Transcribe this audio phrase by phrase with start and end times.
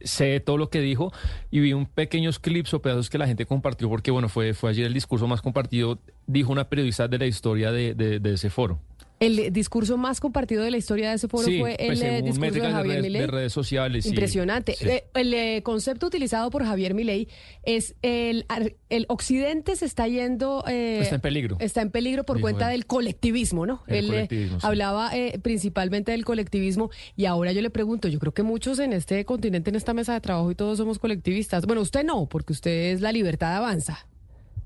[0.04, 1.12] sé todo lo que dijo
[1.52, 4.72] y vi un pequeños clips o pedazos que la gente compartió porque bueno, fue, fue
[4.72, 8.80] ayer el discurso más compartido, dijo una periodista de la historia de, de ese foro.
[9.22, 12.72] El discurso más compartido de la historia de ese foro fue pues, el discurso de
[12.72, 13.22] Javier Milei.
[13.22, 14.08] De redes sociales.
[14.08, 14.76] Impresionante.
[14.82, 17.28] Eh, el, eh, concepto utilizado por Javier Milei
[17.62, 18.48] es el,
[18.90, 20.64] el occidente se está yendo...
[20.68, 21.58] Eh, está en peligro.
[21.60, 23.84] Está en peligro por cuenta del colectivismo, ¿no?
[23.86, 24.28] él
[24.64, 25.12] hablaba
[25.44, 29.70] principalmente del colectivismo y ahora yo le pregunto, yo creo que muchos en este continente,
[29.70, 31.68] en esta mesa de trabajo y todos somos colectivistas.
[31.68, 34.08] Bueno, usted no, porque usted es la libertad avanza.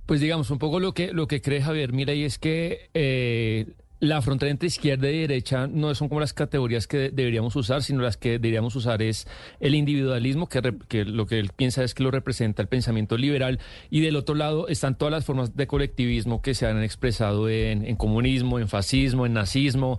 [0.05, 3.75] Pues digamos, un poco lo que, lo que cree Javier Milei es que
[4.07, 8.01] la frontera entre izquierda y derecha no son como las categorías que deberíamos usar, sino
[8.01, 9.27] las que deberíamos usar es
[9.59, 14.01] el individualismo, que, lo que él piensa es que lo representa el pensamiento liberal, y
[14.01, 18.59] del otro lado están todas las formas de colectivismo que se han expresado en, comunismo,
[18.59, 19.97] en fascismo, en nazismo,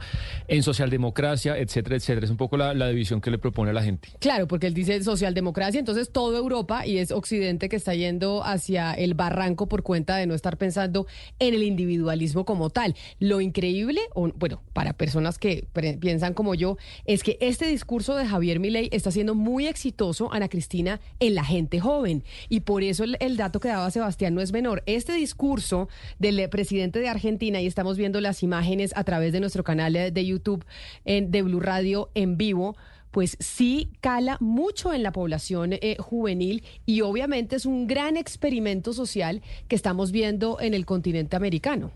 [0.49, 2.25] en socialdemocracia, etcétera, etcétera.
[2.25, 4.09] Es un poco la, la, división que le propone a la gente.
[4.21, 8.93] Claro, porque él dice socialdemocracia, entonces toda Europa y es Occidente que está yendo hacia
[8.93, 11.07] el barranco por cuenta de no estar pensando
[11.39, 12.95] en el individualismo como tal.
[13.19, 15.67] Lo increíble bueno, para personas que
[16.01, 20.49] piensan como yo, es que este discurso de Javier Milei está siendo muy exitoso, Ana
[20.49, 22.25] Cristina, en la gente joven.
[22.49, 24.83] Y por eso el, dato que daba Sebastián no es menor.
[24.87, 29.41] Este discurso del eh, presidente de Argentina, y estamos viendo las imágenes a través de
[29.41, 30.65] nuestro canal de YouTube
[31.05, 32.77] en, de Blue Radio en vivo,
[33.17, 38.93] pues sí cala mucho en la población eh, juvenil y obviamente es un gran experimento
[38.93, 41.93] social que estamos viendo en el continente americano.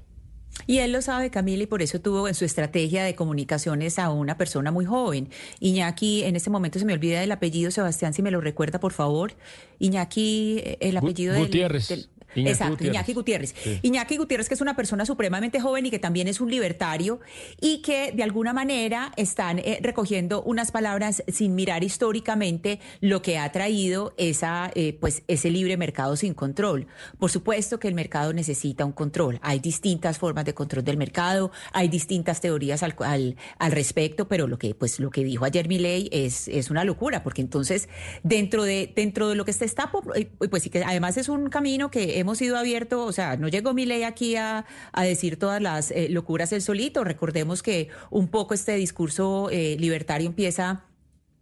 [0.66, 4.10] Y él lo sabe, Camila, y por eso tuvo en su estrategia de comunicaciones a
[4.10, 5.28] una persona muy joven.
[5.60, 8.92] Iñaki, en este momento se me olvida el apellido, Sebastián, si me lo recuerda, por
[8.92, 9.32] favor.
[9.78, 12.08] Iñaki, eh, el apellido Gutiérrez.
[12.34, 13.54] Exacto, Iñaki Gutiérrez.
[13.82, 17.20] Iñaki Gutiérrez, que es una persona supremamente joven y que también es un libertario
[17.60, 23.38] y que de alguna manera están eh, recogiendo unas palabras sin mirar históricamente lo que
[23.38, 26.86] ha traído esa, eh, pues, ese libre mercado sin control.
[27.18, 29.38] Por supuesto que el mercado necesita un control.
[29.42, 34.58] Hay distintas formas de control del mercado, hay distintas teorías al, al, respecto, pero lo
[34.58, 37.88] que, pues, lo que dijo ayer Milei es, es una locura, porque entonces
[38.22, 41.48] dentro de, dentro de lo que se está, eh, pues sí que además es un
[41.48, 44.64] camino que hemos sido abiertos, o sea, no llegó mi ley aquí a,
[44.96, 47.04] decir todas las eh, locuras el solito.
[47.04, 50.84] Recordemos que un poco este discurso eh, libertario empieza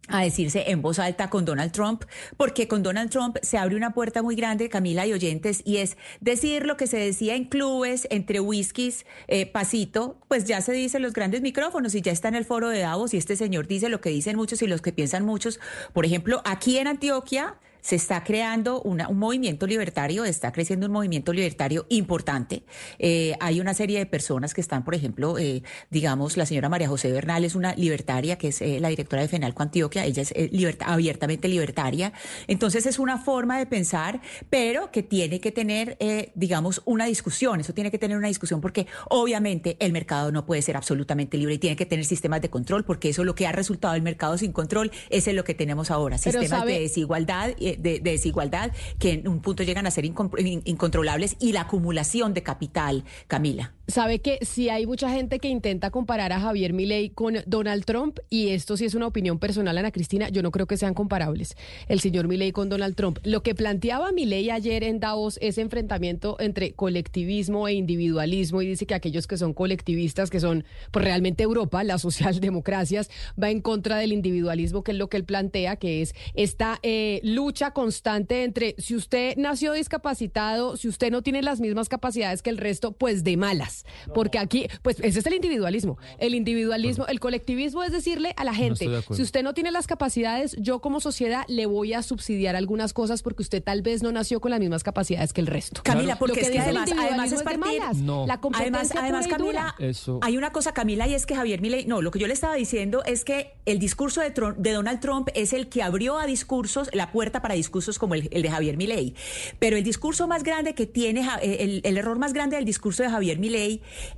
[0.09, 2.03] a decirse en voz alta con Donald Trump,
[2.35, 5.97] porque con Donald Trump se abre una puerta muy grande, Camila y oyentes, y es
[6.19, 10.99] decir lo que se decía en clubes, entre whiskies, eh, pasito, pues ya se dice
[10.99, 13.89] los grandes micrófonos y ya está en el foro de Davos y este señor dice
[13.89, 15.59] lo que dicen muchos y los que piensan muchos.
[15.93, 21.33] Por ejemplo, aquí en Antioquia, se está creando un movimiento libertario, está creciendo un movimiento
[21.33, 22.63] libertario importante.
[22.97, 26.87] Eh, hay una serie de personas que están, por ejemplo, eh, digamos, la señora María
[26.87, 30.33] José Bernal es una libertaria, que es eh, la directora de FENALCO Antioquia, ella es
[30.79, 32.13] abiertamente libertaria.
[32.47, 35.97] Entonces es una forma de pensar, pero que tiene que tener,
[36.35, 40.61] digamos, una discusión, eso tiene que tener una discusión porque obviamente el mercado no puede
[40.61, 43.47] ser absolutamente libre y tiene que tener sistemas de control, porque eso es lo que
[43.47, 47.51] ha resultado el mercado sin control, ese es lo que tenemos ahora, sistemas de desigualdad
[47.77, 53.03] de, desigualdad que en un punto llegan a ser incontrolables y la acumulación de capital,
[53.27, 53.73] Camila.
[53.89, 58.19] Sabe que si hay mucha gente que intenta comparar a Javier Milei con Donald Trump
[58.29, 61.55] y esto sí es una opinión personal, Ana Cristina, yo no creo que sean comparables.
[61.87, 63.17] El señor Milei con Donald Trump.
[63.23, 68.85] Lo que planteaba Milei ayer en Davos ese enfrentamiento entre colectivismo e individualismo y dice
[68.85, 73.09] que aquellos que son colectivistas, que son pues realmente Europa, las socialdemocracias,
[73.41, 77.21] va en contra del individualismo, que es lo que él plantea, que es esta eh,
[77.23, 82.51] lucha constante entre si usted nació discapacitado, si usted no tiene las mismas capacidades que
[82.51, 83.78] el resto, pues de malas.
[84.13, 85.97] Porque aquí, pues ese es el individualismo.
[86.17, 90.55] El individualismo, el colectivismo es decirle a la gente, si usted no tiene las capacidades,
[90.59, 94.41] yo como sociedad le voy a subsidiar algunas cosas porque usted tal vez no nació
[94.41, 95.81] con las mismas capacidades que el resto.
[95.83, 98.25] Camila, porque es que además, además es partir, no.
[98.25, 99.75] la además, además Camila,
[100.21, 102.55] hay una cosa Camila y es que Javier Milei, no, lo que yo le estaba
[102.55, 106.89] diciendo es que el discurso de, de Donald Trump es el que abrió a discursos
[106.93, 109.15] la puerta para discursos como el, de Javier Milei,
[109.59, 113.09] pero el discurso más grande que tiene el, el error más grande del discurso de
[113.09, 113.68] Javier Milei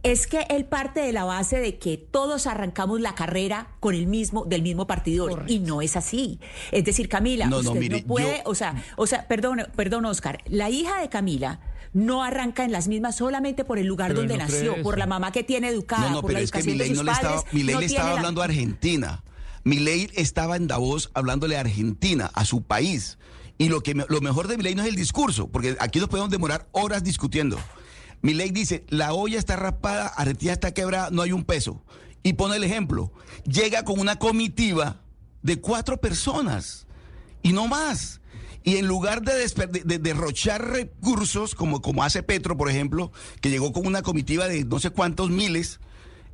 [0.04, 4.08] es que él parte de la base de que todos arrancamos la carrera con el
[4.08, 6.40] mismo del mismo partidor y no es así.
[6.72, 10.70] Es decir, Camila, no, usted no, puede, o sea, o sea, perdón, perdón Oscar, la
[10.70, 11.60] hija de Camila
[11.94, 15.44] no arranca en las mismas solamente por el lugar donde nació, por la mamá que
[15.44, 17.44] tiene educada, no, no, por la educación es que de sus no padres.
[17.52, 19.24] Le estaba, le estaba hablando a Argentina.
[19.64, 23.18] Milei estaba en Davos hablándole a Argentina, a su país.
[23.58, 26.32] Y lo que lo mejor de Milei no es el discurso, porque aquí nos podemos
[26.32, 27.60] demorar horas discutiendo.
[28.22, 31.84] Milei dice, la olla está raspada, Argentina está quebrada, no hay un peso.
[32.24, 33.12] Y pone el ejemplo,
[33.46, 35.02] llega con una comitiva
[35.42, 36.86] de cuatro personas
[37.42, 38.22] y no más.
[38.64, 39.34] Y en lugar de,
[39.84, 44.64] de, derrochar recursos, como, como hace Petro, por ejemplo, que llegó con una comitiva de
[44.66, 45.80] no sé cuántos miles,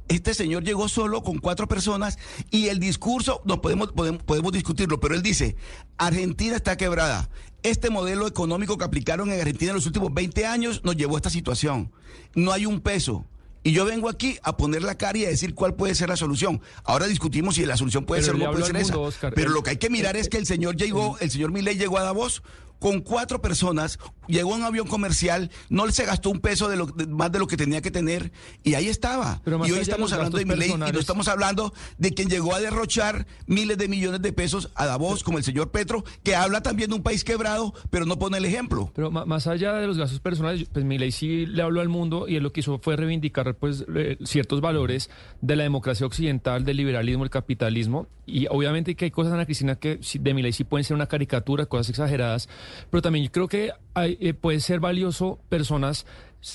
[0.10, 2.18] este señor llegó solo con cuatro personas
[2.52, 5.56] y el discurso, no podemos, podemos, podemos discutirlo, pero él dice,
[5.98, 7.30] Argentina está quebrada.
[7.68, 11.20] Este modelo económico que aplicaron en Argentina en los últimos 20 años nos llevó a
[11.20, 11.92] esta situación.
[12.34, 13.26] No hay un peso.
[13.62, 16.16] Y yo vengo aquí a poner la cara y a decir cuál puede ser la
[16.16, 16.62] solución.
[16.86, 18.96] Ahora discutimos si la solución puede ser o no puede ser esa.
[19.36, 21.98] Pero lo que hay que mirar es que el señor llegó, el señor Milei llegó
[21.98, 22.42] a Davos
[22.80, 26.88] con cuatro personas, llegó en un avión comercial, no se gastó un peso de, lo,
[27.10, 28.32] más de lo que tenía que tener
[28.64, 29.42] y ahí estaba.
[29.46, 33.26] y hoy estamos hablando de Milei y no estamos hablando de quien llegó a derrochar
[33.46, 36.96] miles de millones de pesos a Davos, como el señor Petro, que habla también de
[36.96, 38.92] un país quebrado, pero no pone el ejemplo.
[38.96, 42.36] Pero más allá de los gastos personales, pues Milei sí le habló al mundo y
[42.36, 43.86] él lo que hizo fue reivindicar pues
[44.24, 45.10] ciertos valores
[45.42, 49.78] de la democracia occidental, del liberalismo, el capitalismo y obviamente que hay cosas, Ana Cristina,
[49.78, 52.50] que de Milei sí pueden ser una caricatura, cosas exageradas,
[52.90, 56.06] pero también yo creo que hay, eh, puede ser valioso personas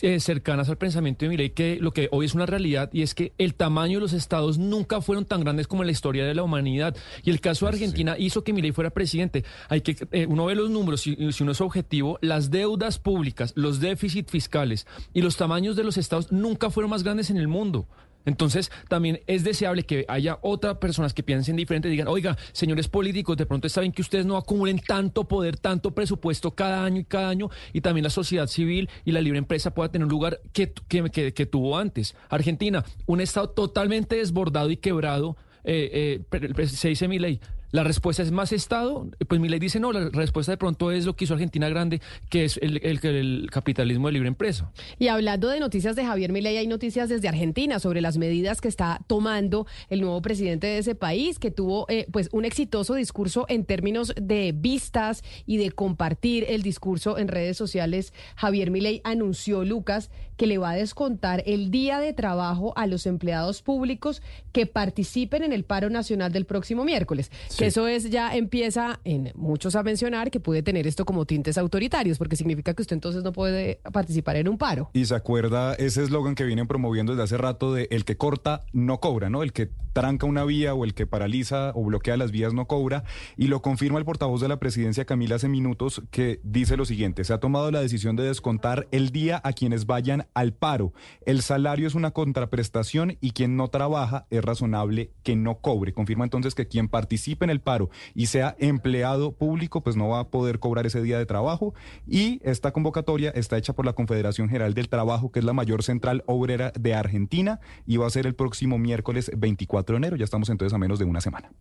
[0.01, 3.15] eh, cercanas al pensamiento de Milei que lo que hoy es una realidad y es
[3.15, 6.35] que el tamaño de los estados nunca fueron tan grandes como en la historia de
[6.35, 9.45] la humanidad y el caso de Argentina hizo que Milei fuera presidente.
[9.69, 13.53] Hay que eh, uno ve los números si, si uno es objetivo, las deudas públicas,
[13.57, 17.49] los déficits fiscales y los tamaños de los estados nunca fueron más grandes en el
[17.49, 17.89] mundo.
[18.25, 22.89] Entonces, también es deseable que haya otras personas que piensen diferente y digan, oiga, señores
[22.89, 27.01] políticos, de pronto está bien que ustedes no acumulen tanto poder, tanto presupuesto cada año
[27.01, 30.11] y cada año, y también la sociedad civil y la libre empresa pueda tener un
[30.11, 32.15] lugar que, que, que, tuvo antes.
[32.29, 37.41] Argentina, un Estado totalmente desbordado y quebrado, eh, eh, se dice mi ley,
[37.73, 39.09] la respuesta es más Estado.
[39.27, 42.01] Pues mi ley dice no, la respuesta de pronto es lo que hizo Argentina grande,
[42.29, 44.71] que es el, el, capitalismo de libre empresa.
[44.99, 48.69] Y hablando de noticias de Javier Milei, hay noticias desde Argentina sobre las medidas que
[48.69, 53.47] está tomando el nuevo presidente de ese país, que tuvo eh, pues un exitoso discurso
[53.49, 58.13] en términos de vistas y de compartir el discurso en redes sociales.
[58.37, 63.07] Javier Milei anunció, Lucas, que le va a descontar el día de trabajo a los
[63.07, 64.23] empleados públicos
[64.53, 67.31] que participen en el paro nacional del próximo miércoles.
[67.63, 72.19] Eso es, ya empieza en muchos a mencionar que puede tener esto como tintes autoritarios,
[72.19, 74.91] porque significa que usted entonces no puede participar en un paro.
[74.93, 78.63] Y se acuerda ese eslogan que vienen promoviendo desde hace rato de el que corta
[78.73, 79.43] no cobra, ¿no?
[79.43, 83.05] El que tranca una vía o el que paraliza o bloquea las vías no cobra.
[83.37, 87.25] Y lo confirma el portavoz de la presidencia, Camila, hace minutos, que dice lo siguiente,
[87.25, 90.93] se ha tomado la decisión de descontar el día a quienes vayan al paro.
[91.27, 95.93] El salario es una contraprestación y quien no trabaja es razonable que no cobre.
[95.93, 100.21] Confirma entonces que quien participe en el paro y sea empleado público, pues no va
[100.21, 101.75] a poder cobrar ese día de trabajo.
[102.07, 105.83] Y esta convocatoria está hecha por la Confederación General del Trabajo, que es la mayor
[105.83, 110.17] central obrera de Argentina, y va a ser el próximo miércoles 24 de enero.
[110.17, 111.53] Ya estamos entonces a menos de una semana.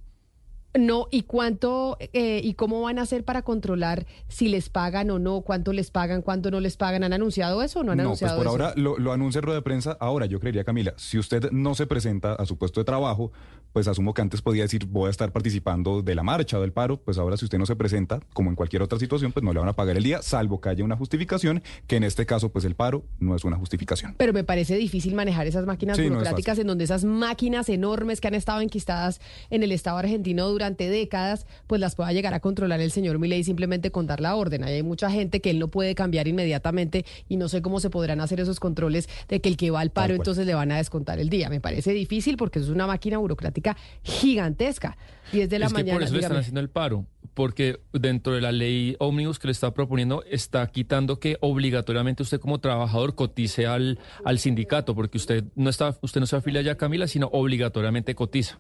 [0.77, 5.19] No, ¿y cuánto eh, y cómo van a hacer para controlar si les pagan o
[5.19, 5.41] no?
[5.41, 6.21] ¿Cuánto les pagan?
[6.21, 7.03] ¿Cuánto no les pagan?
[7.03, 9.63] ¿Han anunciado eso o no han anunciado pues por ahora lo, lo anuncia rueda de
[9.63, 9.97] prensa.
[9.99, 13.31] Ahora, yo creería, Camila, si usted no se presenta a su puesto de trabajo,
[13.73, 16.73] pues asumo que antes podía decir voy a estar participando de la marcha o del
[16.73, 19.53] paro, pues ahora si usted no se presenta, como en cualquier otra situación, pues no
[19.53, 22.49] le van a pagar el día, salvo que haya una justificación, que en este caso,
[22.49, 24.15] pues el paro no es una justificación.
[24.17, 28.35] Pero me parece difícil manejar esas máquinas burocráticas en donde esas máquinas enormes que han
[28.35, 32.91] estado enquistadas en el Estado argentino durante décadas, pues las pueda llegar a controlar el
[32.91, 34.63] señor Milei simplemente con dar la orden.
[34.63, 38.21] hay mucha gente que él no puede cambiar inmediatamente y no sé cómo se podrán
[38.21, 41.19] hacer esos controles de que el que va al paro entonces le van a descontar
[41.19, 41.49] el día.
[41.49, 44.97] Me parece difícil porque es una máquina burocrática gigantesca.
[45.33, 45.91] Y es de la es mañana.
[45.91, 49.47] Que por eso le están haciendo el paro, porque dentro de la ley ómnibus que
[49.47, 55.17] le está proponiendo está quitando que obligatoriamente usted como trabajador cotice al, al sindicato, porque
[55.17, 58.59] usted no está, usted no se afilia ya Camila, sino obligatoriamente cotiza.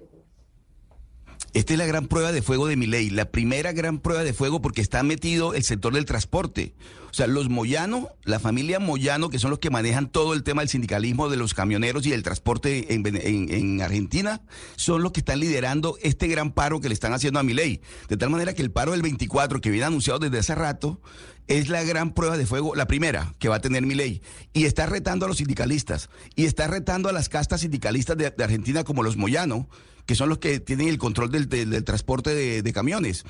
[1.53, 4.31] Esta es la gran prueba de fuego de mi ley, la primera gran prueba de
[4.31, 6.73] fuego porque está metido el sector del transporte.
[7.09, 10.61] O sea, los Moyano, la familia Moyano, que son los que manejan todo el tema
[10.61, 14.41] del sindicalismo de los camioneros y del transporte en, en Argentina,
[14.77, 17.81] son los que están liderando este gran paro que le están haciendo a mi ley.
[18.07, 21.01] De tal manera que el paro del 24, que viene anunciado desde hace rato,
[21.47, 24.21] es la gran prueba de fuego, la primera que va a tener mi ley.
[24.53, 26.09] Y está retando a los sindicalistas.
[26.37, 29.67] Y está retando a las castas sindicalistas de Argentina como los Moyano,
[30.05, 33.25] que son los que tienen el control del, del, transporte de, de, camiones.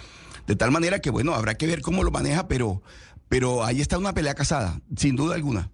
[0.47, 2.81] De tal manera que, bueno, habrá que ver cómo lo maneja, pero,
[3.29, 5.69] pero ahí está una pelea casada, sin duda alguna.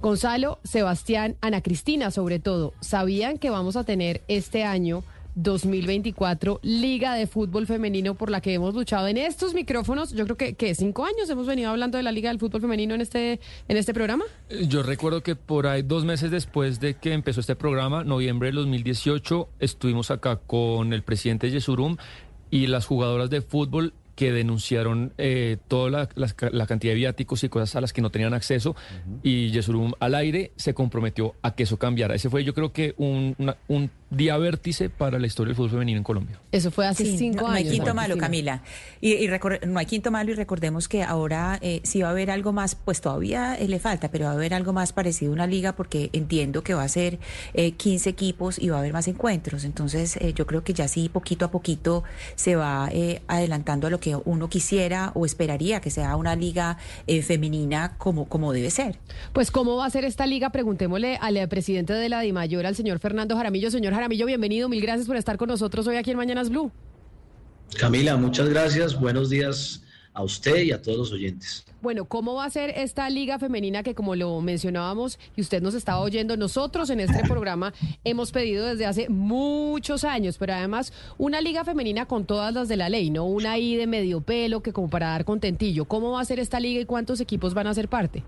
[0.00, 5.04] Gonzalo, Sebastián, Ana Cristina, sobre todo, ¿sabían que vamos a tener este año
[5.42, 10.12] 2024 Liga de Fútbol Femenino por la que hemos luchado en estos micrófonos.
[10.12, 12.94] Yo creo que, que cinco años hemos venido hablando de la Liga del Fútbol Femenino
[12.94, 14.24] en este, en este programa.
[14.68, 18.56] Yo recuerdo que por ahí dos meses después de que empezó este programa, noviembre del
[18.56, 21.96] 2018, estuvimos acá con el presidente Yesurum
[22.50, 27.42] y las jugadoras de fútbol que denunciaron eh, toda la, la, la, cantidad de viáticos
[27.42, 28.76] y cosas a las que no tenían acceso
[29.22, 32.14] y Yesurum al aire se comprometió a que eso cambiara.
[32.14, 35.70] Ese fue yo creo que un, una, un día vértice para la historia del fútbol
[35.70, 36.38] femenino en Colombia.
[36.52, 37.70] Eso fue hace Sí, cinco no, no años.
[37.70, 38.18] hay quinto malo.
[38.18, 38.62] Camila.
[39.00, 39.26] Y,
[39.66, 42.74] no hay quinto malo y recordemos que ahora eh, si va a haber algo más,
[42.74, 45.72] pues todavía eh, le falta, pero va a haber algo más parecido a una liga
[45.76, 47.18] porque entiendo que va a ser
[47.54, 49.64] eh, 15 equipos y va a haber más encuentros.
[49.64, 52.02] Entonces eh, yo creo que ya sí, poquito a poquito
[52.34, 56.78] se va eh, adelantando a lo que uno quisiera o esperaría que sea una liga
[57.06, 58.98] eh, femenina como, como debe ser.
[59.32, 60.50] Pues, ¿cómo va a ser esta liga?
[60.50, 63.70] Preguntémosle al eh, presidente de la DIMAYOR, al señor Fernando Jaramillo.
[63.70, 64.68] Señor Jaramillo, bienvenido.
[64.68, 66.70] Mil gracias por estar con nosotros hoy aquí en Mañanas Blue.
[67.78, 68.98] Camila, muchas gracias.
[68.98, 71.64] Buenos días a usted y a todos los oyentes.
[71.82, 75.74] Bueno, ¿cómo va a ser esta liga femenina que, como lo mencionábamos y usted nos
[75.74, 77.72] estaba oyendo, nosotros en este programa
[78.04, 82.76] hemos pedido desde hace muchos años, pero además una liga femenina con todas las de
[82.76, 85.86] la ley, no una ahí de medio pelo que como para dar contentillo.
[85.86, 88.22] ¿Cómo va a ser esta liga y cuántos equipos van a ser parte?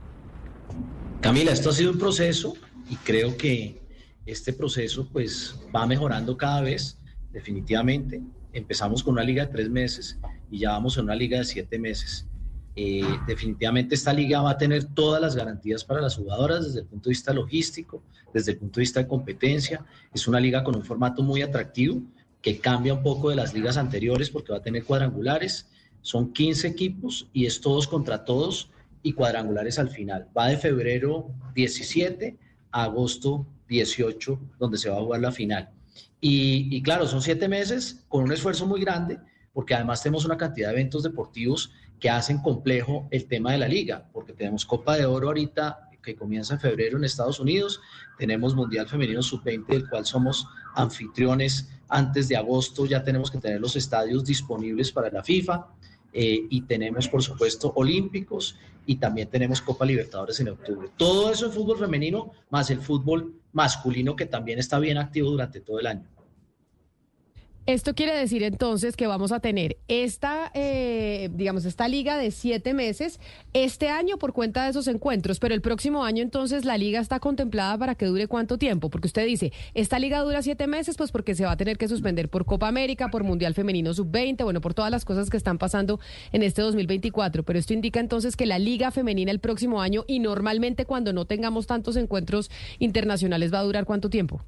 [1.21, 2.55] Camila, esto ha sido un proceso
[2.89, 3.83] y creo que
[4.25, 6.99] este proceso pues va mejorando cada vez,
[7.33, 8.23] definitivamente.
[8.55, 10.19] Empezamos con una liga de tres meses
[10.51, 12.27] y ya vamos a una liga de siete meses.
[12.75, 16.87] Eh, definitivamente esta liga va a tener todas las garantías para las jugadoras desde el
[16.87, 18.03] punto de vista logístico,
[18.33, 19.85] desde el punto de vista de competencia.
[20.15, 22.01] Es una liga con un formato muy atractivo
[22.41, 25.69] que cambia un poco de las ligas anteriores porque va a tener cuadrangulares.
[26.01, 28.71] Son 15 equipos y es todos contra todos
[29.03, 30.29] y cuadrangulares al final.
[30.37, 32.39] Va de febrero 17
[32.71, 35.71] a agosto 18, donde se va a jugar la final.
[36.21, 39.19] Y, y claro, son siete meses con un esfuerzo muy grande,
[39.53, 43.69] porque además tenemos una cantidad de eventos deportivos que hacen complejo el tema de la
[43.69, 47.81] liga, porque tenemos Copa de Oro ahorita que comienza en febrero en Estados Unidos,
[48.19, 53.61] tenemos Mundial Femenino Sub-20, del cual somos anfitriones antes de agosto, ya tenemos que tener
[53.61, 55.69] los estadios disponibles para la FIFA,
[56.13, 60.89] eh, y tenemos, por supuesto, Olímpicos y también tenemos Copa Libertadores en octubre.
[60.97, 65.61] Todo eso en fútbol femenino, más el fútbol masculino que también está bien activo durante
[65.61, 66.09] todo el año.
[67.65, 72.75] Esto quiere decir entonces que vamos a tener esta, eh, digamos, esta liga de siete
[72.75, 73.21] meses
[73.53, 77.21] este año por cuenta de esos encuentros, pero el próximo año entonces la liga está
[77.21, 81.13] contemplada para que dure cuánto tiempo, porque usted dice, esta liga dura siete meses, pues
[81.13, 84.61] porque se va a tener que suspender por Copa América, por Mundial Femenino Sub-20, bueno,
[84.61, 86.01] por todas las cosas que están pasando
[86.33, 90.19] en este 2024, pero esto indica entonces que la liga femenina el próximo año y
[90.19, 92.51] normalmente cuando no tengamos tantos encuentros
[92.81, 94.43] internacionales va a durar cuánto tiempo.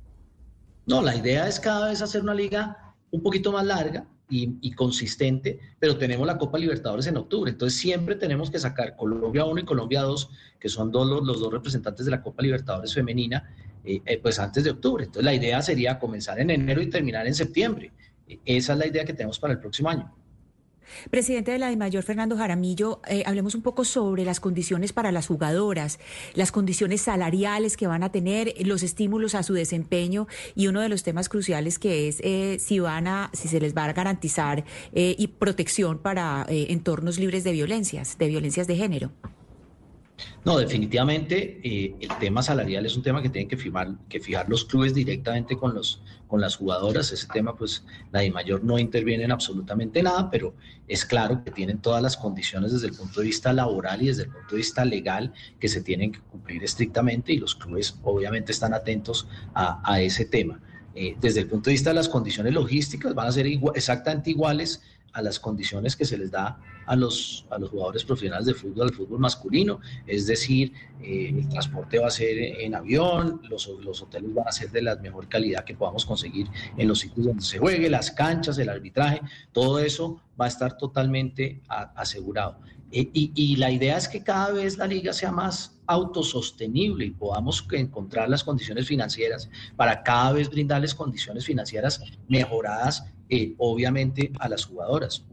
[0.87, 2.84] No, la idea es cada vez hacer una liga
[3.15, 8.17] un poquito más larga y, consistente, pero tenemos la Copa Libertadores en octubre, entonces siempre
[8.17, 12.11] tenemos que sacar Colombia 1 y Colombia 2, que son dos, los, dos representantes de
[12.11, 13.55] la Copa Libertadores femenina,
[13.85, 15.05] eh, eh, pues antes de octubre.
[15.05, 17.93] Entonces la idea sería comenzar en enero y terminar en septiembre.
[18.45, 20.13] Esa es la idea que tenemos para el próximo año.
[21.11, 25.27] Presidente de la DIMAYOR, Fernando Jaramillo, eh, hablemos un poco sobre las condiciones para las
[25.27, 25.99] jugadoras,
[26.35, 30.89] las condiciones salariales que van a tener, los estímulos a su desempeño y uno de
[30.89, 34.65] los temas cruciales que es eh, si van a, si se les va a garantizar
[34.93, 39.11] eh, y protección para entornos libres de violencias, de violencias de género.
[40.45, 44.49] No, definitivamente eh, el tema salarial es un tema que tienen que, firmar, que fijar
[44.49, 47.11] los clubes directamente con, los, con las jugadoras.
[47.13, 50.55] Ese tema, pues, la mayor no interviene en absolutamente nada, pero
[50.87, 54.25] es claro que tienen todas las condiciones desde el punto de vista laboral y desde
[54.25, 58.53] el punto de vista legal que se tienen que cumplir estrictamente y los clubes obviamente
[58.53, 60.61] están atentos a, a ese tema.
[60.97, 64.31] Eh, desde el punto de vista de las condiciones logísticas van a ser igual, exactamente
[64.31, 64.81] iguales
[65.15, 68.89] a las condiciones que se les da a los, a los jugadores profesionales de fútbol,
[68.89, 74.03] al fútbol masculino, es decir, eh, el transporte va a ser en avión, los, los
[74.03, 77.43] hoteles van a ser de la mejor calidad que podamos conseguir en los sitios donde
[77.43, 82.59] se juegue, las canchas, el arbitraje, todo eso va a estar totalmente asegurado.
[82.91, 87.11] Eh, y, y, la idea es que cada vez la liga sea más autosostenible y
[87.11, 94.49] podamos encontrar las condiciones financieras para cada vez brindarles condiciones financieras mejoradas, eh, obviamente, a
[94.49, 95.25] las jugadoras.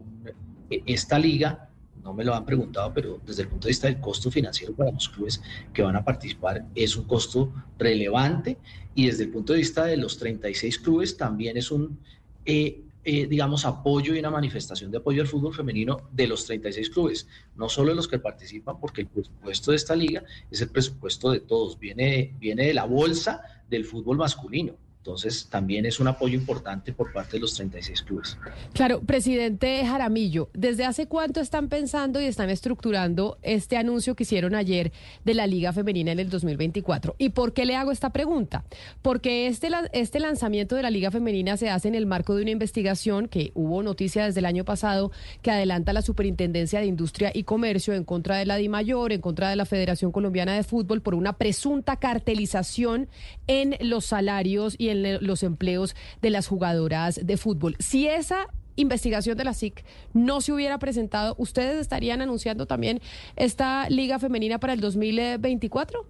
[0.70, 1.70] E, esta liga,
[2.04, 4.92] no me lo han preguntado, pero desde el punto de vista del costo financiero para
[4.92, 5.42] los clubes
[5.74, 8.58] que van a participar es un costo relevante
[8.96, 12.00] y desde el punto de vista de los 36 clubes también es un...
[12.46, 16.92] Eh, eh, digamos, apoyo y una manifestación de apoyo al fútbol femenino de los 36
[16.92, 20.70] clubes, no solo de los que participan, porque el presupuesto de esta liga es el
[20.70, 24.76] presupuesto de todos, viene, viene de la bolsa del fútbol masculino.
[25.02, 28.38] Entonces, también es un apoyo importante por parte de los 36 clubes.
[28.74, 34.54] Claro, presidente Jaramillo, ¿desde hace cuánto están pensando y están estructurando este anuncio que hicieron
[34.54, 34.92] ayer
[35.26, 37.16] de la Liga Femenina en el 2024?
[37.18, 38.64] ¿Y por qué le hago esta pregunta?
[39.02, 42.52] Porque este, este lanzamiento de la Liga Femenina se hace en el marco de una
[42.52, 47.42] investigación que hubo noticia desde el año pasado que adelanta la Superintendencia de Industria y
[47.42, 51.16] Comercio en contra de la DIMAYOR, en contra de la Federación Colombiana de Fútbol por
[51.16, 53.10] una presunta cartelización
[53.52, 57.76] en los salarios y en los empleos de las jugadoras de fútbol.
[57.80, 63.02] Si esa investigación de la SIC no se hubiera presentado, ¿ustedes estarían anunciando también
[63.36, 66.08] esta liga femenina para el 2024?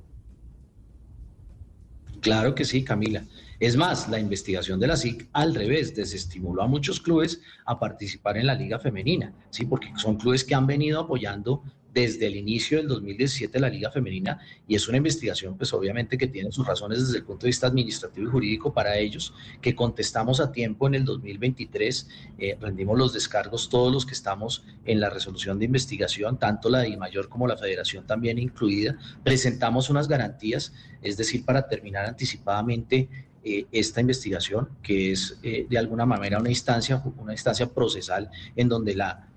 [2.22, 3.24] Claro que sí, Camila.
[3.60, 8.38] Es más, la investigación de la SIC al revés desestimuló a muchos clubes a participar
[8.38, 12.78] en la liga femenina, sí, porque son clubes que han venido apoyando desde el inicio
[12.78, 17.06] del 2017 la Liga Femenina y es una investigación pues obviamente que tiene sus razones
[17.06, 20.96] desde el punto de vista administrativo y jurídico para ellos, que contestamos a tiempo en
[20.96, 26.40] el 2023, eh, rendimos los descargos todos los que estamos en la resolución de investigación,
[26.40, 31.68] tanto la de Mayor como la Federación también incluida, presentamos unas garantías, es decir, para
[31.68, 33.10] terminar anticipadamente
[33.44, 38.70] eh, esta investigación, que es eh, de alguna manera una instancia, una instancia procesal en
[38.70, 39.28] donde la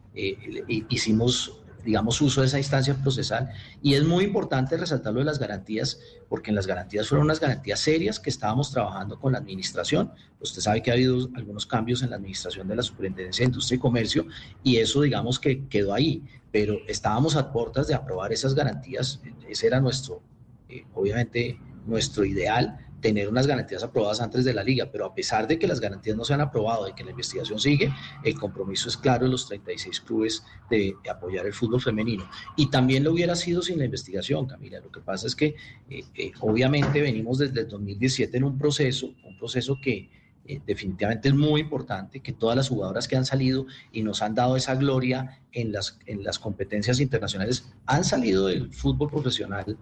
[0.90, 3.50] hicimos digamos, uso de esa instancia procesal.
[3.82, 7.80] Y es muy importante resaltarlo de las garantías, porque en las garantías fueron unas garantías
[7.80, 10.10] serias que estábamos trabajando con la administración.
[10.40, 13.76] Usted sabe que ha habido algunos cambios en la administración de la Superintendencia de Industria
[13.76, 14.26] y Comercio
[14.62, 16.22] y eso, digamos, que quedó ahí.
[16.50, 19.20] Pero estábamos a puertas de aprobar esas garantías.
[19.48, 20.22] Ese era nuestro,
[20.68, 25.46] eh, obviamente, nuestro ideal tener unas garantías aprobadas antes de la liga, pero a pesar
[25.46, 28.88] de que las garantías no se han aprobado y que la investigación sigue, el compromiso
[28.88, 32.26] es claro de los 36 clubes de, apoyar el fútbol femenino.
[32.56, 34.80] Y también lo hubiera sido sin la investigación, Camila.
[34.80, 35.54] Lo que pasa es que
[35.90, 40.08] eh, eh, obviamente venimos desde el 2017 en un proceso, un proceso que
[40.46, 44.34] eh, definitivamente es muy importante, que todas las jugadoras que han salido y nos han
[44.34, 49.76] dado esa gloria en las, en las competencias internacionales han salido del fútbol profesional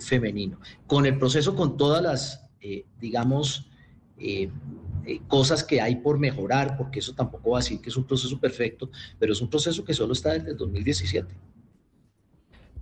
[0.00, 0.58] femenino.
[0.86, 3.64] Con el proceso, con todas las eh, digamos,
[4.18, 4.50] eh,
[5.04, 8.04] eh, cosas que hay por mejorar, porque eso tampoco va a decir que es un
[8.04, 11.32] proceso perfecto, pero es un proceso que solo está desde el 2017.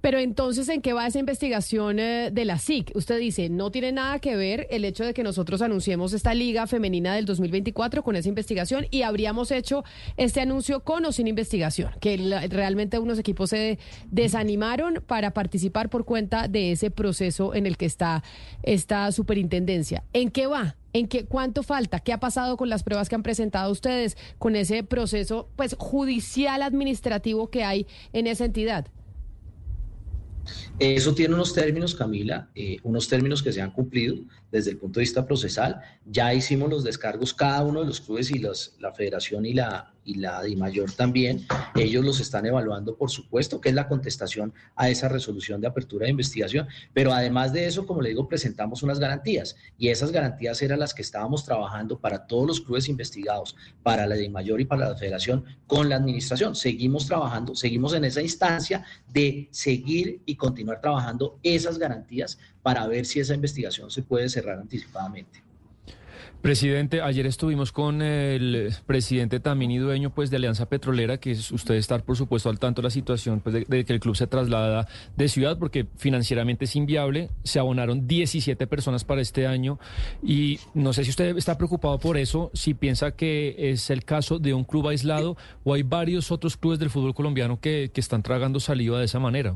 [0.04, 2.94] Pero entonces, ¿en qué va esa investigación eh, de la SIC?
[2.94, 6.66] Usted dice, no tiene nada que ver el hecho de que nosotros anunciemos esta liga
[6.66, 9.82] femenina del 2024 con esa investigación y habríamos hecho
[10.18, 12.18] este anuncio con o sin investigación, que
[12.50, 13.78] realmente unos equipos se
[14.10, 18.22] desanimaron para participar por cuenta de ese proceso en el que está
[18.62, 20.04] esta superintendencia.
[20.12, 20.76] ¿En qué va?
[20.92, 22.00] ¿En qué cuánto falta?
[22.00, 26.60] ¿Qué ha pasado con las pruebas que han presentado ustedes con ese proceso pues judicial
[26.60, 28.86] administrativo que hay en esa entidad?
[30.78, 34.16] Eso tiene unos términos, Camila, eh, unos términos que se han cumplido
[34.54, 35.80] desde el punto de vista procesal.
[36.06, 40.14] Ya hicimos los descargos cada uno de los clubes y la federación y la, y
[40.14, 41.44] la mayor también.
[41.74, 46.04] Ellos los están evaluando, por supuesto, que es la contestación a esa resolución de apertura
[46.04, 46.68] de investigación.
[46.92, 50.94] Pero además de eso, como le digo, presentamos unas garantías y esas garantías eran las
[50.94, 55.44] que estábamos trabajando para todos los clubes investigados, para la mayor y para la federación,
[55.66, 56.54] con la administración.
[56.54, 63.04] Seguimos trabajando, seguimos en esa instancia de seguir y continuar trabajando esas garantías para ver
[63.04, 65.44] si esa investigación se puede cerrar anticipadamente.
[66.40, 71.50] Presidente, ayer estuvimos con el presidente también y dueño pues de Alianza Petrolera, que es
[71.50, 74.26] usted estar por supuesto al tanto de la situación pues, de, que el club se
[74.26, 77.30] traslada de ciudad porque financieramente es inviable.
[77.44, 79.78] Se abonaron 17 personas para este año
[80.22, 84.38] y no sé si usted está preocupado por eso, si piensa que es el caso
[84.38, 88.22] de un club aislado o hay varios otros clubes del fútbol colombiano que, que están
[88.22, 89.54] tragando saliva de esa manera.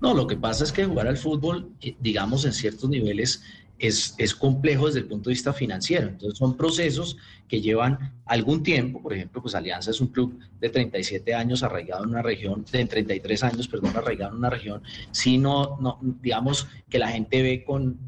[0.00, 3.42] No, lo que pasa es que jugar al fútbol, eh, digamos, en ciertos niveles
[3.78, 6.08] es, es, complejo desde el punto de vista financiero.
[6.08, 7.16] Entonces son procesos
[7.48, 9.02] que llevan algún tiempo.
[9.02, 12.84] Por ejemplo, pues Alianza es un club de 37 años arraigado en una región, de
[12.84, 14.82] 33 años, perdón, arraigado en una región.
[15.10, 17.98] Si no, no digamos que la gente ve con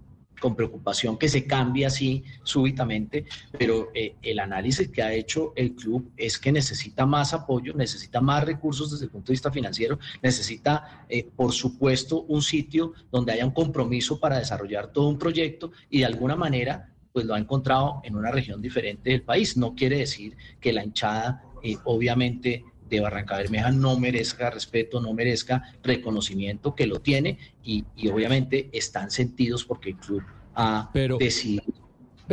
[0.40, 3.26] con preocupación que se cambie así súbitamente,
[3.56, 8.20] pero eh, el análisis que ha hecho el club es que necesita más apoyo, necesita
[8.20, 13.32] más recursos desde el punto de vista financiero, necesita, eh, por supuesto, un sitio donde
[13.32, 17.38] haya un compromiso para desarrollar todo un proyecto y de alguna manera pues lo ha
[17.38, 19.56] encontrado en una región diferente del país.
[19.56, 25.12] No quiere decir que la hinchada, eh, obviamente, de Barranca Bermeja no merezca respeto, no
[25.12, 30.22] merezca reconocimiento, que lo tiene y, obviamente están sentidos porque el club
[30.54, 31.64] ha decidido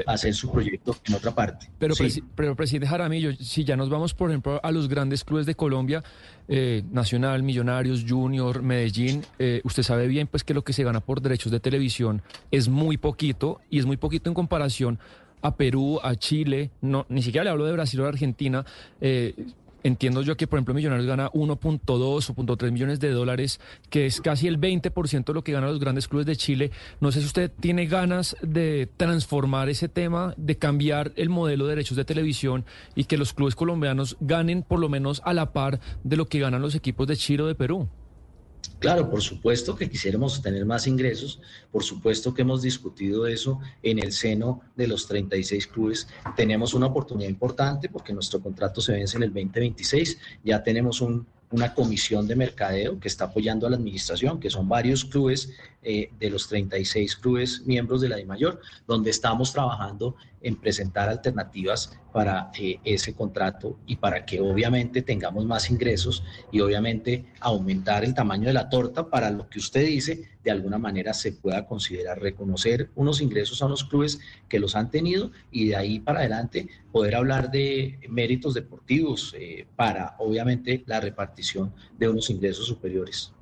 [0.05, 1.69] hacer su proyecto en otra parte.
[1.79, 1.95] Pero,
[2.35, 6.03] pero, presidente Jaramillo, si ya nos vamos, por ejemplo, a los grandes clubes de Colombia,
[6.47, 10.99] eh, Nacional, Millonarios, Junior, Medellín, eh, usted sabe bien pues que lo que se gana
[10.99, 14.99] por derechos de televisión es muy poquito y es muy poquito en comparación
[15.41, 18.65] a Perú, a Chile, no, ni siquiera le hablo de Brasil o de Argentina.
[19.01, 19.35] Eh,
[19.83, 23.59] Entiendo yo que, por ejemplo, Millonarios gana 1.2 o 1.3 millones de dólares,
[23.89, 26.71] que es casi el 20% de lo que ganan los grandes clubes de Chile.
[26.99, 31.71] No sé si usted tiene ganas de transformar ese tema, de cambiar el modelo de
[31.71, 35.79] derechos de televisión y que los clubes colombianos ganen por lo menos a la par
[36.03, 37.87] de lo que ganan los equipos de Chile o de Perú.
[38.79, 43.97] Claro, por supuesto que quisiéramos tener más ingresos, por supuesto que hemos discutido eso en
[43.97, 46.07] el seno de los 36 clubes.
[46.35, 51.01] Tenemos una oportunidad importante porque nuestro contrato se vence en el 2026, ya tenemos
[51.49, 55.49] una comisión de mercadeo que está apoyando a la administración, que son varios clubes
[55.83, 61.97] eh, de los 36 clubes miembros de la DIMAYOR, donde estamos trabajando en presentar alternativas
[62.11, 68.13] para eh, ese contrato y para que obviamente tengamos más ingresos y obviamente aumentar el
[68.13, 72.19] tamaño de la torta para lo que usted dice, de alguna manera se pueda considerar
[72.19, 76.67] reconocer unos ingresos a los clubes que los han tenido y de ahí para adelante
[76.91, 83.33] poder hablar de méritos deportivos eh, para obviamente la repartición de unos ingresos superiores.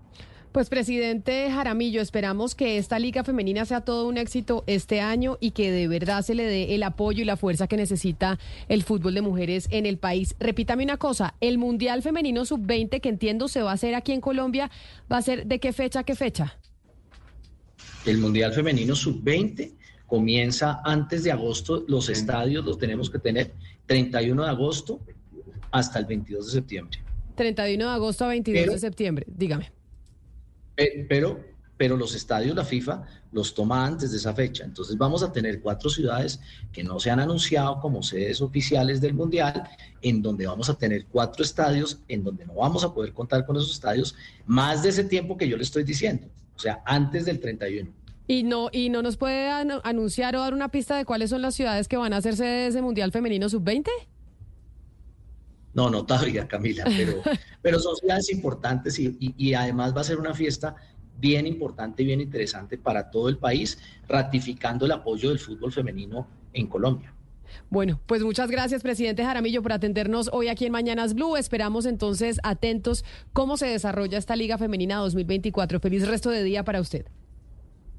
[0.56, 5.52] Pues presidente Jaramillo, esperamos que esta liga femenina sea todo un éxito este año y
[5.52, 8.39] que de verdad se le dé el apoyo y la fuerza que necesita
[8.70, 10.34] el fútbol de mujeres en el país.
[10.39, 14.22] Repítame una cosa, el Mundial Femenino Sub-20 que entiendo se va a hacer aquí en
[14.22, 14.72] Colombia,
[15.12, 16.58] ¿va a ser de qué fecha a qué fecha?
[18.06, 19.74] El Mundial Femenino Sub-20
[20.08, 23.52] comienza antes de agosto, los estadios los tenemos que tener
[23.88, 25.02] 31 de agosto
[25.72, 27.00] hasta el 22 de septiembre.
[27.36, 29.76] 31 de agosto a 22 de septiembre, dígame.
[30.75, 31.39] Pero,
[31.77, 34.63] pero los estadios, la FIFA los toma antes de esa fecha.
[34.63, 36.39] Entonces vamos a tener cuatro ciudades
[36.71, 39.67] que no se han anunciado como sedes oficiales del Mundial,
[40.01, 43.57] en donde vamos a tener cuatro estadios, en donde no vamos a poder contar con
[43.57, 47.39] esos estadios más de ese tiempo que yo le estoy diciendo, o sea, antes del
[47.39, 47.91] 31.
[48.27, 51.53] ¿Y no, y no nos puede anunciar o dar una pista de cuáles son las
[51.53, 53.88] ciudades que van a hacerse de ese Mundial Femenino Sub-20?
[55.75, 57.21] No, no todavía, Camila, pero,
[57.61, 60.75] pero son ciudades importantes y, además va a ser una fiesta
[61.17, 66.27] bien importante y bien interesante para todo el país, ratificando el apoyo del fútbol femenino
[66.53, 67.13] en Colombia.
[67.69, 71.35] Bueno, pues muchas gracias, presidente Jaramillo, por atendernos hoy aquí en Mañanas Blue.
[71.35, 75.79] Esperamos entonces atentos cómo se desarrolla esta Liga Femenina 2024.
[75.79, 77.05] Feliz resto de día para usted.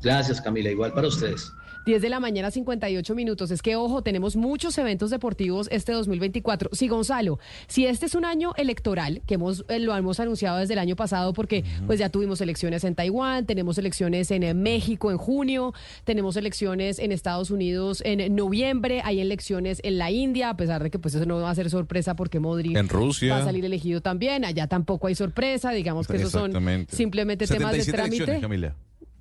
[0.02, 0.70] Gracias, Camila.
[0.70, 1.52] Igual para ustedes.
[1.86, 3.52] 10 de la mañana, 58 minutos.
[3.52, 6.70] Es que, ojo, tenemos muchos eventos deportivos este 2024.
[6.72, 10.74] Sí, Gonzalo, si este es un año electoral, que hemos, eh, lo hemos anunciado desde
[10.74, 15.12] el año pasado, porque pues ya tuvimos elecciones en Taiwán, tenemos elecciones en eh, México
[15.12, 20.56] en junio, tenemos elecciones en Estados Unidos en noviembre, hay elecciones en la India, a
[20.56, 23.32] pesar de que pues eso no va a ser sorpresa porque Modri en Rusia.
[23.32, 26.52] va a salir elegido también, allá tampoco hay sorpresa, digamos que esos son
[26.88, 28.40] simplemente temas de trámite.
[28.40, 28.74] Camila.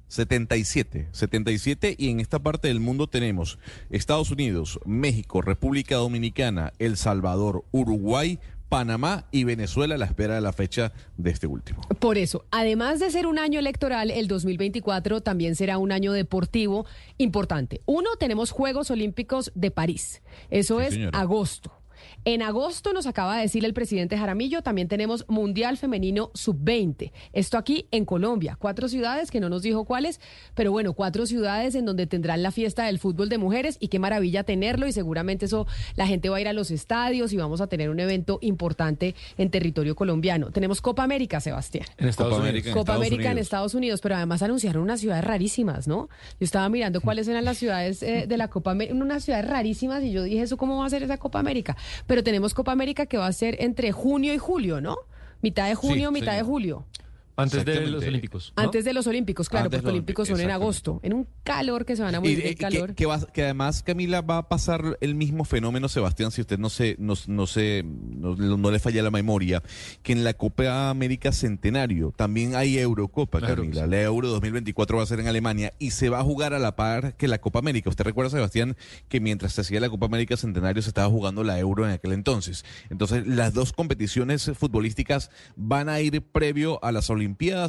[0.07, 6.97] 77, 77 y en esta parte del mundo tenemos Estados Unidos, México, República Dominicana, El
[6.97, 8.39] Salvador, Uruguay,
[8.69, 11.81] Panamá y Venezuela a la espera de la fecha de este último.
[11.99, 16.85] Por eso, además de ser un año electoral, el 2024 también será un año deportivo
[17.17, 17.81] importante.
[17.85, 20.21] Uno, tenemos Juegos Olímpicos de París.
[20.49, 21.71] Eso es agosto.
[22.27, 27.11] En agosto nos acaba de decir el presidente Jaramillo, también tenemos Mundial Femenino Sub-20.
[27.33, 28.57] Esto aquí en Colombia.
[28.59, 30.19] Cuatro ciudades, que no nos dijo cuáles,
[30.55, 33.99] pero bueno, cuatro ciudades en donde tendrán la fiesta del fútbol de mujeres y qué
[33.99, 37.61] maravilla tenerlo y seguramente eso la gente va a ir a los estadios y vamos
[37.61, 40.49] a tener un evento importante en territorio colombiano.
[40.49, 41.85] Tenemos Copa América, Sebastián.
[41.99, 42.73] En Estados Unidos.
[42.73, 46.09] Copa América en Estados Unidos, pero además anunciaron unas ciudades rarísimas, ¿no?
[46.39, 50.01] Yo estaba mirando cuáles eran las ciudades eh, de la Copa América, unas ciudades rarísimas
[50.01, 51.77] y yo dije, ¿eso cómo va a ser esa Copa América?
[52.14, 54.97] pero tenemos Copa América que va a ser entre junio y julio, ¿no?
[55.41, 56.85] Mitad de junio, mitad de julio.
[57.37, 58.03] Antes de los.
[58.03, 58.53] Olímpicos.
[58.55, 58.63] ¿no?
[58.63, 61.85] Antes de los Olímpicos, claro, Antes porque los Olímpicos son en agosto, en un calor
[61.85, 62.95] que se van a Y, morir eh, que, calor.
[62.95, 66.69] que va- que además, Camila, va a pasar el mismo fenómeno, Sebastián, si usted no
[66.69, 69.61] se, no, no se, no, no le falla la memoria,
[70.01, 73.83] que en la Copa América Centenario también hay Eurocopa, Claro, Camila.
[73.83, 73.89] sí.
[73.89, 76.75] La Euro 2024 va a ser en Alemania y se va a jugar a la
[76.77, 77.89] par que la Copa América.
[77.89, 78.77] ¿Usted recuerda, Sebastián,
[79.09, 82.13] que mientras se hacía la Copa América Centenario se estaba jugando la Euro en aquel
[82.13, 82.63] entonces?
[82.89, 87.24] Entonces, las dos competiciones futbolísticas van a ir previo a las Olimpiadas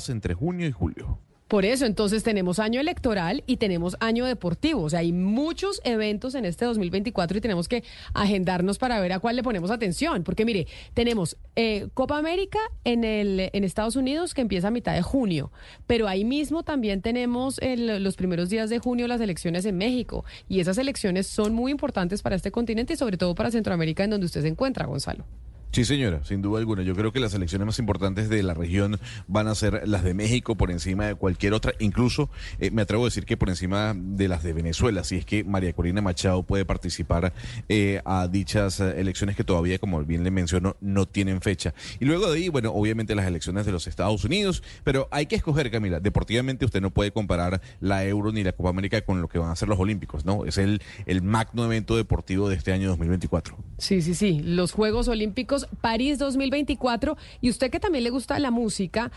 [0.09, 1.19] entre junio y julio.
[1.49, 4.83] Por eso, entonces tenemos año electoral y tenemos año deportivo.
[4.83, 9.21] O sea, hay muchos eventos en este 2024 y tenemos que agendarnos para ver a
[9.21, 10.25] cuál le ponemos atención.
[10.25, 14.93] Porque mire, tenemos eh, Copa América en, el, en Estados Unidos que empieza a mitad
[14.95, 15.53] de junio,
[15.87, 20.25] pero ahí mismo también tenemos el- los primeros días de junio las elecciones en México.
[20.49, 24.11] Y esas elecciones son muy importantes para este continente y sobre todo para Centroamérica en
[24.11, 25.25] donde usted se encuentra, Gonzalo.
[25.73, 26.83] Sí, señora, sin duda alguna.
[26.83, 30.15] Yo creo que las elecciones más importantes de la región van a ser las de
[30.15, 31.75] México por encima de cualquier otra.
[31.81, 35.27] Incluso eh, me atrevo a decir que por encima de las de Venezuela, si es
[35.27, 37.35] que María Corina Machado puede participar
[37.69, 41.75] eh, a dichas eh, elecciones que todavía, como bien le menciono, no tienen fecha.
[42.01, 45.37] Y luego de ahí, bueno, obviamente las elecciones de los Estados Unidos, pero hay que
[45.37, 46.01] escoger, Camila.
[46.01, 49.51] Deportivamente usted no puede comparar la Euro ni la Copa América con lo que van
[49.51, 50.47] a ser los Olímpicos, ¿no?
[50.47, 53.59] Es el, el magno evento deportivo de este año 2024.
[53.79, 54.41] Sí, sí, sí.
[54.41, 57.17] Los Juegos Olímpicos París 2024.
[57.41, 59.11] Y usted que también le gusta la música.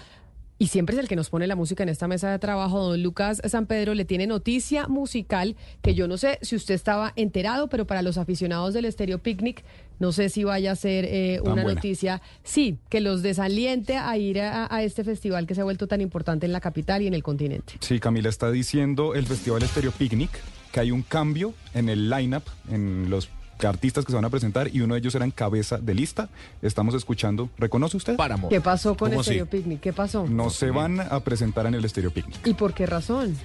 [0.61, 3.01] Y siempre es el que nos pone la música en esta mesa de trabajo, don
[3.01, 7.69] Lucas San Pedro, le tiene noticia musical que yo no sé si usted estaba enterado,
[7.69, 9.63] pero para los aficionados del Estéreo Picnic,
[9.99, 11.75] no sé si vaya a ser eh, una buena.
[11.75, 15.87] noticia, sí, que los desaliente a ir a, a este festival que se ha vuelto
[15.87, 17.75] tan importante en la capital y en el continente.
[17.79, 20.31] Sí, Camila está diciendo el Festival Estéreo Picnic
[20.73, 23.29] que hay un cambio en el lineup, en los
[23.67, 26.29] artistas que se van a presentar y uno de ellos era en cabeza de lista.
[26.61, 28.15] Estamos escuchando, ¿reconoce usted?
[28.15, 28.49] Páramo.
[28.49, 29.57] ¿Qué pasó con ¿Cómo Estéreo así?
[29.57, 29.79] Picnic?
[29.79, 30.25] ¿Qué pasó?
[30.27, 32.45] No se van a presentar en el Estéreo Picnic.
[32.45, 33.35] ¿Y por qué razón?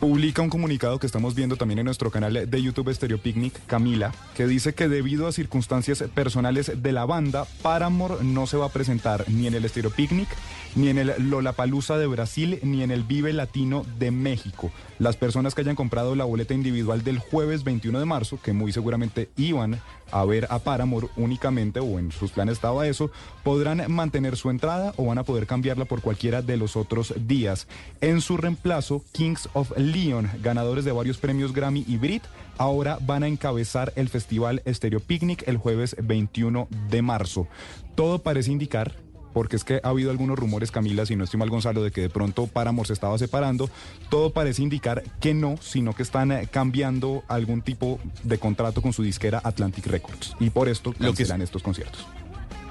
[0.00, 4.12] Publica un comunicado que estamos viendo también en nuestro canal de YouTube Estéreo Picnic, Camila,
[4.34, 8.72] que dice que debido a circunstancias personales de la banda, Paramore no se va a
[8.72, 10.28] presentar ni en el Estéreo Picnic,
[10.74, 14.70] ni en el Lollapalooza de Brasil, ni en el Vive Latino de México.
[14.98, 18.72] Las personas que hayan comprado la boleta individual del jueves 21 de marzo, que muy
[18.72, 19.80] seguramente iban
[20.10, 23.10] a ver a Paramore únicamente, o en sus planes estaba eso,
[23.42, 27.66] podrán mantener su entrada o van a poder cambiarla por cualquiera de los otros días.
[28.00, 32.22] En su reemplazo, Kings of Leon, ganadores de varios premios Grammy y Brit,
[32.58, 37.48] ahora van a encabezar el festival Stereo Picnic el jueves 21 de marzo.
[37.94, 39.05] Todo parece indicar
[39.36, 42.00] porque es que ha habido algunos rumores, Camila, si no estoy mal Gonzalo, de que
[42.00, 43.68] de pronto Paramore se estaba separando.
[44.08, 48.94] Todo parece indicar que no, sino que están eh, cambiando algún tipo de contrato con
[48.94, 50.34] su disquera Atlantic Records.
[50.40, 52.06] Y por esto Lo que cancelan estos conciertos.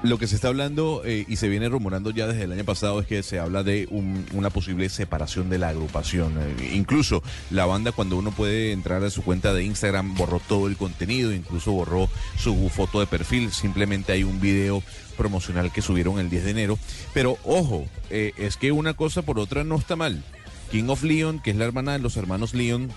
[0.02, 3.00] Lo que se está hablando eh, y se viene rumorando ya desde el año pasado
[3.00, 6.34] es que se habla de un- una posible separación de la agrupación.
[6.38, 10.66] Eh, incluso la banda cuando uno puede entrar a su cuenta de Instagram borró todo
[10.66, 13.52] el contenido, incluso borró su foto de perfil.
[13.52, 14.82] Simplemente hay un video
[15.16, 16.78] promocional que subieron el 10 de enero.
[17.14, 20.22] Pero ojo, eh, es que una cosa por otra no está mal.
[20.70, 22.90] King of Leon, que es la hermana de los hermanos Leon,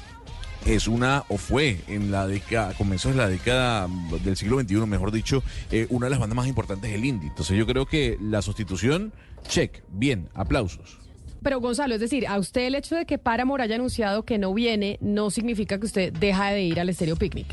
[0.66, 3.88] es una, o fue en la década, comienzos de la década
[4.24, 7.30] del siglo XXI, mejor dicho, eh, una de las bandas más importantes del indie.
[7.30, 9.14] Entonces yo creo que la sustitución,
[9.48, 10.98] check, bien, aplausos.
[11.42, 14.54] Pero Gonzalo, es decir, a usted el hecho de que Paramore haya anunciado que no
[14.54, 17.48] viene no significa que usted deja de ir al Estéreo Picnic.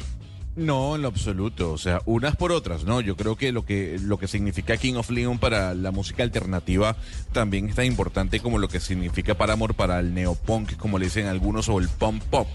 [0.57, 1.73] No, en lo absoluto.
[1.73, 3.03] O sea, unas por otras, ¿no?
[3.03, 6.97] Yo creo que lo que lo que significa King of Leon para la música alternativa
[7.33, 11.27] también es tan importante como lo que significa Paramore para el neopunk, como le dicen
[11.27, 12.49] algunos, o el punk pop.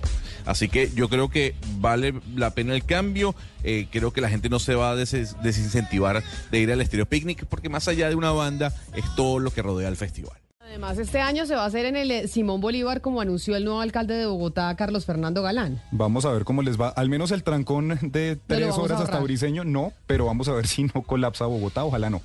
[0.48, 3.36] Así que yo creo que vale la pena el cambio.
[3.64, 7.06] Eh, creo que la gente no se va a des- desincentivar de ir al Estéreo
[7.06, 10.38] Picnic, porque más allá de una banda, es todo lo que rodea el festival.
[10.72, 13.66] Además, este año se va a hacer en el eh, Simón Bolívar, como anunció el
[13.66, 15.82] nuevo alcalde de Bogotá, Carlos Fernando Galán.
[15.92, 16.88] Vamos a ver cómo les va.
[16.88, 19.20] Al menos el trancón de tres horas hasta.
[19.20, 21.84] Briseño, no, pero vamos a ver si no colapsa Bogotá.
[21.84, 22.22] Ojalá no.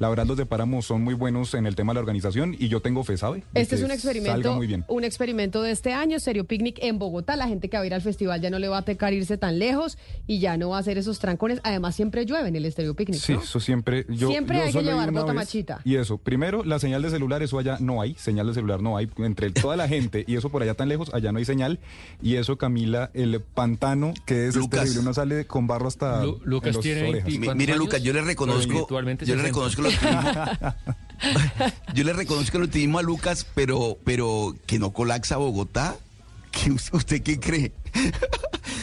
[0.00, 2.68] La verdad, los de Páramo son muy buenos en el tema de la organización y
[2.68, 3.44] yo tengo fe, ¿sabe?
[3.54, 4.84] Este es un Salga experimento, muy bien.
[4.88, 7.36] un experimento de este año, Serio Picnic en Bogotá.
[7.36, 9.36] La gente que va a ir al festival ya no le va a tocar irse
[9.36, 11.60] tan lejos y ya no va a hacer esos trancones.
[11.64, 13.42] Además, siempre llueve en el Estéreo Picnic, Sí, ¿no?
[13.42, 14.06] eso siempre.
[14.08, 15.80] Yo, Siempre yo hay que llevar una bota machita.
[15.84, 18.14] Y eso, primero, la señal de celular, eso allá no hay.
[18.14, 19.06] Señal de celular no hay.
[19.18, 21.78] Entre toda la gente y eso por allá tan lejos, allá no hay señal.
[22.22, 24.80] Y eso, Camila, el pantano que es Lucas.
[24.80, 26.24] terrible, uno sale con barro hasta.
[26.24, 27.24] Lu- Lucas en tiene orejas.
[27.26, 27.30] 20.
[27.32, 27.76] ¿Y Mi- cuántos Mire?
[27.76, 28.86] Lucas, yo le reconozco.
[28.88, 29.42] Yo le 60.
[29.42, 29.89] reconozco.
[31.94, 35.96] yo le reconozco el optimismo a Lucas, pero, pero que no colapsa Bogotá.
[36.50, 37.72] ¿Qué- ¿Usted qué cree?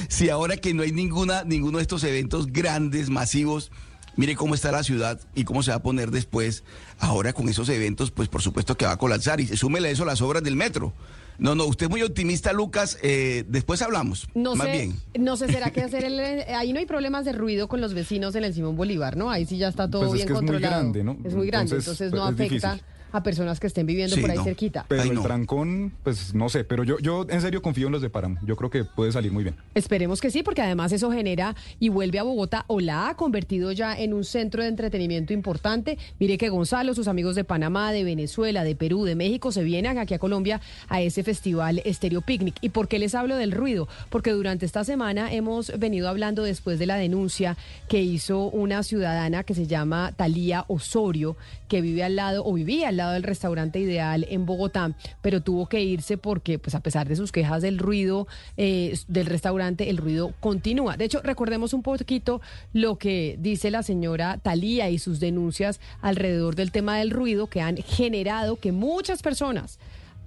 [0.10, 3.72] si ahora que no hay ninguna, ninguno de estos eventos grandes, masivos,
[4.20, 6.64] Mire cómo está la ciudad y cómo se va a poner después.
[6.98, 9.40] Ahora con esos eventos, pues por supuesto que va a colapsar.
[9.40, 10.92] Y súmele eso a las obras del metro.
[11.40, 12.98] No, no, usted es muy optimista, Lucas.
[13.04, 14.28] Eh, después hablamos.
[14.34, 14.96] No más sé, bien.
[15.20, 16.20] no sé, ¿será que hacer el...
[16.56, 19.30] Ahí no hay problemas de ruido con los vecinos en el Simón Bolívar, ¿no?
[19.30, 20.82] Ahí sí ya está todo Pues es bien que es muy controlado.
[20.82, 21.18] grande, ¿no?
[21.24, 22.97] Es muy grande, Entonces, entonces, no afecta difícil.
[23.12, 24.44] A personas que estén viviendo Sí, por ahí no.
[24.44, 24.86] cerquita.
[24.88, 25.24] Pero Ay, el no.
[25.24, 28.38] trancón, pues no sé, pero yo, yo en serio confío en los de Páramo.
[28.46, 29.56] Yo creo que puede salir muy bien.
[29.76, 33.72] Esperemos que sí, porque además eso genera y vuelve a Bogotá o la ha convertido
[33.72, 35.98] ya en un centro de entretenimiento importante.
[36.20, 39.98] Mire que Gonzalo, sus amigos de Panamá, de Venezuela, de Perú, de México se vienen
[39.98, 42.56] aquí a Colombia a ese festival Stereo Picnic.
[42.62, 43.88] ¿Y por qué les hablo del ruido?
[44.10, 49.44] Porque durante esta semana hemos venido hablando después de la denuncia que hizo una ciudadana
[49.44, 53.80] que se llama Talía Osorio, que vive al lado o vivía al lado del restaurante
[53.80, 57.78] Ideal en Bogotá, pero tuvo que irse porque, pues a pesar de sus quejas del
[57.78, 60.98] ruido eh, del restaurante, el ruido continúa.
[60.98, 62.42] De hecho, recordemos un poquito
[62.74, 67.62] lo que dice la señora Talía y sus denuncias alrededor del tema del ruido que
[67.62, 69.80] han generado que muchas personas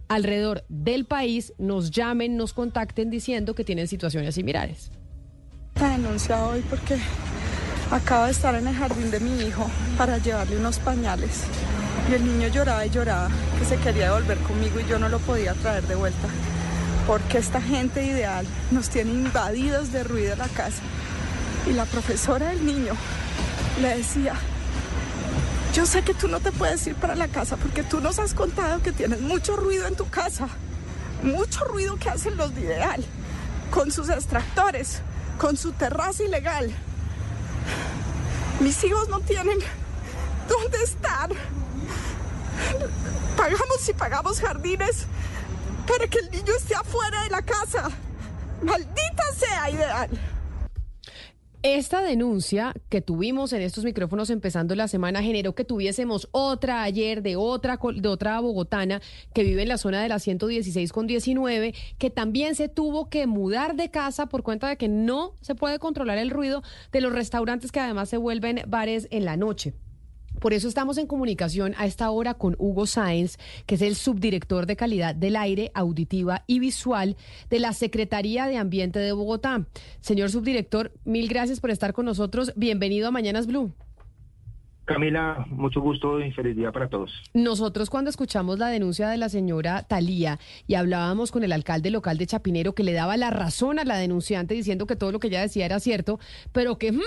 [0.08, 4.90] alrededor del país nos llamen, nos contacten diciendo que tienen situaciones similares.
[5.74, 6.98] Esta denuncia hoy porque
[7.90, 11.44] acabo de estar en el jardín de mi hijo para llevarle unos pañales
[12.10, 15.18] y el niño lloraba y lloraba que se quería devolver conmigo y yo no lo
[15.18, 16.28] podía traer de vuelta
[17.06, 20.82] porque esta gente ideal nos tiene invadidos de ruido en la casa
[21.68, 22.94] y la profesora del niño
[23.80, 24.34] le decía
[25.72, 28.34] yo sé que tú no te puedes ir para la casa porque tú nos has
[28.34, 30.48] contado que tienes mucho ruido en tu casa,
[31.22, 33.04] mucho ruido que hacen los de Ideal,
[33.70, 35.00] con sus extractores,
[35.38, 36.74] con su terraza ilegal.
[38.58, 39.58] Mis hijos no tienen
[40.48, 41.30] dónde estar.
[43.36, 45.06] Pagamos y pagamos jardines
[45.86, 47.90] para que el niño esté afuera de la casa.
[48.62, 50.10] Maldita sea Ideal.
[51.62, 57.20] Esta denuncia que tuvimos en estos micrófonos empezando la semana generó que tuviésemos otra ayer
[57.20, 59.02] de otra de otra bogotana
[59.34, 63.26] que vive en la zona de la 116 con 19 que también se tuvo que
[63.26, 67.12] mudar de casa por cuenta de que no se puede controlar el ruido de los
[67.12, 69.74] restaurantes que además se vuelven bares en la noche.
[70.38, 74.66] Por eso estamos en comunicación a esta hora con Hugo Sáenz, que es el subdirector
[74.66, 77.16] de calidad del aire, auditiva y visual
[77.50, 79.66] de la Secretaría de Ambiente de Bogotá.
[80.00, 82.52] Señor subdirector, mil gracias por estar con nosotros.
[82.56, 83.74] Bienvenido a Mañanas Blue.
[84.86, 87.12] Camila, mucho gusto y feliz día para todos.
[87.32, 92.18] Nosotros cuando escuchamos la denuncia de la señora Talía y hablábamos con el alcalde local
[92.18, 95.28] de Chapinero que le daba la razón a la denunciante diciendo que todo lo que
[95.28, 96.18] ella decía era cierto,
[96.52, 96.92] pero que...
[96.92, 97.00] mm,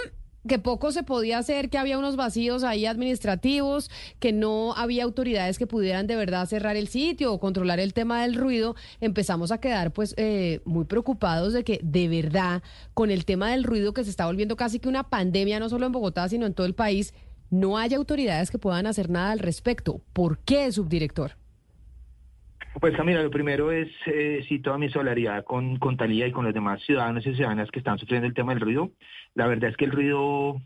[0.48, 5.58] que poco se podía hacer, que había unos vacíos ahí administrativos, que no había autoridades
[5.58, 9.60] que pudieran de verdad cerrar el sitio o controlar el tema del ruido, empezamos a
[9.60, 12.62] quedar pues eh, muy preocupados de que de verdad
[12.94, 15.86] con el tema del ruido que se está volviendo casi que una pandemia, no solo
[15.86, 17.14] en Bogotá, sino en todo el país,
[17.50, 20.02] no haya autoridades que puedan hacer nada al respecto.
[20.14, 21.34] ¿Por qué, subdirector?
[22.80, 26.46] Pues Camila, lo primero es, eh, sí, toda mi solidaridad con, con Talía y con
[26.46, 28.92] los demás ciudadanos y ciudadanas que están sufriendo el tema del ruido.
[29.36, 30.62] La verdad es que el ruido,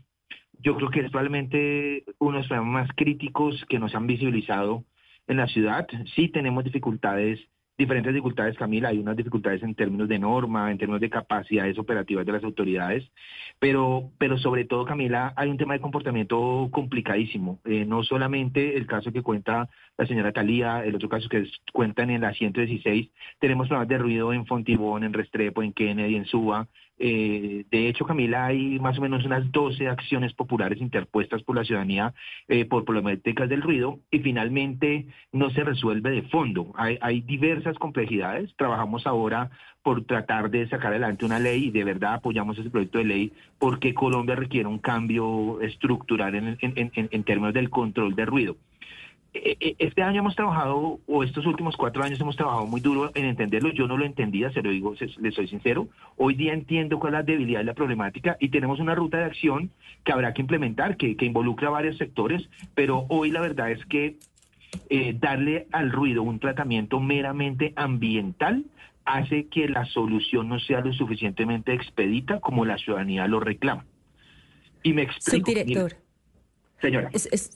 [0.60, 4.84] yo creo que es probablemente uno de los problemas más críticos que nos han visibilizado
[5.26, 5.86] en la ciudad.
[6.16, 7.40] Sí tenemos dificultades,
[7.78, 8.88] diferentes dificultades, Camila.
[8.88, 13.08] Hay unas dificultades en términos de norma, en términos de capacidades operativas de las autoridades,
[13.60, 17.60] pero, pero sobre todo, Camila, hay un tema de comportamiento complicadísimo.
[17.64, 22.10] Eh, no solamente el caso que cuenta la señora Talía, el otro caso que cuentan
[22.10, 26.68] en la 116, tenemos problemas de ruido en Fontibón, en Restrepo, en Kennedy, en Suba.
[26.98, 31.64] Eh, de hecho, Camila, hay más o menos unas 12 acciones populares interpuestas por la
[31.64, 32.12] ciudadanía
[32.48, 36.72] eh, por problemáticas del ruido y finalmente no se resuelve de fondo.
[36.76, 38.54] Hay, diversas complejidades.
[38.56, 39.50] Trabajamos ahora
[39.82, 43.32] por tratar de sacar adelante una ley y de verdad apoyamos ese proyecto de ley
[43.58, 48.56] porque Colombia requiere un cambio estructural en, en- en- en términos del control de ruido.
[49.44, 53.10] Eh, eh, Este año hemos trabajado, o estos últimos cuatro años hemos trabajado muy duro
[53.14, 53.70] en entenderlo.
[53.72, 55.88] Yo no lo entendía, se lo digo, se- le soy sincero.
[56.16, 59.24] Hoy día entiendo cuál es la debilidad y la problemática y tenemos una ruta de
[59.24, 59.70] acción
[60.04, 64.16] que habrá que implementar, que, que involucra varios sectores, pero hoy la verdad es que
[64.90, 68.64] eh, darle al ruido un tratamiento meramente ambiental
[69.04, 73.86] hace que la solución no sea lo suficientemente expedita como la ciudadanía lo reclama.
[74.82, 75.50] Y me explico.
[75.50, 75.96] Subdirector.
[76.80, 77.10] Señora.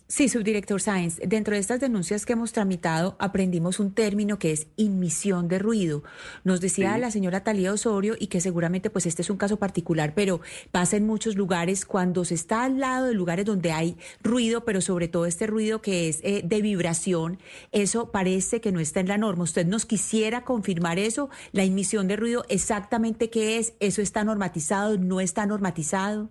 [0.08, 4.66] Sí, subdirector Sáenz, dentro de estas denuncias que hemos tramitado aprendimos un término que es
[4.76, 6.02] inmisión de ruido.
[6.42, 7.00] Nos decía Sí.
[7.00, 10.40] la señora Talía Osorio y que seguramente pues este es un caso particular, pero
[10.72, 14.80] pasa en muchos lugares cuando se está al lado de lugares donde hay ruido, pero
[14.80, 17.38] sobre todo este ruido que es eh, de vibración,
[17.70, 19.44] eso parece que no está en la norma.
[19.44, 21.30] ¿Usted nos quisiera confirmar eso?
[21.52, 26.30] La inmisión de ruido, exactamente qué es, eso está normatizado, no está normatizado.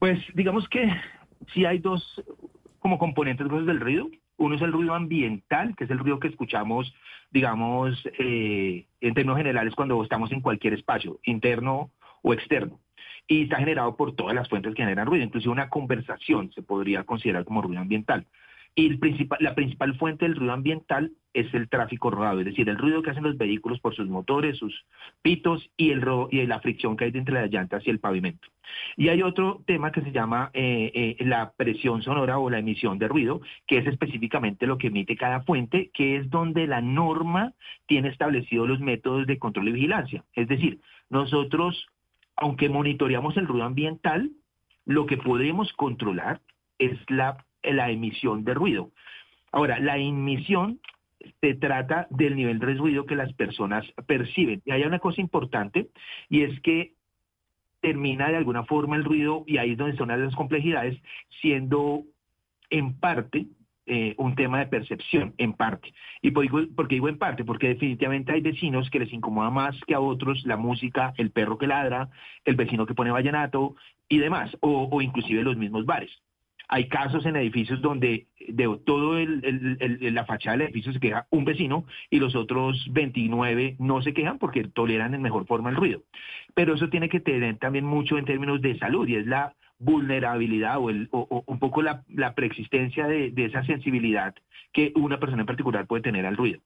[0.00, 0.90] Pues digamos que
[1.52, 2.02] sí hay dos
[2.78, 4.08] como componentes del ruido.
[4.38, 6.90] Uno es el ruido ambiental, que es el ruido que escuchamos,
[7.30, 11.90] digamos, eh, en términos generales cuando estamos en cualquier espacio, interno
[12.22, 12.80] o externo.
[13.28, 15.22] Y está generado por todas las fuentes que generan ruido.
[15.22, 18.24] Inclusive una conversación se podría considerar como ruido ambiental.
[18.74, 18.98] Y
[19.40, 23.10] la principal fuente del ruido ambiental es el tráfico rodado, es decir, el ruido que
[23.10, 24.84] hacen los vehículos por sus motores, sus
[25.22, 28.48] pitos y la fricción que hay entre las llantas y el pavimento.
[28.96, 32.98] Y hay otro tema que se llama eh, eh, la presión sonora o la emisión
[32.98, 37.52] de ruido, que es específicamente lo que emite cada fuente, que es donde la norma
[37.86, 40.24] tiene establecidos los métodos de control y vigilancia.
[40.34, 41.86] Es decir, nosotros,
[42.36, 44.30] aunque monitoreamos el ruido ambiental,
[44.84, 46.40] lo que podemos controlar
[46.78, 48.90] es la la emisión de ruido.
[49.52, 50.80] Ahora, la emisión
[51.40, 54.62] se trata del nivel de ruido que las personas perciben.
[54.64, 55.88] Y hay una cosa importante,
[56.28, 56.94] y es que
[57.80, 61.00] termina de alguna forma el ruido, y ahí es donde son las complejidades,
[61.40, 62.04] siendo
[62.70, 63.46] en parte
[63.86, 65.92] eh, un tema de percepción, en parte.
[66.22, 66.46] ¿Y por,
[66.88, 67.44] qué digo en parte?
[67.44, 71.58] Porque definitivamente hay vecinos que les incomoda más que a otros la música, el perro
[71.58, 72.08] que ladra,
[72.44, 73.74] el vecino que pone vallenato
[74.08, 76.10] y demás, o inclusive los mismos bares.
[76.72, 81.84] Hay casos en edificios donde de todo la fachada del edificio se queja un vecino
[82.10, 86.02] y los otros 29 no se quejan porque toleran en mejor forma el ruido.
[86.54, 90.76] Pero eso tiene que tener también mucho en términos de salud y es la vulnerabilidad
[90.78, 92.04] o, un poco la,
[92.36, 94.32] preexistencia de, esa sensibilidad
[94.72, 96.60] que una persona en particular puede tener al ruido.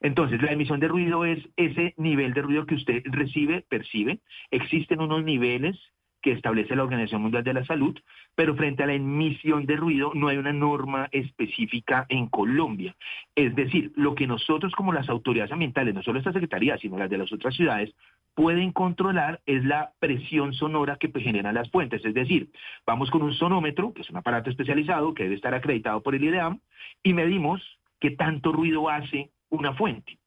[0.00, 4.20] Entonces, la emisión de ruido es ese nivel de ruido que usted recibe, percibe.
[4.50, 5.76] Existen unos niveles
[6.22, 7.98] que establece la Organización Mundial de la Salud,
[8.34, 12.94] pero frente a la emisión de ruido no hay una norma específica en Colombia.
[13.34, 17.10] Es decir, lo que nosotros como las autoridades ambientales, no solo esta Secretaría, sino las
[17.10, 17.94] de las otras ciudades,
[18.34, 22.04] pueden controlar es la presión sonora que generan las fuentes.
[22.04, 22.50] Es decir,
[22.86, 26.24] vamos con un sonómetro, que es un aparato especializado que debe estar acreditado por el
[26.24, 26.60] IDEAM,
[27.02, 27.62] y medimos
[27.98, 30.18] qué tanto ruido hace una fuente.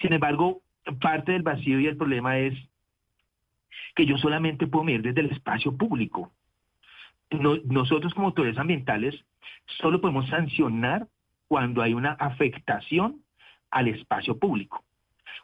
[0.00, 0.60] Sin embargo,
[1.00, 2.54] parte del vacío y el problema es
[3.96, 6.30] que yo solamente puedo medir desde el espacio público.
[7.64, 9.16] nosotros como autoridades ambientales
[9.80, 11.08] solo podemos sancionar
[11.48, 13.22] cuando hay una afectación
[13.70, 14.84] al espacio público.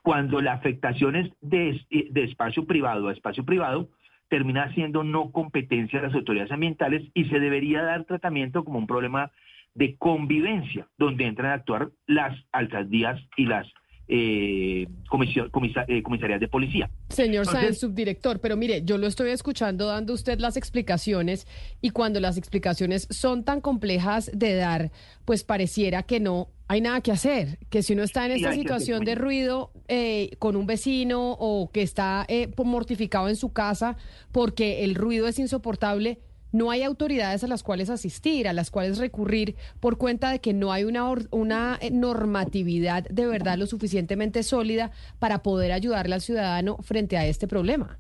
[0.03, 1.81] Cuando la afectación es de,
[2.11, 3.89] de espacio privado a espacio privado,
[4.29, 8.87] termina siendo no competencia de las autoridades ambientales y se debería dar tratamiento como un
[8.87, 9.31] problema
[9.75, 13.67] de convivencia, donde entran a actuar las alcaldías y las
[14.15, 15.51] eh, comisión,
[15.89, 16.91] eh, comisarías de policía.
[17.09, 21.47] Señor Sáenz, subdirector, pero mire, yo lo estoy escuchando dando usted las explicaciones
[21.81, 24.93] y cuando las explicaciones son tan complejas de dar,
[25.25, 29.03] pues pareciera que no hay nada que hacer, que si uno está en esta situación
[29.05, 33.97] de ruido eh, con un vecino o que está eh, mortificado en su casa
[34.31, 36.19] porque el ruido es insoportable,
[36.53, 40.53] no hay autoridades a las cuales asistir, a las cuales recurrir por cuenta de que
[40.53, 46.21] no hay una, una eh, normatividad de verdad lo suficientemente sólida para poder ayudarle al
[46.21, 47.99] ciudadano frente a este problema.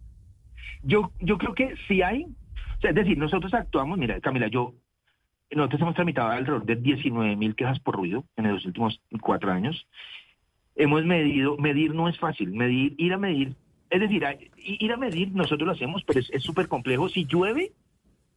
[0.82, 2.26] Yo, yo creo que sí hay,
[2.82, 4.74] es decir, nosotros actuamos, mira, Camila, yo,
[5.50, 9.86] nosotros hemos tramitado alrededor de 19 mil quejas por ruido en los últimos cuatro años.
[10.74, 13.54] Hemos medido, medir no es fácil, medir, ir a medir,
[13.90, 14.24] es decir,
[14.56, 17.10] ir a medir nosotros lo hacemos, pero es súper complejo.
[17.10, 17.72] Si llueve,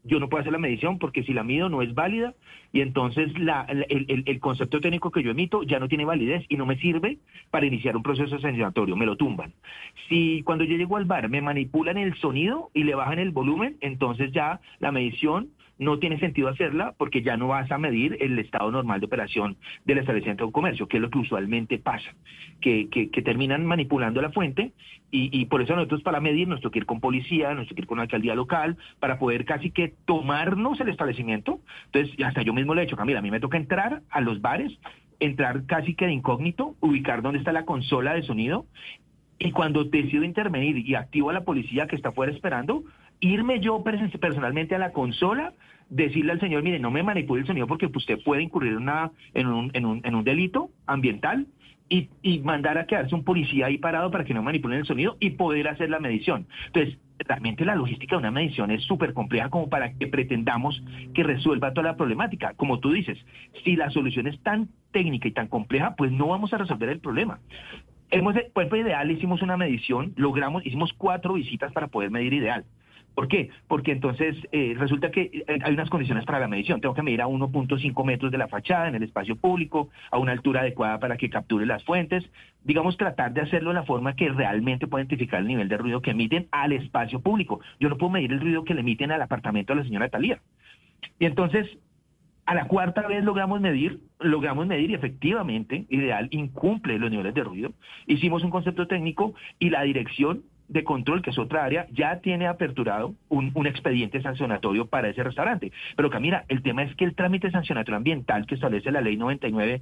[0.06, 2.34] yo no puedo hacer la medición porque si la mido no es válida
[2.72, 6.58] y entonces la, el, el, concepto técnico que yo emito ya no tiene validez y
[6.58, 7.18] no me sirve
[7.50, 9.54] para iniciar un proceso sancionatorio, me lo tumban.
[10.08, 13.78] Si cuando yo llego al bar me manipulan el sonido y le bajan el volumen,
[13.82, 18.40] entonces ya la medición no tiene sentido hacerla porque ya no vas a medir el
[18.40, 22.14] estado normal de operación del establecimiento de comercio, que es lo que usualmente pasa,
[22.62, 24.72] que, que, terminan manipulando la fuente
[25.12, 27.88] y, y, por eso nosotros para medir nos toca ir con policía, nos toca ir
[27.88, 31.60] con la alcaldía local, para poder casi que tomarnos el establecimiento.
[31.86, 34.42] Entonces, hasta yo mismo le he dicho, Camila, a mí me toca entrar a los
[34.42, 34.78] bares,
[35.20, 38.66] entrar casi que de incógnito, ubicar dónde está la consola de sonido
[39.38, 42.84] y cuando decido intervenir y activo a la policía que está fuera esperando,
[43.20, 45.54] irme yo personalmente a la consola,
[45.90, 49.48] decirle al señor, mire, no me manipule el sonido porque usted puede incurrir una, en,
[49.48, 51.48] un, en, un, en un delito ambiental
[51.90, 55.32] y, mandar a quedarse un policía ahí parado para que no manipulen el sonido y
[55.32, 56.48] poder hacer la medición.
[56.68, 61.24] Entonces, realmente la logística de una medición es súper compleja como para que pretendamos que
[61.24, 62.54] resuelva toda la problemática.
[62.56, 63.18] Como tú dices,
[63.64, 67.00] si la solución es tan técnica y tan compleja, pues no vamos a resolver el
[67.00, 67.40] problema.
[68.12, 72.66] Hemos, pues, ideal, hicimos una medición, logramos, hicimos cuatro visitas para poder medir ideal
[73.16, 73.50] ¿Por qué?
[73.70, 76.82] Porque entonces eh, resulta que eh, hay unas condiciones para la medición.
[76.82, 80.34] Tengo que medir a 1.5 metros de la fachada en el espacio público, a una
[80.34, 82.26] altura adecuada para que capture las fuentes.
[82.64, 86.02] Digamos, tratar de hacerlo de la forma que realmente pueda identificar el nivel de ruido
[86.02, 87.62] que emiten al espacio público.
[87.80, 90.40] Yo no puedo medir el ruido que le emiten al apartamento de la señora Talía.
[91.18, 91.70] Y entonces,
[92.46, 97.44] a la cuarta vez logramos medir, logramos medir y efectivamente, ideal, incumple los niveles de
[97.44, 97.74] ruido.
[98.08, 102.48] Hicimos un concepto técnico y la dirección de control, que es otra área, ya tiene
[102.48, 105.72] aperturado un, expediente sancionatorio para ese restaurante.
[105.96, 109.82] Pero Camila, el tema es que el trámite sancionatorio ambiental que establece la ley 99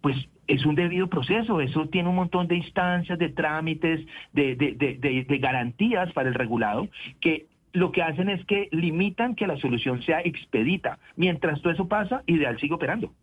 [0.00, 0.16] pues
[0.46, 6.12] es un debido proceso, eso tiene un montón de instancias, de trámites, de, de, garantías
[6.12, 6.88] para el regulado,
[7.20, 10.98] que lo que hacen es que limitan que la solución sea expedita.
[11.16, 13.14] Mientras todo eso pasa, Ideal sigue operando.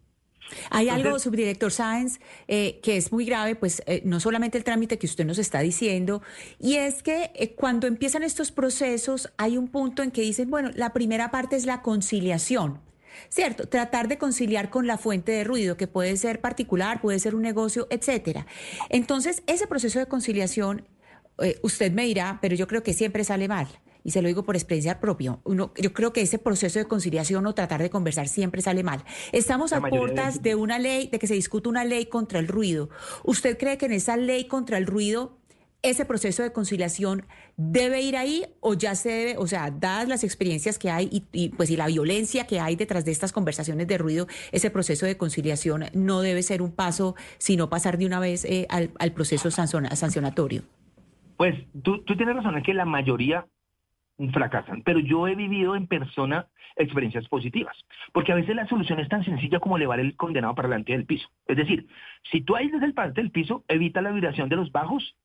[0.69, 4.97] Hay algo, subdirector Sáenz, eh, que es muy grave, pues eh, no solamente el trámite
[4.97, 6.21] que usted nos está diciendo,
[6.59, 10.71] y es que eh, cuando empiezan estos procesos hay un punto en que dicen, bueno,
[10.75, 12.79] la primera parte es la conciliación.
[13.27, 13.67] ¿Cierto?
[13.67, 17.41] Tratar de conciliar con la fuente de ruido, que puede ser particular, puede ser un
[17.41, 18.47] negocio, etcétera.
[18.89, 20.87] Entonces, ese proceso de conciliación,
[21.61, 23.67] usted me dirá, pero yo creo que siempre sale mal
[24.03, 27.45] y se lo digo por experiencia propia, uno, yo creo que ese proceso de conciliación
[27.45, 29.03] o tratar de conversar siempre sale mal.
[29.31, 30.55] Estamos a puertas de...
[30.55, 32.89] una ley, de que se discute una ley contra el ruido.
[33.23, 35.41] ¿Usted cree que en esa ley contra el ruido
[35.83, 37.25] ese proceso de conciliación
[37.57, 41.49] debe ir ahí o ya se debe, o sea, dadas las experiencias que hay y,
[41.49, 45.17] pues y la violencia que hay detrás de estas conversaciones de ruido, ese proceso de
[45.17, 50.63] conciliación no debe ser un paso, sino pasar de una vez eh, al, proceso sancionatorio.
[51.37, 53.47] Pues tú, tú tienes razón, es que la mayoría
[54.30, 54.84] fracasan.
[54.84, 57.76] Pero yo he vivido en persona experiencias positivas,
[58.13, 61.05] porque a veces la solución es tan sencilla como elevar el condenado para delante del
[61.05, 61.28] piso.
[61.47, 61.88] Es decir,
[62.32, 65.15] si tú aíslas el parte del piso, evita la vibración de los bajos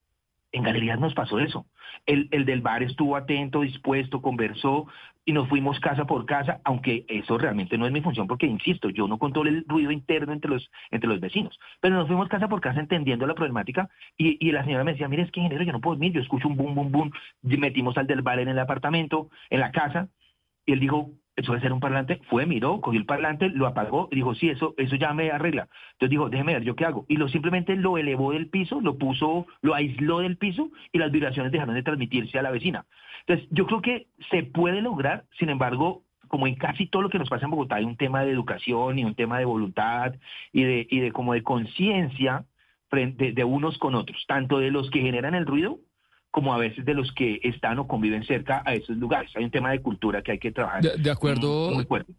[0.56, 1.66] en galerías nos pasó eso.
[2.06, 4.86] El, el, del bar estuvo atento, dispuesto, conversó
[5.24, 8.90] y nos fuimos casa por casa, aunque eso realmente no es mi función porque, insisto,
[8.90, 11.58] yo no controlo el ruido interno entre los, entre los vecinos.
[11.80, 15.24] Pero nos fuimos casa por casa entendiendo la problemática y, la señora me decía, mire,
[15.24, 17.12] es que ingeniero, yo no puedo dormir, yo escucho un boom, boom, boom.
[17.42, 20.08] Metimos al del bar en el apartamento, en la casa,
[20.64, 24.08] y él dijo, eso debe ser un parlante, fue, miró, cogió el parlante, lo apagó
[24.10, 25.68] y dijo, sí, eso, eso ya me arregla.
[25.92, 27.04] Entonces dijo, déjeme ver, ¿yo qué hago?
[27.08, 31.12] Y lo simplemente lo elevó del piso, lo puso, lo aisló del piso y las
[31.12, 32.86] vibraciones dejaron de transmitirse a la vecina.
[33.26, 37.18] Entonces, yo creo que se puede lograr, sin embargo, como en casi todo lo que
[37.18, 40.14] nos pasa en Bogotá, hay un tema de educación y un tema de voluntad
[40.52, 42.46] y de, y de como de conciencia
[42.90, 45.80] de unos con otros, tanto de los que generan el ruido
[46.30, 49.30] como a veces de los que están o conviven cerca a esos lugares.
[49.36, 50.82] Hay un tema de cultura que hay que trabajar.
[50.82, 51.72] De, acuerdo,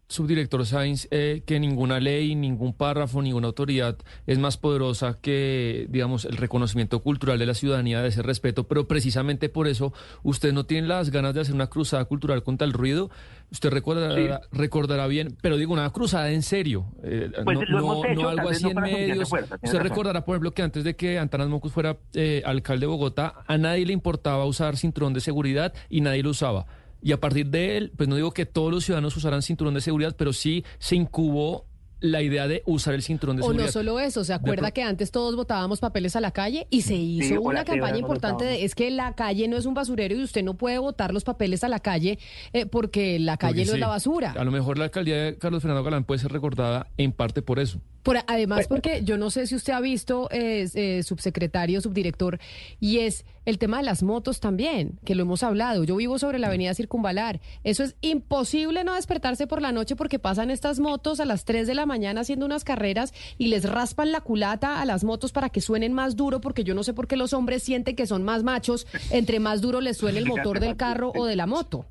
[0.08, 3.96] subdirector Sainz, eh, que ninguna ley, ningún párrafo, ninguna autoridad
[4.26, 8.88] es más poderosa que, digamos, el reconocimiento cultural de la ciudadanía, de ese respeto, pero
[8.88, 9.92] precisamente por eso
[10.24, 13.10] usted no tiene las ganas de hacer una cruzada cultural contra el ruido.
[13.50, 18.68] Usted recordará, recordará bien, pero digo, una cruzada en serio, eh, pues no, algo así
[18.68, 19.32] en medios.
[19.62, 23.44] usted recordará, por ejemplo, que antes de que Antanas Mocus fuera eh, alcalde de Bogotá,
[23.46, 26.66] a nadie le importaba importaba usar cinturón de seguridad y nadie lo usaba.
[27.00, 29.80] Y a partir de él, pues no digo que todos los ciudadanos usaran cinturón de
[29.80, 31.67] seguridad, pero sí se incubó
[32.00, 33.64] la idea de usar el cinturón de seguridad.
[33.64, 36.82] O no solo eso, ¿se acuerda que antes todos botábamos papeles a la calle y
[36.82, 40.22] se hizo una campaña importante de es que la calle no es un basurero y
[40.22, 42.18] usted no puede botar los papeles a la calle
[42.52, 44.32] eh, porque la calle no es la basura?
[44.32, 47.58] A lo mejor la alcaldía de Carlos Fernando Galán puede ser recordada en parte por
[47.58, 47.80] eso.
[48.02, 52.38] Por, además, porque yo no sé si usted ha visto, eh, subsecretario, subdirector,
[52.80, 55.84] y es el tema de las motos también, que lo hemos hablado.
[55.84, 57.40] Yo vivo sobre la avenida Circunvalar.
[57.64, 61.66] Eso es imposible no despertarse por la noche porque pasan estas motos a las 3
[61.66, 65.48] de la mañana haciendo unas carreras y les raspan la culata a las motos para
[65.48, 68.22] que suenen más duro, porque yo no sé por qué los hombres sienten que son
[68.22, 71.86] más machos entre más duro les suene el motor del carro o de la moto.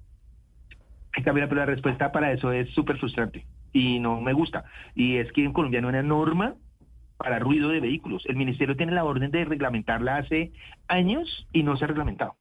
[1.23, 3.43] Camila, pero la respuesta para eso es súper frustrante
[3.77, 4.65] y no me gusta.
[4.95, 6.55] Y es que en Colombia no hay una norma
[7.17, 8.23] para ruido de vehículos.
[8.25, 10.51] El ministerio tiene la orden de reglamentarla hace
[10.87, 12.37] años y no se ha reglamentado.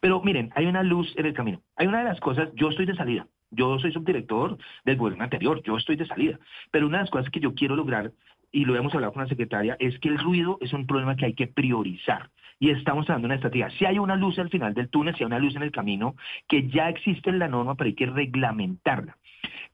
[0.00, 1.60] Pero miren, hay una luz en el camino.
[1.76, 3.26] Hay una de las cosas, yo estoy de salida.
[3.50, 6.38] Yo soy subdirector del gobierno anterior, yo estoy de salida.
[6.70, 8.12] Pero una de las cosas que yo quiero lograr,
[8.50, 11.26] y lo hemos hablado con la secretaria, es que el ruido es un problema que
[11.26, 12.30] hay que priorizar.
[12.60, 13.70] Y estamos dando una estrategia.
[13.70, 16.16] Si hay una luz al final del túnel, si hay una luz en el camino,
[16.48, 19.16] que ya existe en la norma, pero hay que reglamentarla.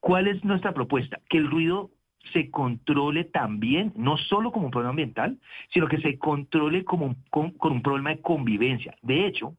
[0.05, 1.18] ¿Cuál es nuestra propuesta?
[1.30, 1.90] Que el ruido
[2.34, 5.38] se controle también, no solo como un problema ambiental,
[5.72, 8.94] sino que se controle como con, un problema de convivencia.
[9.00, 9.55] De hecho,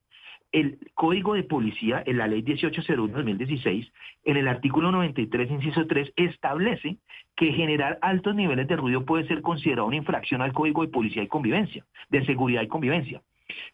[0.51, 3.91] el Código de Policía, en la Ley 1801-2016,
[4.25, 6.97] en el artículo 93, inciso 3, establece
[7.35, 11.23] que generar altos niveles de ruido puede ser considerado una infracción al Código de Policía
[11.23, 13.23] y Convivencia, de Seguridad y Convivencia.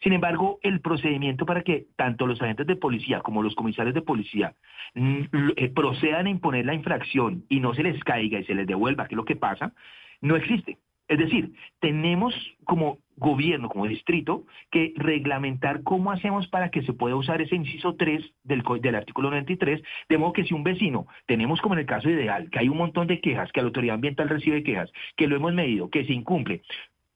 [0.01, 4.01] Sin embargo, el procedimiento para que tanto los agentes de policía como los comisarios de
[4.01, 4.55] policía
[4.95, 5.21] mm,
[5.55, 9.07] eh, procedan a imponer la infracción y no se les caiga y se les devuelva,
[9.07, 9.73] que es lo que pasa,
[10.21, 10.77] no existe.
[11.11, 11.51] Es decir,
[11.81, 17.55] tenemos como gobierno, como distrito, que reglamentar cómo hacemos para que se pueda usar ese
[17.55, 21.81] inciso 3 del, del artículo 93, de modo que si un vecino, tenemos como en
[21.81, 24.89] el caso ideal, que hay un montón de quejas, que la autoridad ambiental recibe quejas,
[25.17, 26.61] que lo hemos medido, que se incumple,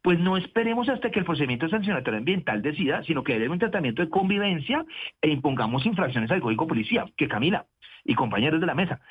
[0.06, 4.04] pues no esperemos hasta que el procedimiento sancionatorio ambiental decida, sino que debe un tratamiento
[4.04, 4.86] de convivencia
[5.20, 7.66] e impongamos infracciones al Código Policía, que Camila
[8.04, 9.02] y compañeros de la mesa,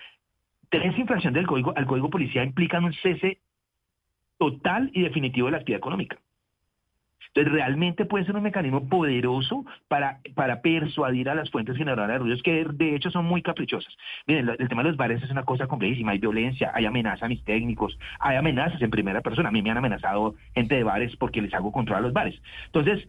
[0.68, 3.40] tres infracciones del código, al Código Policía implican un cese
[4.38, 6.16] total y definitivo de la actividad económica.
[7.34, 12.18] Entonces, realmente puede ser un mecanismo poderoso para, para persuadir a las fuentes generadoras de
[12.18, 13.92] ruidos, que de hecho son muy caprichosas.
[14.28, 16.12] Miren, el tema de los bares es una cosa complejísima.
[16.12, 19.48] Hay violencia, hay amenaza a mis técnicos, hay amenazas en primera persona.
[19.48, 22.40] A mí me han amenazado gente de bares porque les hago control a los bares.
[22.66, 23.08] Entonces,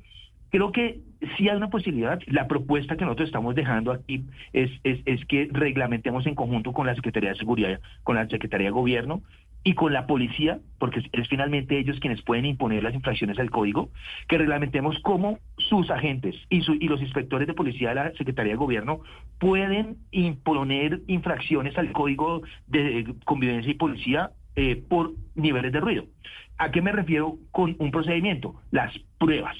[0.49, 1.01] creo que
[1.37, 2.19] sí hay una posibilidad.
[2.25, 4.23] La propuesta que nosotros estamos dejando aquí
[4.53, 8.67] es, es, es, que reglamentemos en conjunto con la Secretaría de Seguridad, con la Secretaría
[8.67, 9.21] de Gobierno,
[9.67, 13.89] y con la policía, porque es finalmente ellos quienes pueden imponer las infracciones al código,
[14.27, 18.57] que reglamentemos cómo sus agentes y, y los inspectores de policía de la Secretaría de
[18.57, 18.99] Gobierno
[19.39, 26.05] pueden imponer infracciones al código de convivencia y policía eh, por niveles de ruido.
[26.59, 28.61] ¿A qué me refiero con un procedimiento?
[28.69, 29.57] Las pruebas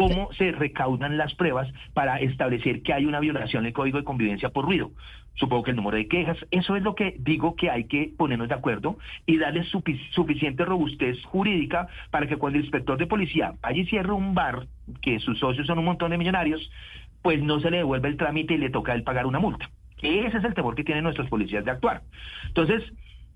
[0.00, 4.48] cómo se recaudan las pruebas para establecer que hay una violación del código de convivencia
[4.48, 4.92] por ruido.
[5.34, 8.48] Supongo que el número de quejas, eso es lo que digo que hay que ponernos
[8.48, 13.80] de acuerdo y darle suficiente robustez jurídica para que cuando el inspector de policía vaya
[13.80, 14.66] y cierre un bar,
[15.00, 16.70] que sus socios son un montón de millonarios,
[17.22, 19.70] pues no se le devuelve el trámite y le toca a él pagar una multa.
[20.02, 22.02] Ese es el temor que tienen nuestros policías de actuar.
[22.46, 22.82] Entonces,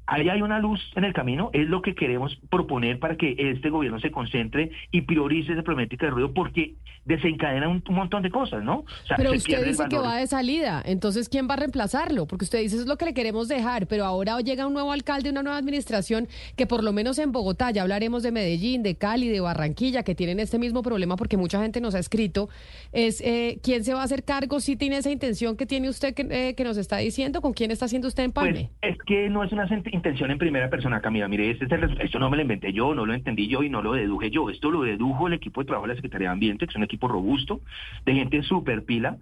[0.06, 3.70] ahí hay una luz en el camino, es lo que queremos proponer para que este
[3.70, 6.74] gobierno se concentre y priorice esa problemática de ruido porque
[7.04, 8.84] desencadena un, montón de cosas, ¿no?
[9.16, 12.26] pero usted dice que va de salida, entonces ¿quién va a reemplazarlo?
[12.26, 14.90] Porque usted dice eso es lo que le queremos dejar, pero ahora llega un nuevo
[14.90, 18.96] alcalde, una nueva administración que por lo menos en Bogotá, ya hablaremos de Medellín, de
[18.96, 22.48] Cali, de Barranquilla, que tienen este mismo problema porque mucha gente nos ha escrito,
[22.92, 24.60] es eh, ¿quién se va a hacer cargo?
[24.60, 27.70] Si tiene esa intención que tiene usted que, eh, que nos está diciendo, ¿con quién
[27.70, 28.70] está haciendo usted empalme?
[28.80, 31.28] Pues es que no es una intención en primera persona, Camila.
[31.28, 31.66] Mire, este
[32.00, 34.50] esto no me lo inventé yo, no lo entendí yo y no lo deduje yo.
[34.50, 36.82] Esto lo dedujo el equipo de trabajo de la Secretaría de Ambiente, que es un
[36.82, 37.60] equipo robusto,
[38.04, 39.18] de gente súper pila,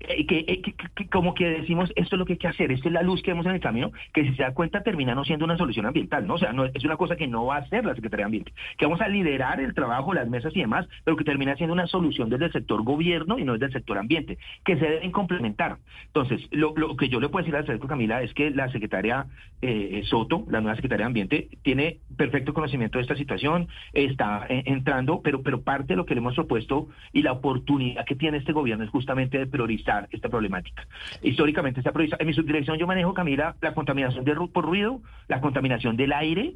[0.00, 2.92] eh, eh, que, como que decimos, esto es lo que hay que hacer, esta es
[2.92, 5.44] la luz que vemos en el camino, que si se da cuenta termina no siendo
[5.44, 6.34] una solución ambiental, ¿no?
[6.34, 8.52] O sea, no, es una cosa que no va a hacer la Secretaría de Ambiente,
[8.76, 11.86] que vamos a liderar el trabajo, las mesas y demás, pero que termina siendo una
[11.86, 15.78] solución desde el sector gobierno y no desde el sector ambiente, que se deben complementar.
[16.06, 19.26] Entonces, lo, que yo le puedo decir a la Camila es que la secretaria
[19.62, 25.20] eh, Soto, la nueva secretaria de Ambiente, tiene perfecto conocimiento de esta situación, está entrando,
[25.22, 28.52] pero, pero parte de lo que le hemos propuesto y la oportunidad que tiene este
[28.52, 30.86] gobierno es justamente de priorizar esta problemática.
[31.22, 32.16] Históricamente está prohibida.
[32.20, 36.54] En mi subdirección yo manejo, Camila, la contaminación de, por ruido, la contaminación del aire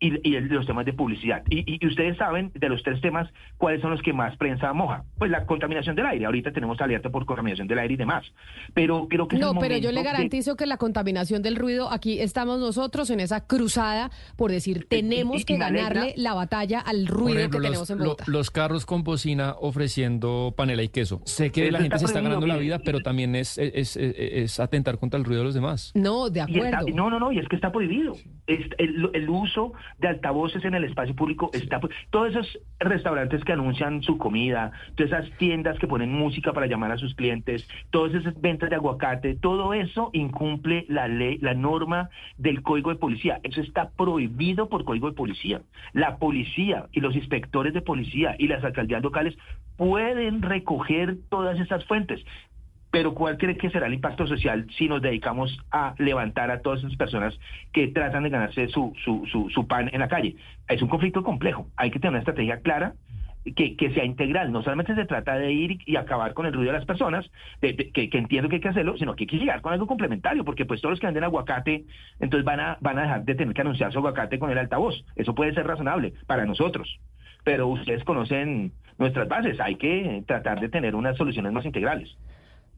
[0.00, 1.42] y, y los temas de publicidad.
[1.50, 5.04] Y, ustedes saben de los tres temas cuáles son los que más prensa moja.
[5.18, 6.26] Pues la contaminación del aire.
[6.26, 8.24] Ahorita tenemos alerta por contaminación del aire y demás.
[8.74, 12.60] Pero creo que no, pero yo le garantizo que la contaminación del ruido aquí estamos
[12.60, 17.90] nosotros en esa cruzada por decir tenemos que ganarle la batalla al ruido que tenemos
[17.90, 18.24] en Bogotá.
[18.26, 21.20] los carros con bocina ofreciendo panela y queso.
[21.24, 25.18] Sé que la gente se está ganando la vida, pero también es, es, atentar contra
[25.18, 25.92] el ruido de los demás.
[25.94, 26.86] No, de acuerdo.
[26.94, 28.14] no, no, no, y es que está prohibido.
[28.46, 31.80] el, el uso de altavoces en el espacio público está
[32.10, 36.92] todos esos restaurantes que anuncian su comida, todas esas tiendas que ponen música para llamar
[36.92, 42.10] a sus clientes, todas esas ventas de aguacate, todo eso incumple la ley, la norma
[42.36, 43.40] del Código de Policía.
[43.42, 45.62] Eso está prohibido por Código de Policía.
[45.92, 49.36] La policía y los inspectores de policía y las alcaldías locales
[49.76, 52.20] pueden recoger todas esas fuentes.
[52.98, 56.80] Pero ¿cuál cree que será el impacto social si nos dedicamos a levantar a todas
[56.80, 57.38] esas personas
[57.72, 60.34] que tratan de ganarse su, su, su, pan en la calle?
[60.68, 61.68] Es un conflicto complejo.
[61.76, 62.94] Hay que tener una estrategia clara
[63.54, 64.50] que, que, sea integral.
[64.50, 67.30] No solamente se trata de ir y acabar con el ruido de las personas,
[67.60, 70.44] que, que, entiendo que hay que hacerlo, sino que hay que llegar con algo complementario,
[70.44, 71.84] porque pues todos los que venden aguacate,
[72.18, 75.04] entonces van a, van a dejar de tener que anunciar su aguacate con el altavoz.
[75.14, 76.98] Eso puede ser razonable para nosotros.
[77.44, 79.60] Pero ustedes conocen nuestras bases.
[79.60, 82.12] Hay que tratar de tener unas soluciones más integrales.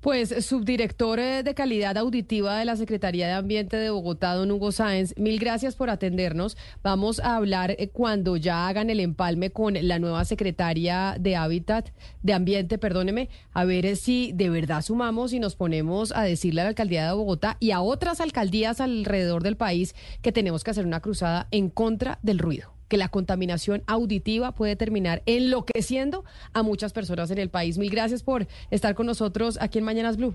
[0.00, 4.72] Pues subdirector eh, de calidad auditiva de la Secretaría de Ambiente de Bogotá, don Hugo
[4.72, 6.56] Sáenz, mil gracias por atendernos.
[6.82, 11.90] Vamos a hablar eh, cuando ya hagan el empalme con la nueva secretaria de Hábitat,
[12.22, 16.62] de Ambiente, perdóneme, a ver eh, si de verdad sumamos y nos ponemos a decirle
[16.62, 20.70] a la alcaldía de Bogotá y a otras alcaldías alrededor del país que tenemos que
[20.70, 22.79] hacer una cruzada en contra del ruido.
[22.90, 27.78] Que la contaminación auditiva puede terminar enloqueciendo a muchas personas en el país.
[27.78, 30.34] Mil gracias por estar con nosotros aquí en Mañanas Blue.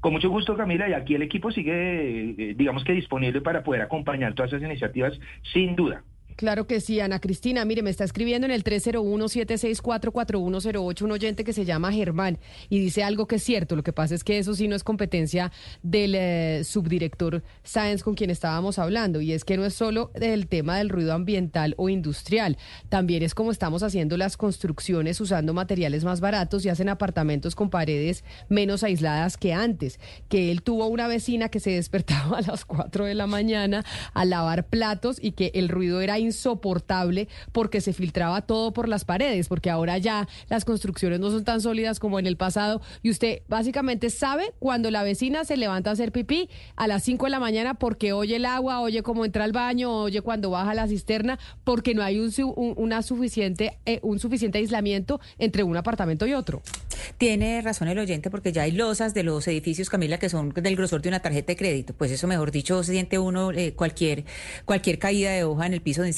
[0.00, 3.82] Con mucho gusto, Camila, y aquí el equipo sigue, eh, digamos que disponible para poder
[3.82, 5.12] acompañar todas esas iniciativas,
[5.52, 6.04] sin duda.
[6.38, 7.64] Claro que sí, Ana Cristina.
[7.64, 12.38] Mire, me está escribiendo en el 301-764-4108 un oyente que se llama Germán
[12.70, 13.74] y dice algo que es cierto.
[13.74, 15.50] Lo que pasa es que eso sí no es competencia
[15.82, 19.20] del eh, subdirector Sáenz con quien estábamos hablando.
[19.20, 22.56] Y es que no es solo el tema del ruido ambiental o industrial.
[22.88, 27.68] También es como estamos haciendo las construcciones usando materiales más baratos y hacen apartamentos con
[27.68, 29.98] paredes menos aisladas que antes.
[30.28, 33.84] Que él tuvo una vecina que se despertaba a las 4 de la mañana
[34.14, 39.04] a lavar platos y que el ruido era insoportable porque se filtraba todo por las
[39.04, 43.10] paredes, porque ahora ya las construcciones no son tan sólidas como en el pasado y
[43.10, 47.30] usted básicamente sabe cuando la vecina se levanta a hacer pipí a las 5 de
[47.30, 50.86] la mañana porque oye el agua, oye cómo entra al baño, oye cuando baja la
[50.86, 52.32] cisterna, porque no hay un,
[52.76, 56.62] una suficiente, eh, un suficiente aislamiento entre un apartamento y otro.
[57.16, 60.76] Tiene razón el oyente porque ya hay losas de los edificios, Camila, que son del
[60.76, 61.94] grosor de una tarjeta de crédito.
[61.94, 64.24] Pues eso, mejor dicho, se siente uno eh, cualquier,
[64.64, 66.08] cualquier caída de hoja en el piso de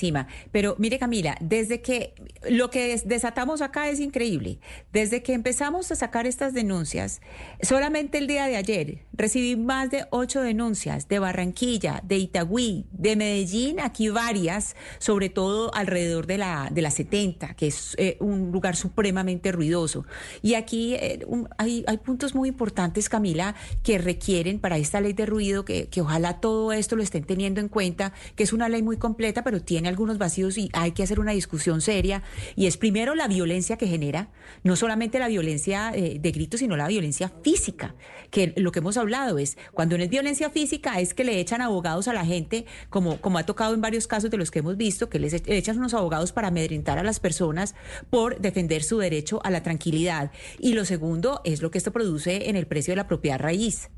[0.52, 2.14] Pero mire, Camila, desde que
[2.48, 4.58] lo que desatamos acá es increíble.
[4.92, 7.20] Desde que empezamos a sacar estas denuncias,
[7.62, 13.16] solamente el día de ayer recibí más de ocho denuncias de Barranquilla, de Itagüí, de
[13.16, 18.50] Medellín, aquí varias, sobre todo alrededor de la, de la 70, que es eh, un
[18.50, 20.06] lugar supremamente ruidoso.
[20.40, 21.26] Y aquí eh,
[21.58, 26.00] hay, hay, puntos muy importantes, Camila, que requieren para esta ley de ruido, que, que
[26.00, 29.60] ojalá todo esto lo estén teniendo en cuenta, que es una ley muy completa, pero
[29.60, 32.22] tiene algunos vacíos y hay que hacer una discusión seria.
[32.56, 34.30] Y es primero la violencia que genera,
[34.64, 37.94] no solamente la violencia eh, de gritos, sino la violencia física,
[38.30, 41.60] que lo que hemos hablado es, cuando no es violencia física, es que le echan
[41.60, 44.76] abogados a la gente, como, como ha tocado en varios casos de los que hemos
[44.76, 47.74] visto, que les e-, echan unos abogados para amedrentar a las personas
[48.08, 50.30] por defender su derecho a la tranquilidad.
[50.58, 53.90] Y lo segundo es lo que esto produce en el precio de la propiedad raíz.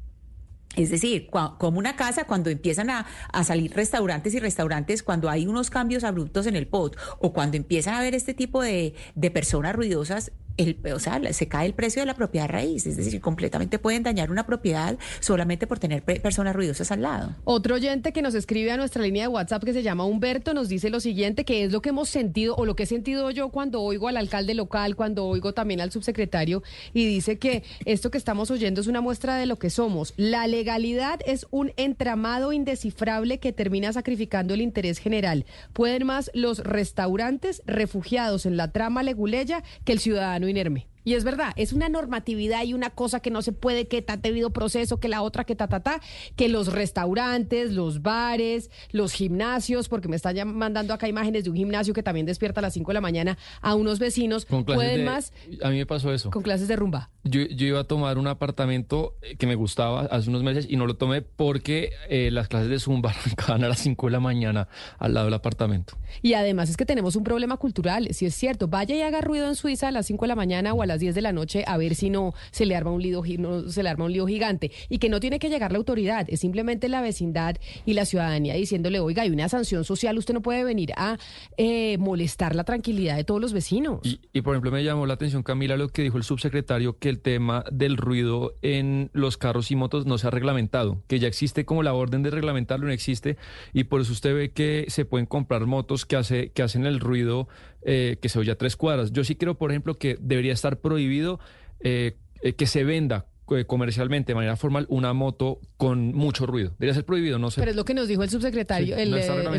[0.76, 3.06] Es decir, como una casa, cuando empiezan a,
[3.44, 7.94] salir restaurantes y restaurantes, cuando hay unos cambios abruptos en el POT o cuando empiezan
[7.94, 12.02] a haber este tipo de, de personas ruidosas, el, o sea, se cae el precio
[12.02, 16.54] de la propiedad raíz, es decir, completamente pueden dañar una propiedad solamente por tener personas
[16.54, 17.34] ruidosas al lado.
[17.44, 20.68] Otro oyente que nos escribe a nuestra línea de WhatsApp que se llama Humberto nos
[20.68, 23.50] dice lo siguiente, que es lo que hemos sentido o lo que he sentido yo
[23.50, 28.18] cuando oigo al alcalde local, cuando oigo también al subsecretario y dice que esto que
[28.18, 30.14] estamos oyendo es una muestra de lo que somos.
[30.16, 35.46] La legalidad es un entramado indescifrable que termina sacrificando el interés general.
[35.72, 40.88] Pueden más los restaurantes refugiados en la trama leguleya que el ciudadano inerme.
[41.04, 44.16] Y es verdad, es una normatividad y una cosa que no se puede, que ta
[44.16, 46.00] debido proceso, que la otra, que ta, ta, ta,
[46.36, 51.56] que los restaurantes, los bares, los gimnasios, porque me están mandando acá imágenes de un
[51.56, 55.32] gimnasio que también despierta a las 5 de la mañana a unos vecinos, pueden más.
[55.62, 56.30] A mí me pasó eso.
[56.30, 57.10] Con clases de rumba.
[57.24, 60.96] Yo, iba a tomar un apartamento que me gustaba hace unos meses y no lo
[60.96, 65.14] tomé porque eh, las clases de zumba arrancaban a las 5 de la mañana al
[65.14, 65.96] lado del apartamento.
[66.20, 69.46] Y además es que tenemos un problema cultural, si es cierto, vaya y haga ruido
[69.48, 71.64] en Suiza a las 5 de la mañana o a las 10 de la noche
[71.66, 74.26] a ver si no se le arma un lío, no, se le arma un lío
[74.26, 74.70] gigante.
[74.88, 78.54] Y que no tiene que llegar la autoridad, es simplemente la vecindad y la ciudadanía
[78.54, 81.18] diciéndole, oiga, hay una sanción social, usted no puede venir a
[81.56, 84.00] eh, molestar la tranquilidad de todos los vecinos.
[84.32, 87.20] Y, por ejemplo, me llamó la atención, Camila, lo que dijo el subsecretario, que el
[87.20, 91.64] tema del ruido en los carros y motos no se ha reglamentado, que ya existe
[91.64, 93.36] como la orden de reglamentarlo, no existe,
[93.72, 97.00] y por eso usted ve que se pueden comprar motos que, hace, que hacen el
[97.00, 97.48] ruido
[97.84, 99.12] eh, que se oye a tres cuadras.
[99.12, 101.40] Yo sí creo, por ejemplo, que debería estar prohibido
[101.80, 103.26] eh, eh, que se venda
[103.66, 106.70] comercialmente de manera formal una moto con mucho ruido.
[106.78, 107.60] Debería ser prohibido, no sé.
[107.60, 109.10] Pero es lo que nos dijo el subsecretario, el,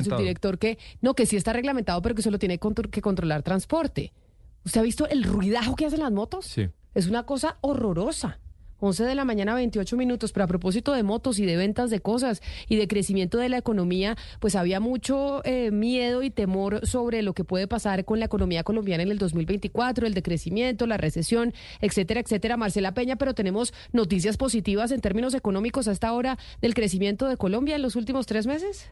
[0.04, 2.60] subdirector, que no, que sí está reglamentado, pero que solo tiene
[2.90, 4.12] que controlar transporte.
[4.66, 6.46] ¿Usted ha visto el ruidajo que hacen las motos?
[6.46, 6.70] Sí.
[6.96, 8.40] Es una cosa horrorosa.
[8.84, 10.34] 11 de la mañana, 28 minutos.
[10.34, 13.58] Pero a propósito de motos y de ventas de cosas y de crecimiento de la
[13.58, 18.26] economía, pues había mucho eh, miedo y temor sobre lo que puede pasar con la
[18.26, 22.58] economía colombiana en el 2024, el decrecimiento, la recesión, etcétera, etcétera.
[22.58, 27.76] Marcela Peña, pero tenemos noticias positivas en términos económicos hasta ahora del crecimiento de Colombia
[27.76, 28.90] en los últimos tres meses.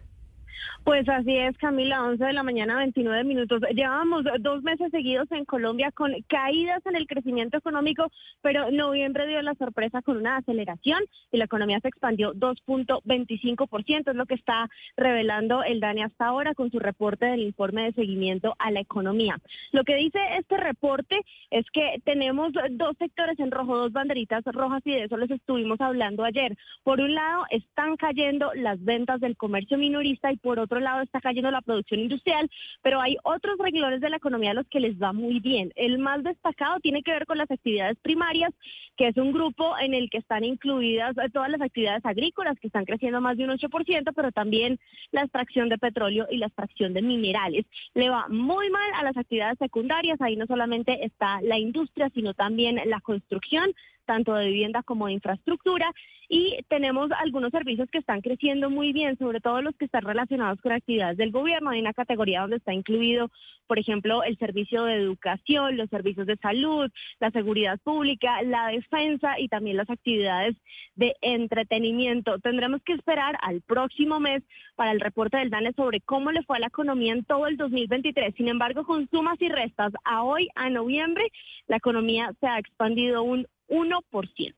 [0.84, 3.62] Pues así es, Camila, 11 de la mañana, 29 minutos.
[3.74, 8.08] Llevábamos dos meses seguidos en Colombia con caídas en el crecimiento económico,
[8.42, 14.16] pero noviembre dio la sorpresa con una aceleración y la economía se expandió 2.25%, es
[14.16, 18.56] lo que está revelando el DANE hasta ahora con su reporte del informe de seguimiento
[18.60, 19.38] a la economía.
[19.72, 24.82] Lo que dice este reporte es que tenemos dos sectores en rojo, dos banderitas rojas
[24.86, 26.58] y de eso les estuvimos hablando ayer.
[26.84, 31.22] Por un lado, están cayendo las ventas del comercio minorista y por otro lado está
[31.22, 32.50] cayendo la producción industrial,
[32.82, 35.72] pero hay otros renglones de la economía a los que les va muy bien.
[35.76, 38.52] El más destacado tiene que ver con las actividades primarias,
[38.98, 42.86] que es un grupo en el que están incluidas todas las actividades agrícolas, que están
[42.86, 44.80] creciendo más de un 8%, pero también
[45.12, 47.66] la extracción de petróleo y la extracción de minerales.
[47.94, 52.34] Le va muy mal a las actividades secundarias, ahí no solamente está la industria, sino
[52.34, 53.74] también la construcción,
[54.06, 55.92] tanto de vivienda como de infraestructura.
[56.34, 60.62] Y tenemos algunos servicios que están creciendo muy bien, sobre todo los que están relacionados
[60.62, 61.72] con actividades del gobierno.
[61.72, 63.30] Hay una categoría donde está incluido,
[63.68, 66.90] por ejemplo, el servicio de educación, los servicios de salud,
[67.20, 70.56] la seguridad pública, la defensa y también las actividades
[70.96, 72.40] de entretenimiento.
[72.40, 74.42] Tendremos que esperar al próximo mes
[74.76, 77.58] para el reporte del DANE sobre cómo le fue a la economía en todo el
[77.58, 78.36] 2023.
[78.36, 81.28] Sin embargo, con sumas y restas, a hoy, a noviembre,
[81.68, 84.54] la economía se ha expandido un 1%.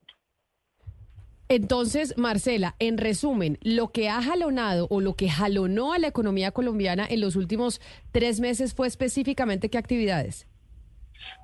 [1.49, 6.51] Entonces, Marcela, en resumen, lo que ha jalonado o lo que jalonó a la economía
[6.51, 7.79] colombiana en los últimos
[8.11, 10.47] tres meses fue específicamente qué actividades?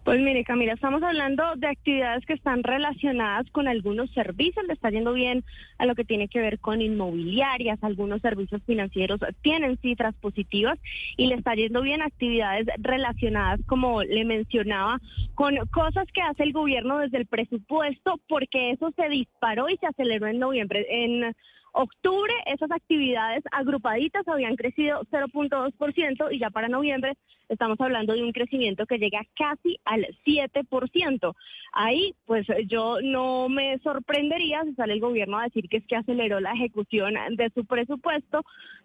[0.04, 4.90] Pues mire, Camila, estamos hablando de actividades que están relacionadas con algunos servicios, le está
[4.90, 5.44] yendo bien
[5.78, 10.80] a lo que tiene que ver con inmobiliarias, algunos servicios financieros tienen cifras positivas
[11.18, 15.00] y le está yendo bien actividades relacionadas, como le mencionaba,
[15.36, 19.88] con cosas que hace el gobierno desde el presupuesto, porque eso se disparó y se
[19.88, 20.86] aceleró en noviembre.
[20.90, 21.36] En
[21.82, 27.14] octubre esas actividades agrupaditas habían crecido 0.2% y ya para noviembre
[27.48, 31.34] estamos hablando de un crecimiento que llega casi al 7%.
[31.72, 35.96] Ahí pues yo no me sorprendería si sale el gobierno a decir que es que
[35.96, 38.44] aceleró la ejecución de su presupuesto,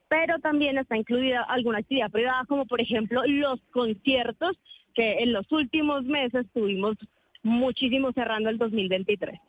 [0.08, 4.56] pero también está incluida alguna actividad privada como por ejemplo los conciertos
[4.94, 6.96] que en los últimos meses tuvimos
[7.42, 9.40] muchísimo cerrando el 2023.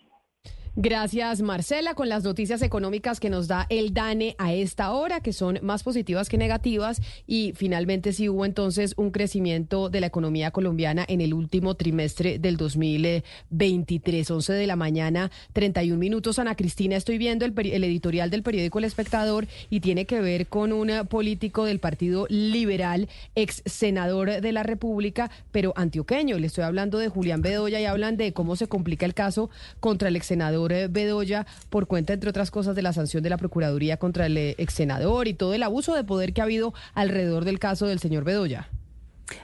[0.78, 5.32] Gracias, Marcela, con las noticias económicas que nos da el DANE a esta hora, que
[5.32, 7.01] son más positivas que negativas.
[7.26, 12.39] Y finalmente sí hubo entonces un crecimiento de la economía colombiana en el último trimestre
[12.39, 16.39] del 2023, 11 de la mañana, 31 minutos.
[16.39, 20.47] Ana Cristina, estoy viendo el, el editorial del periódico El Espectador y tiene que ver
[20.47, 26.38] con un político del Partido Liberal, ex senador de la República, pero antioqueño.
[26.38, 29.49] Le estoy hablando de Julián Bedoya y hablan de cómo se complica el caso
[29.80, 33.38] contra el ex senador Bedoya por cuenta, entre otras cosas, de la sanción de la
[33.38, 37.45] Procuraduría contra el ex senador y todo el abuso de poder que ha habido alrededor
[37.45, 38.70] del caso del señor Bedoya.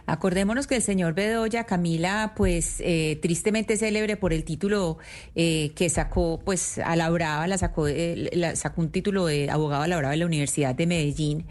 [0.05, 4.97] Acordémonos que el señor Bedoya, Camila, pues eh, tristemente célebre por el título
[5.35, 9.83] eh, que sacó, pues a la brava, la sacó, eh, sacó un título de abogado
[9.83, 11.45] a la brava de la Universidad de Medellín.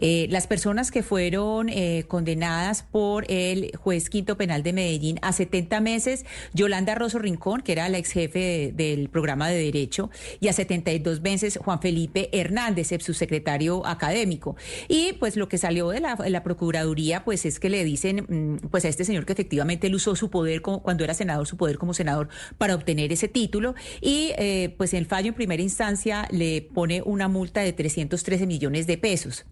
[0.00, 1.68] las personas que fueron
[2.08, 7.72] condenadas por el juez quinto penal de Medellín a 70 meses, Yolanda Rosso Rincón, que
[7.72, 10.10] era la ex jefe del programa de Derecho,
[10.40, 14.56] y a 72 meses Juan Felipe Hernández, subsecretario académico.
[14.88, 18.26] Y pues lo que salió de la, de la Procuraduría, pues es que le dicen
[18.28, 21.46] mm, pues a este señor que efectivamente él usó su poder como, cuando era senador,
[21.46, 25.62] su poder como senador para obtener ese título y eh, pues el fallo en primera
[25.62, 29.44] instancia le pone una multa de 313 millones de pesos.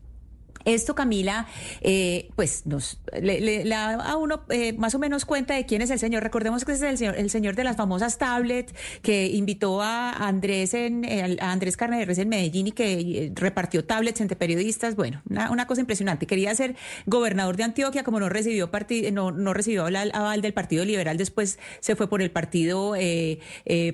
[0.64, 1.46] Esto, Camila,
[1.82, 5.90] eh, pues nos le, da a uno eh, más o menos cuenta de quién es
[5.90, 6.22] el señor.
[6.22, 10.72] Recordemos que es el señor, el señor de las famosas tablets que invitó a Andrés
[10.72, 11.04] en
[11.40, 14.96] a Andrés Carneres en Medellín y que eh, repartió tablets entre periodistas.
[14.96, 16.26] Bueno, una, cosa impresionante.
[16.26, 18.70] Quería ser gobernador de Antioquia, como no recibió
[19.12, 22.94] no, no recibió el aval del Partido Liberal, después se fue por el Partido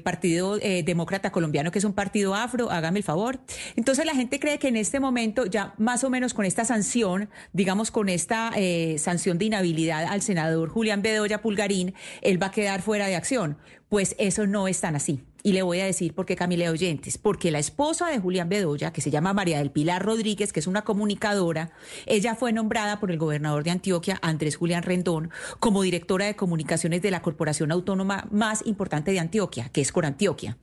[0.02, 2.70] Partido Demócrata Colombiano, que es un partido afro.
[2.70, 3.38] Hágame el favor.
[3.76, 7.28] Entonces la gente cree que en este momento ya más o menos con esta sanción,
[7.52, 12.50] digamos con esta eh, sanción de inhabilidad al senador Julián Bedoya Pulgarín, él va a
[12.52, 13.58] quedar fuera de acción.
[13.88, 15.24] Pues eso no es tan así.
[15.42, 18.92] Y le voy a decir por qué, Camila Oyentes, porque la esposa de Julián Bedoya,
[18.92, 21.72] que se llama María del Pilar Rodríguez, que es una comunicadora,
[22.06, 27.00] ella fue nombrada por el gobernador de Antioquia, Andrés Julián Rendón, como directora de comunicaciones
[27.02, 30.58] de la corporación autónoma más importante de Antioquia, que es Corantioquia.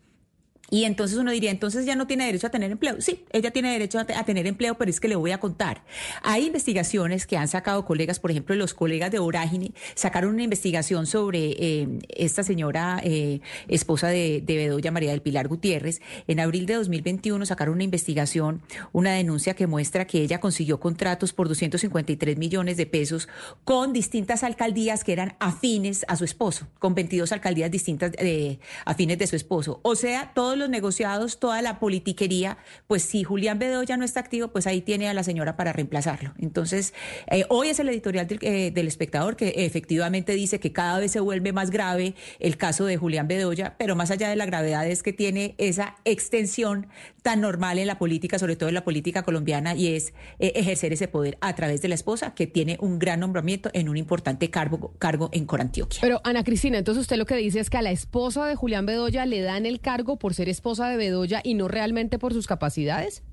[0.70, 3.00] Y entonces uno diría, entonces ya no tiene derecho a tener empleo.
[3.00, 5.84] Sí, ella tiene derecho a, tener empleo, pero es que le voy a contar.
[6.24, 11.08] Hay investigaciones que han sacado colegas, por ejemplo, los colegas de Orágine sacaron una investigación
[11.08, 13.40] sobre eh, esta señora eh,
[13.70, 16.02] esposa de, Bedoya, María del Pilar Gutiérrez.
[16.28, 18.62] En abril de 2021 sacaron una investigación,
[18.92, 23.30] una denuncia que muestra que ella consiguió contratos por 253 millones de pesos
[23.64, 29.18] con distintas alcaldías que eran afines a su esposo, con 22 alcaldías distintas eh, afines
[29.18, 29.80] de su esposo.
[29.84, 34.50] O sea, todo los negociados, toda la politiquería, pues si Julián Bedoya no está activo,
[34.50, 36.34] pues ahí tiene a la señora para reemplazarlo.
[36.40, 36.94] Entonces,
[37.32, 41.12] eh, hoy es el editorial del, eh, del, espectador que efectivamente dice que cada vez
[41.12, 44.88] se vuelve más grave el caso de Julián Bedoya, pero más allá de la gravedad
[44.88, 46.88] es que tiene esa extensión
[47.22, 50.94] tan normal en la política, sobre todo en la política colombiana, y es eh, ejercer
[50.94, 54.50] ese poder a través de la esposa, que tiene un gran nombramiento en un importante
[54.50, 56.00] cargo, cargo en Corantioquia.
[56.02, 58.86] Pero Ana Cristina, entonces usted lo que dice es que a la esposa de Julián
[58.86, 62.48] Bedoya le dan el cargo por ser esposa de Bedoya y no realmente por sus
[62.48, 63.24] capacidades.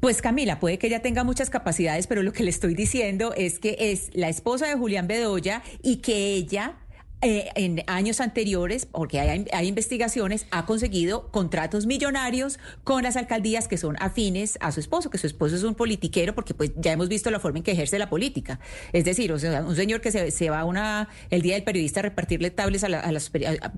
[0.00, 3.58] Pues Camila, puede que ella tenga muchas capacidades, pero lo que le estoy diciendo es
[3.58, 6.78] que es la esposa de Julián Bedoya y que ella
[7.24, 13.76] eh, en años anteriores, porque hay, investigaciones, ha conseguido contratos millonarios con las alcaldías que
[13.76, 17.08] son afines a su esposo, que su esposo es un politiquero, porque pues ya hemos
[17.08, 18.58] visto la forma en que ejerce la política.
[18.92, 22.02] Es decir, o sea, un señor que se, va una, el día del periodista a
[22.02, 23.30] repartirle tablets a, las,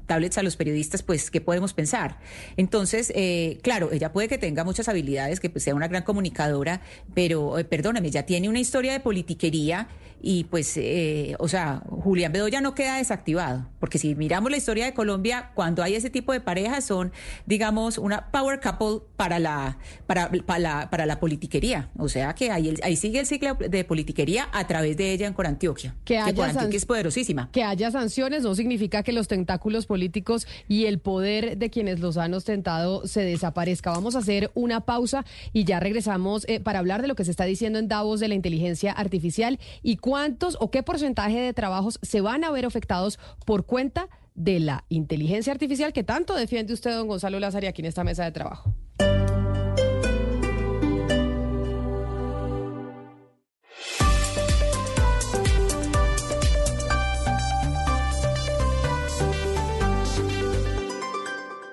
[0.07, 2.19] tablets a los periodistas, pues, ¿qué podemos pensar?
[2.57, 6.81] Entonces, eh, claro, ella puede que tenga muchas habilidades, que pues, sea una gran comunicadora,
[7.13, 9.89] pero eh, perdóname, ya tiene una historia de politiquería
[10.27, 10.79] y pues,
[11.39, 15.83] o sea, Julián Bedoya no queda desactivado porque si miramos la historia de Colombia, cuando
[15.83, 17.13] hay ese tipo de parejas son,
[17.45, 21.91] digamos, una power couple para la, para, para la, para la politiquería.
[21.99, 25.35] O sea que ahí, ahí sigue el ciclo de politiquería a través de ella en
[25.35, 25.95] Corantioquia.
[26.07, 27.51] Que, haya que es poderosísima.
[27.53, 32.17] Que haya sanciones no significa que los tentáculos políticos y el poder de quienes los
[32.17, 33.91] han ostentado se desaparezca.
[33.91, 37.31] Vamos a hacer una pausa y ya regresamos eh, para hablar de lo que se
[37.31, 41.99] está diciendo en Davos de la inteligencia artificial y cuántos o qué porcentaje de trabajos
[42.01, 46.93] se van a ver afectados por cuenta de la inteligencia artificial que tanto defiende usted,
[46.93, 48.73] don Gonzalo Lázaro, aquí en esta mesa de trabajo.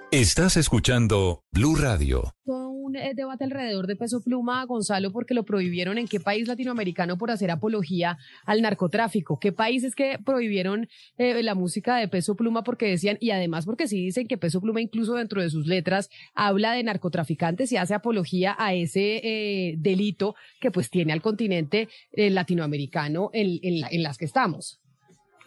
[0.10, 2.34] Estás escuchando Blue Radio
[2.82, 7.18] un eh, debate alrededor de peso pluma, Gonzalo, porque lo prohibieron en qué país latinoamericano
[7.18, 9.40] por hacer apología al narcotráfico.
[9.40, 13.88] ¿Qué países que prohibieron eh, la música de peso pluma porque decían, y además porque
[13.88, 17.94] sí dicen que peso pluma incluso dentro de sus letras habla de narcotraficantes y hace
[17.94, 24.82] apología a ese eh, delito que pues tiene al continente latinoamericano en las que estamos?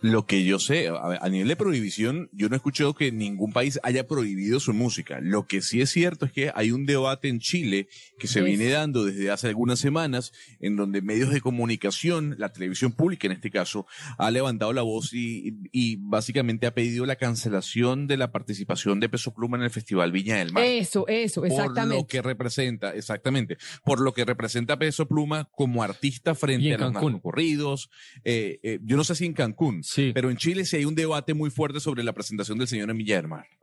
[0.04, 3.80] Lo que yo sé, a, nivel de prohibición, yo no he escuchado que ningún país
[3.82, 5.18] haya prohibido su música.
[5.22, 7.88] Lo que sí es cierto es que hay un debate en Chile
[8.18, 12.92] que se viene dando desde hace algunas semanas, en donde medios de comunicación, la televisión
[12.92, 13.86] pública en este caso,
[14.18, 19.08] ha levantado la voz y, y básicamente ha pedido la cancelación de la participación de
[19.08, 20.64] Peso Pluma en el Festival Viña del Mar.
[20.64, 21.94] Eso, eso, exactamente.
[21.94, 26.90] Por lo que representa, exactamente, por lo que representa Peso Pluma como artista frente a
[26.90, 27.88] los corridos.
[28.22, 29.82] Eh, eh, yo no sé si en Cancún.
[29.96, 32.98] Pero en Chile sí hay un debate muy fuerte sobre la presentación del señor en
[32.98, 33.22] Villa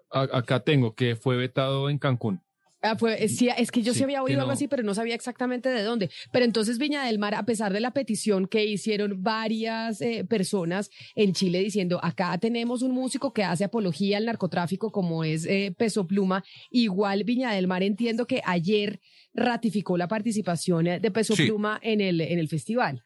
[0.09, 2.41] Acá tengo que fue vetado en Cancún.
[2.83, 5.69] Ah, eh, sí, es que yo sí, había oído algo así, pero no sabía exactamente
[5.69, 6.09] de dónde.
[6.31, 10.89] Pero entonces Viña del Mar, a pesar de la petición que hicieron varias eh, personas
[11.15, 15.75] en Chile diciendo, acá tenemos un músico que hace apología al narcotráfico como es eh,
[15.77, 18.99] Peso Pluma, igual Viña del Mar entiendo que ayer
[19.33, 23.03] ratificó la participación de Peso Pluma en el, en el festival.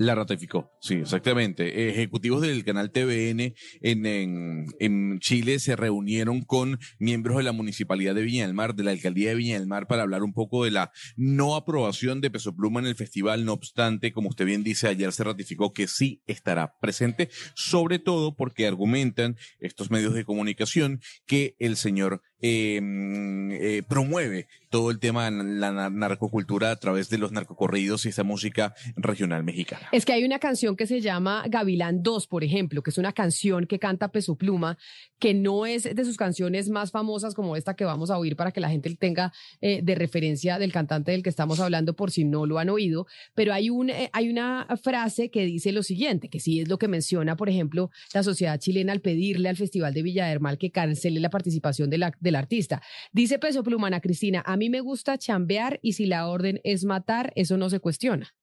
[0.00, 1.90] La ratificó, sí, exactamente.
[1.90, 8.22] Ejecutivos del canal TVN en, en, Chile se reunieron con miembros de la Municipalidad de
[8.22, 10.70] Viña del Mar, de la Alcaldía de Viña del Mar, para hablar un poco de
[10.70, 13.44] la no aprobación de Peso Pluma en el festival.
[13.44, 18.34] No obstante, como usted bien dice, ayer se ratificó que sí estará presente, sobre todo
[18.34, 25.30] porque argumentan estos medios de comunicación que el señor Em, eh, promueve todo el tema
[25.30, 29.88] de la narcocultura a través de los narcocorridos y esa música regional mexicana.
[29.90, 33.12] Es que hay una canción que se llama Gavilán 2, por ejemplo, que es una
[33.12, 34.78] canción que canta Peso Pluma,
[35.18, 38.52] que no es de sus canciones más famosas como esta que vamos a oír para
[38.52, 42.24] que la gente tenga eh, de referencia del cantante del que estamos hablando por si
[42.24, 46.28] no lo han oído, pero hay, un, eh, hay una frase que dice lo siguiente,
[46.28, 49.92] que sí es lo que menciona, por ejemplo, la sociedad chilena al pedirle al Festival
[49.94, 52.80] de Villa del Mal que cancele la participación de la del artista.
[53.12, 57.32] Dice Peso Plumana Cristina, a mí me gusta chambear y si la orden es matar,
[57.34, 58.34] eso no se cuestiona.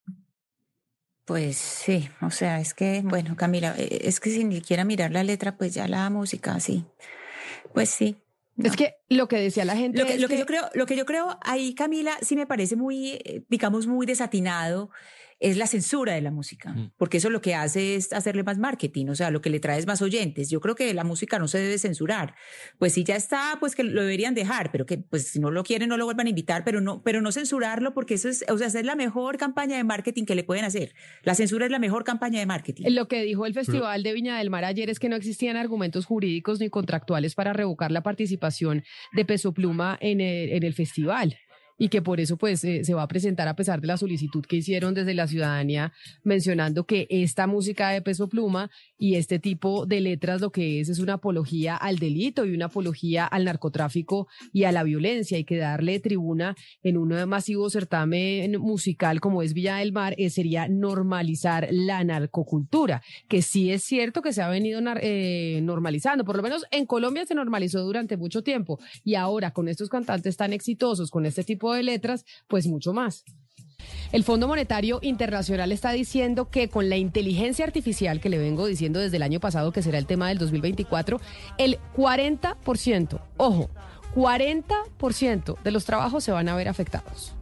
[1.26, 5.24] Pues sí, o sea, es que, bueno, Camila, eh, es que sin siquiera mirar la
[5.24, 6.86] letra, pues ya la música, sí.
[7.74, 8.16] Pues sí.
[8.58, 10.00] Es que lo que decía la gente.
[10.00, 13.44] Lo que, yo creo, lo que yo creo ahí, Camila, sí me parece muy, eh,
[13.50, 14.90] digamos, muy desatinado
[15.40, 16.92] es la censura de la música, Mm.
[16.98, 19.78] porque eso lo que hace es hacerle más marketing, o sea, lo que le trae
[19.78, 20.50] es más oyentes.
[20.50, 22.34] Yo creo que la música no se debe censurar.
[22.80, 25.64] Pues si ya está, pues que lo deberían dejar, pero que pues si no lo
[25.64, 28.58] quieren no lo vuelvan a invitar, pero no pero no censurarlo porque eso es, o
[28.58, 30.94] sea, esa es la mejor campaña de marketing que le pueden hacer.
[31.24, 32.86] La censura es la mejor campaña de marketing.
[32.90, 36.06] Lo que dijo el Festival de Viña del Mar ayer es que no existían argumentos
[36.06, 38.84] jurídicos ni contractuales para revocar la participación
[39.14, 41.38] de Peso Pluma en el, en el festival
[41.78, 44.58] y que por eso pues se va a presentar a pesar de la solicitud que
[44.58, 50.02] hicieron desde la ciudadanía mencionando que esta música de Peso Pluma y este tipo de
[50.02, 54.64] letras lo que es es una apología al delito y una apología al narcotráfico y
[54.64, 59.78] a la violencia y que darle tribuna en un masivo certamen musical como es Villa
[59.78, 64.82] del Mar eh, sería normalizar la narcocultura, que sí es cierto que se ha venido
[65.02, 69.68] eh, normalizando, por lo menos en Colombia se normalizó durante mucho tiempo y ahora con
[69.68, 73.24] estos cantantes tan exitosos, con este tipo de letras, pues mucho más.
[74.12, 79.00] El Fondo Monetario Internacional está diciendo que con la inteligencia artificial que le vengo diciendo
[79.00, 81.20] desde el año pasado que será el tema del 2024,
[81.58, 83.70] el 40%, ojo,
[84.16, 87.36] 40% de los trabajos se van a ver afectados.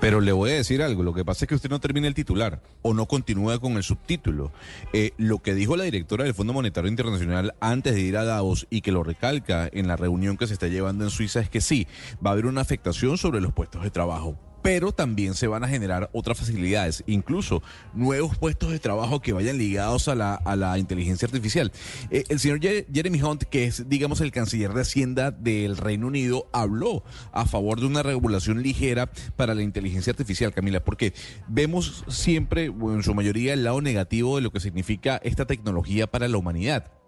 [0.00, 2.14] Pero le voy a decir algo, lo que pasa es que usted no termina el
[2.14, 4.50] titular o no continúa con el subtítulo.
[4.94, 8.66] Eh, lo que dijo la directora del Fondo Monetario Internacional antes de ir a Davos
[8.70, 11.60] y que lo recalca en la reunión que se está llevando en Suiza es que
[11.60, 11.86] sí,
[12.24, 14.38] va a haber una afectación sobre los puestos de trabajo.
[14.62, 17.62] Pero también se van a generar otras facilidades, incluso
[17.94, 21.72] nuevos puestos de trabajo que vayan ligados a la, a la inteligencia artificial.
[22.10, 26.48] Eh, el señor Jeremy Hunt, que es, digamos, el canciller de Hacienda del Reino Unido,
[26.52, 31.14] habló a favor de una regulación ligera para la inteligencia artificial, Camila, porque
[31.48, 36.06] vemos siempre, o en su mayoría, el lado negativo de lo que significa esta tecnología
[36.06, 36.99] para la humanidad.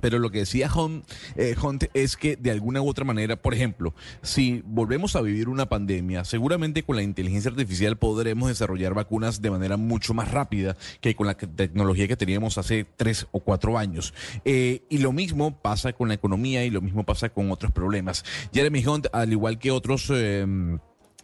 [0.00, 1.04] Pero lo que decía Hunt,
[1.36, 5.48] eh, Hunt es que de alguna u otra manera, por ejemplo, si volvemos a vivir
[5.48, 10.76] una pandemia, seguramente con la inteligencia artificial podremos desarrollar vacunas de manera mucho más rápida
[11.00, 14.14] que con la tecnología que teníamos hace tres o cuatro años.
[14.44, 18.24] Eh, y lo mismo pasa con la economía y lo mismo pasa con otros problemas.
[18.52, 20.10] Jeremy Hunt, al igual que otros...
[20.10, 20.78] eh,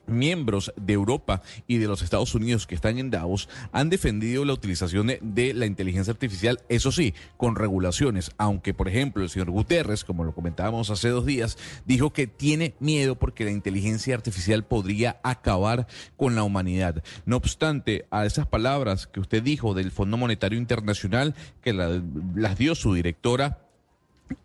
[0.07, 4.53] miembros de Europa y de los Estados Unidos que están en Davos han defendido la
[4.53, 10.05] utilización de, la inteligencia artificial, eso sí, con regulaciones, aunque por ejemplo el señor Guterres,
[10.05, 15.19] como lo comentábamos hace dos días, dijo que tiene miedo porque la inteligencia artificial podría
[15.23, 15.87] acabar
[16.17, 17.03] con la humanidad.
[17.27, 22.03] No obstante, a esas palabras que usted dijo del Fondo Monetario Internacional, que la-
[22.35, 23.59] las dio su directora,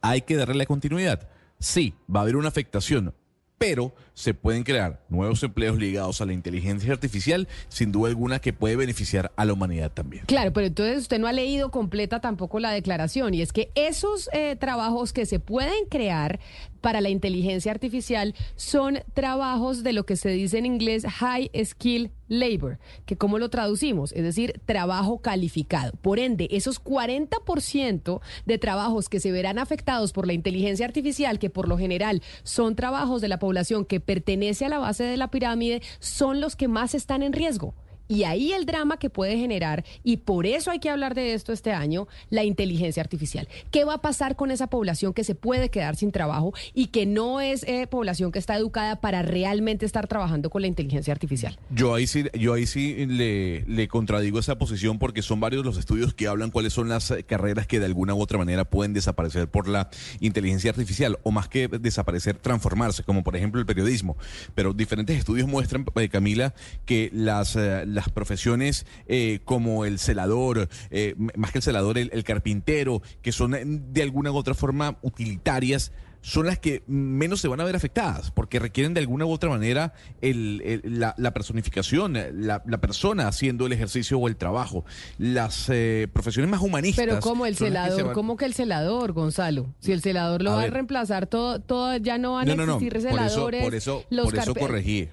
[0.02, 1.30] hay que darle la continuidad.
[1.60, 3.14] Sí, va a haber una afectación,
[3.58, 8.52] pero se pueden crear nuevos empleos ligados a la inteligencia artificial, sin duda alguna que
[8.52, 10.26] puede beneficiar a la humanidad también.
[10.26, 14.30] Claro, pero entonces usted no ha leído completa tampoco la declaración y es que esos
[14.34, 16.42] eh, trabajos que se pueden crear
[16.82, 22.12] para la inteligencia artificial son trabajos de lo que se dice en inglés high skill
[22.28, 25.94] labor, que cómo lo traducimos, es decir, trabajo calificado.
[26.02, 31.50] Por ende, esos 40% de trabajos que se verán afectados por la inteligencia artificial, que
[31.50, 35.30] por lo general son trabajos de la población que pertenece a la base de la
[35.30, 37.76] pirámide, son los que más están en riesgo.
[38.10, 41.54] Y ahí el drama que puede generar, y por eso hay que hablar de esto
[41.54, 43.48] este año, la inteligencia artificial.
[43.72, 47.06] ¿Qué va a pasar con esa población que se puede quedar sin trabajo y que
[47.06, 51.60] no es eh, población que está educada para realmente estar trabajando con la inteligencia artificial?
[51.70, 55.78] Yo ahí sí, yo ahí sí le, le contradigo esa posición porque son varios los
[55.78, 58.94] estudios que hablan cuáles son las eh, carreras que de alguna u otra manera pueden
[58.94, 59.90] desaparecer por la
[60.20, 64.18] inteligencia artificial o más que desaparecer, transformarse, como por ejemplo el periodismo.
[64.56, 66.56] Pero diferentes estudios muestran, eh, Camila,
[66.86, 67.56] que las,
[68.00, 73.32] las profesiones eh, como el celador, eh, más que el celador, el, el carpintero, que
[73.32, 75.92] son eh, de alguna u otra forma utilitarias,
[76.22, 79.50] son las que menos se van a ver afectadas, porque requieren de alguna u otra
[79.50, 84.84] manera el- el- la, la personificación, la, la persona haciendo el ejercicio o el trabajo.
[85.18, 87.06] Las eh, profesiones más humanistas.
[87.06, 89.74] Pero como el celador, van- ¿cómo que el celador, Gonzalo?
[89.80, 90.72] Si el celador lo A va ver.
[90.72, 93.64] a reemplazar todo, todo ya no van No, a no, no, existir por eso, celadores.
[93.64, 95.08] por eso, los por eso corregí.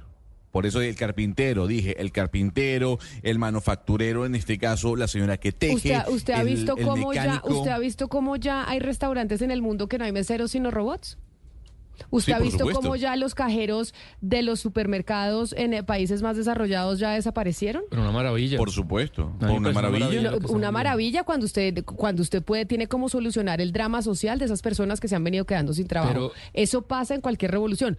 [0.57, 5.53] Por eso el carpintero, dije, el carpintero, el manufacturero, en este caso, la señora que
[5.53, 5.75] teje.
[5.75, 9.43] Usted, usted ha el- visto el cómo ya, usted ha visto cómo ya hay restaurantes
[9.43, 11.19] en el mundo que no hay meseros sino robots.
[12.11, 12.81] ¿Usted Sí, ha visto supuesto.
[12.83, 17.85] cómo ya los cajeros de los supermercados en eh, países más desarrollados ya desaparecieron?
[17.91, 18.57] Pero una maravilla.
[18.59, 20.33] Por supuesto, una maravilla.
[20.49, 24.63] una maravilla cuando usted cuando usted puede tiene cómo solucionar el drama social de esas
[24.63, 26.13] personas que se han venido quedando sin trabajo.
[26.13, 27.99] Pero- Eso pasa en cualquier revolución.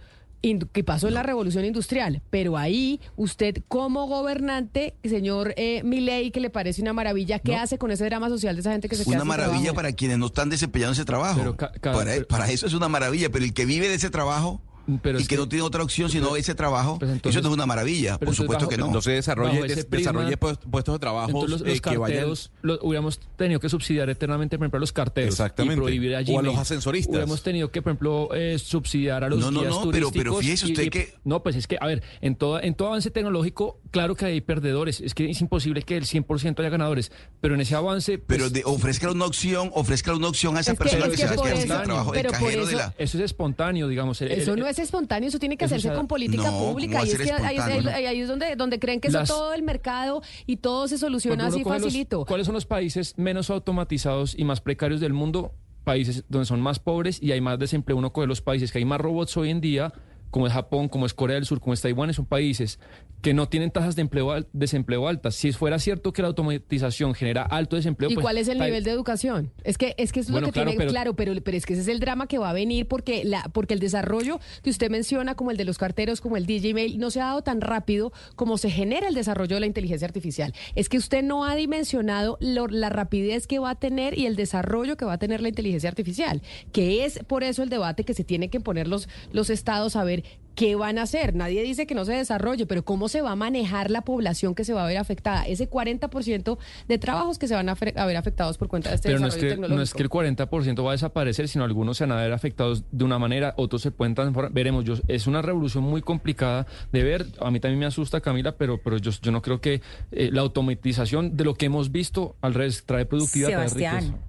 [0.72, 6.40] Que pasó en la revolución industrial, pero ahí usted como gobernante, señor eh, Milei, que
[6.40, 7.60] le parece una maravilla, ¿qué No.
[7.62, 9.74] hace con ese drama social de esa gente que se queda Una maravilla trabajo?
[9.74, 11.38] para quienes no están desempeñando ese trabajo.
[11.40, 13.94] Pero ca- ca- para, pero- para eso es una maravilla, pero el que vive de
[13.94, 17.54] ese trabajo, y que no tiene otra opción sino ese trabajo, pues eso no es
[17.54, 18.86] una maravilla, por supuesto que no.
[18.86, 22.32] Entonces desarrolle, desarrolle puestos de trabajo los, eh, que vayan...
[22.80, 25.34] hubiéramos tenido que subsidiar eternamente, por ejemplo, a los carteros.
[25.34, 25.74] Exactamente.
[25.74, 26.34] Y prohibir allí.
[26.34, 27.10] O a los ascensoristas.
[27.10, 30.66] Hubiéramos tenido que, por ejemplo, eh, subsidiar a los no, no, no, Pero, pero fíjese
[30.66, 31.14] usted que...
[31.24, 34.40] No, pues es que, a ver, en todo, en todo avance tecnológico, claro que hay
[34.40, 35.00] perdedores.
[35.00, 37.12] Es que es imposible que el 100% haya ganadores.
[37.40, 38.18] Pero en ese avance...
[38.18, 41.80] Pues, pero de, ofrezca una opción, ofrezca una opción a esa persona que, se va
[41.80, 42.94] a trabajo de cajero de la...
[42.98, 44.20] Eso es espontáneo, digamos.
[44.22, 47.04] eso no es espontáneo, eso tiene que hacerse con política pública.
[47.04, 50.88] Y es que ahí, es donde, donde creen que eso todo el mercado y todo
[50.88, 52.24] se soluciona así facilito.
[52.24, 55.52] ¿Cuáles son los países menos automatizados y más precarios del mundo?
[55.84, 57.96] Países donde son más pobres y hay más desempleo.
[57.96, 59.92] Uno de los países que hay más robots hoy en día
[60.30, 62.78] como es Japón, como es Corea del Sur, como es Taiwán, son países
[63.22, 65.34] que no tienen tasas de empleo, desempleo altas.
[65.34, 68.10] Si fuera cierto que la automatización genera alto desempleo...
[68.10, 69.52] ¿Y pues, cuál es el nivel de educación?
[69.64, 71.82] Es que es que es lo que claro, tienen claro, pero, pero es que ese
[71.82, 75.34] es el drama que va a venir porque la porque el desarrollo que usted menciona,
[75.34, 78.12] como el de los carteros, como el DJ Mail, no se ha dado tan rápido
[78.36, 80.54] como se genera el desarrollo de la inteligencia artificial.
[80.76, 84.96] Es que usted no ha dimensionado la rapidez que va a tener y el desarrollo
[84.96, 86.42] que va a tener la inteligencia artificial,
[86.72, 90.04] que es por eso el debate que se tiene que poner los, los estados a
[90.04, 90.17] ver
[90.58, 91.36] ¿qué van a hacer?
[91.36, 94.64] Nadie dice que no se desarrolle, pero ¿cómo se va a manejar la población que
[94.64, 95.44] se va a ver afectada?
[95.44, 96.58] Ese 40%
[96.88, 99.36] de trabajos que se van a, ver afectados por cuenta de este pero desarrollo no
[99.36, 99.76] es que, tecnológico.
[99.76, 102.82] No es que el 40% va a desaparecer, sino algunos se van a ver afectados
[102.90, 104.50] de una manera, otros se pueden transformar.
[104.52, 107.26] Veremos, yo, es una revolución muy complicada de ver.
[107.40, 109.80] A mí también me asusta, Camila, pero, pero yo, yo no creo que
[110.10, 113.50] eh, la automatización de lo que hemos visto al revés trae productividad.
[113.50, 114.28] Sebastián.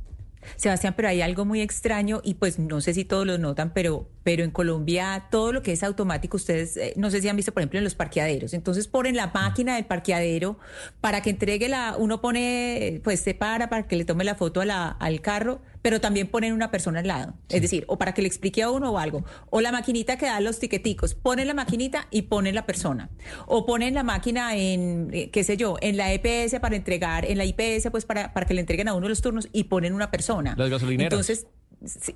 [0.55, 4.07] Sebastián, pero hay algo muy extraño y pues no sé si todos lo notan, pero,
[4.29, 7.51] pero en Colombia todo lo que es automático, ustedes eh, no sé si han visto,
[7.51, 8.53] por ejemplo, en los parqueaderos.
[8.53, 10.59] Entonces ponen la máquina del parqueadero
[11.01, 14.61] para que entregue la, uno pone, pues se para para que le tome la foto
[14.61, 17.33] a la, al carro, pero también ponen una persona al lado.
[17.49, 19.25] Es decir, o para que le explique a uno o algo.
[19.49, 21.15] O la maquinita que da los tiqueticos.
[21.15, 23.09] Ponen la maquinita y ponen la persona.
[23.47, 27.39] O ponen la máquina en, eh, qué sé yo, en la EPS para entregar, en
[27.39, 30.11] la IPS, pues para, para que le entreguen a uno los turnos y ponen una
[30.11, 30.53] persona.
[30.55, 31.13] Las gasolineras.
[31.13, 31.47] Entonces,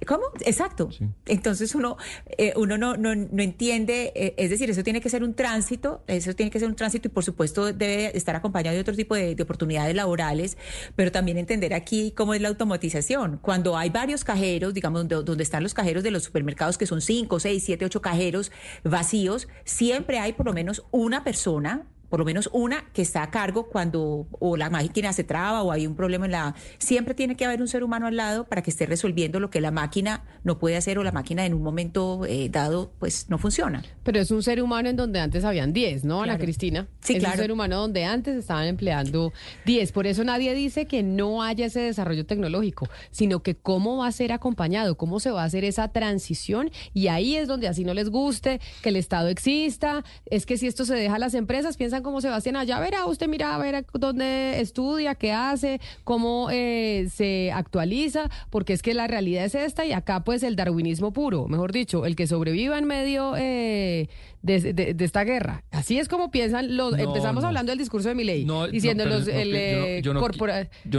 [0.05, 0.25] ¿Cómo?
[0.41, 0.89] Exacto.
[1.25, 1.95] Entonces uno,
[2.37, 6.03] eh, uno no, no, no entiende, eh, es decir, eso tiene que ser un tránsito,
[6.07, 9.15] eso tiene que ser un tránsito y por supuesto debe estar acompañado de otro tipo
[9.15, 10.57] de, oportunidades laborales,
[10.95, 13.39] pero también entender aquí cómo es la automatización.
[13.41, 17.01] Cuando hay varios cajeros, digamos, donde, donde están los cajeros de los supermercados, que son
[17.01, 18.51] cinco, seis, siete, ocho cajeros
[18.83, 23.31] vacíos, siempre hay por lo menos una persona por lo menos una que está a
[23.31, 26.53] cargo cuando o la máquina se traba o hay un problema en la...
[26.77, 29.59] Siempre tiene que haber un ser humano al lado para que esté resolviendo lo que
[29.61, 33.39] la máquina no puede hacer o la máquina en un momento eh, dado pues no
[33.39, 33.83] funciona.
[34.03, 36.87] Pero es un ser humano en donde antes habían 10, ¿no, Ana Cristina?
[36.99, 39.33] Sí, es un ser humano donde antes estaban empleando
[39.65, 39.91] 10.
[39.91, 44.11] Por eso nadie dice que no haya ese desarrollo tecnológico, sino que cómo va a
[44.11, 47.95] ser acompañado, cómo se va a hacer esa transición y ahí es donde así no
[47.95, 51.75] les guste que el Estado exista, es que si esto se deja a las empresas,
[51.75, 57.07] piensan como Sebastián, allá verá, usted mira a ver dónde estudia, qué hace, cómo eh,
[57.11, 61.47] se actualiza, porque es que la realidad es esta y acá pues el darwinismo puro,
[61.47, 64.09] mejor dicho, el que sobreviva en medio eh,
[64.43, 65.63] de, esta guerra.
[65.71, 66.97] Así es como piensan los...
[66.97, 69.25] empezamos hablando del discurso de Milei, no, diciendo los...
[69.25, 70.13] yo,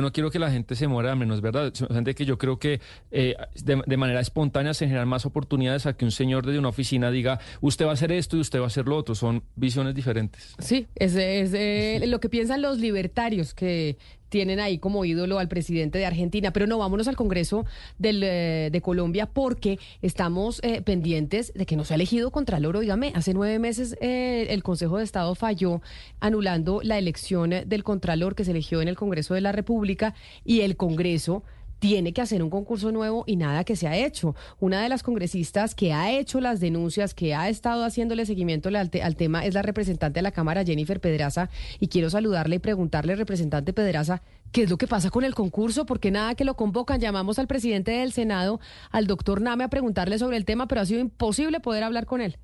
[0.01, 1.73] no, quiero que la gente se muera menos, ¿verdad?
[1.93, 2.81] Gente que yo creo que
[3.11, 7.11] eh, de, manera espontánea se generan más oportunidades a que un señor desde una oficina
[7.11, 9.15] diga, usted va a hacer esto y usted va a hacer lo otro.
[9.15, 10.55] Son visiones diferentes.
[10.59, 13.99] Sí, es, es lo que piensan los libertarios que
[14.35, 16.53] tienen ahí como ídolo al presidente de Argentina.
[16.53, 17.67] Pero no, vámonos al Congreso
[18.03, 22.81] eh, de Colombia porque estamos eh, pendientes de que no se ha elegido Contralor.
[22.81, 25.83] Dígame, hace nueve meses eh, el Consejo de Estado falló
[26.19, 30.63] anulando la elección del Contralor que se eligió en el Congreso de la República y
[30.63, 31.45] el Congreso
[31.79, 34.35] tiene que hacer un concurso nuevo y nada que se ha hecho.
[34.61, 39.17] Una de las congresistas que ha hecho las denuncias, que ha estado haciéndole seguimiento al,
[39.17, 43.73] tema, es la representante de la Cámara, Jennifer Pedraza, y quiero saludarle y preguntarle, representante
[43.73, 44.23] Pedraza,
[44.53, 45.87] ¿qué es lo que pasa con el concurso?
[45.87, 47.01] Porque nada que lo convocan.
[47.01, 48.61] Llamamos al presidente del Senado,
[48.91, 52.21] al doctor Name, a preguntarle sobre el tema, pero ha sido imposible poder hablar con
[52.21, 52.39] él.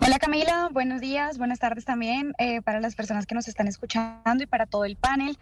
[0.00, 4.42] Hola Camila, buenos días, buenas tardes también eh, para las personas que nos están escuchando
[4.42, 5.36] y para todo el panel.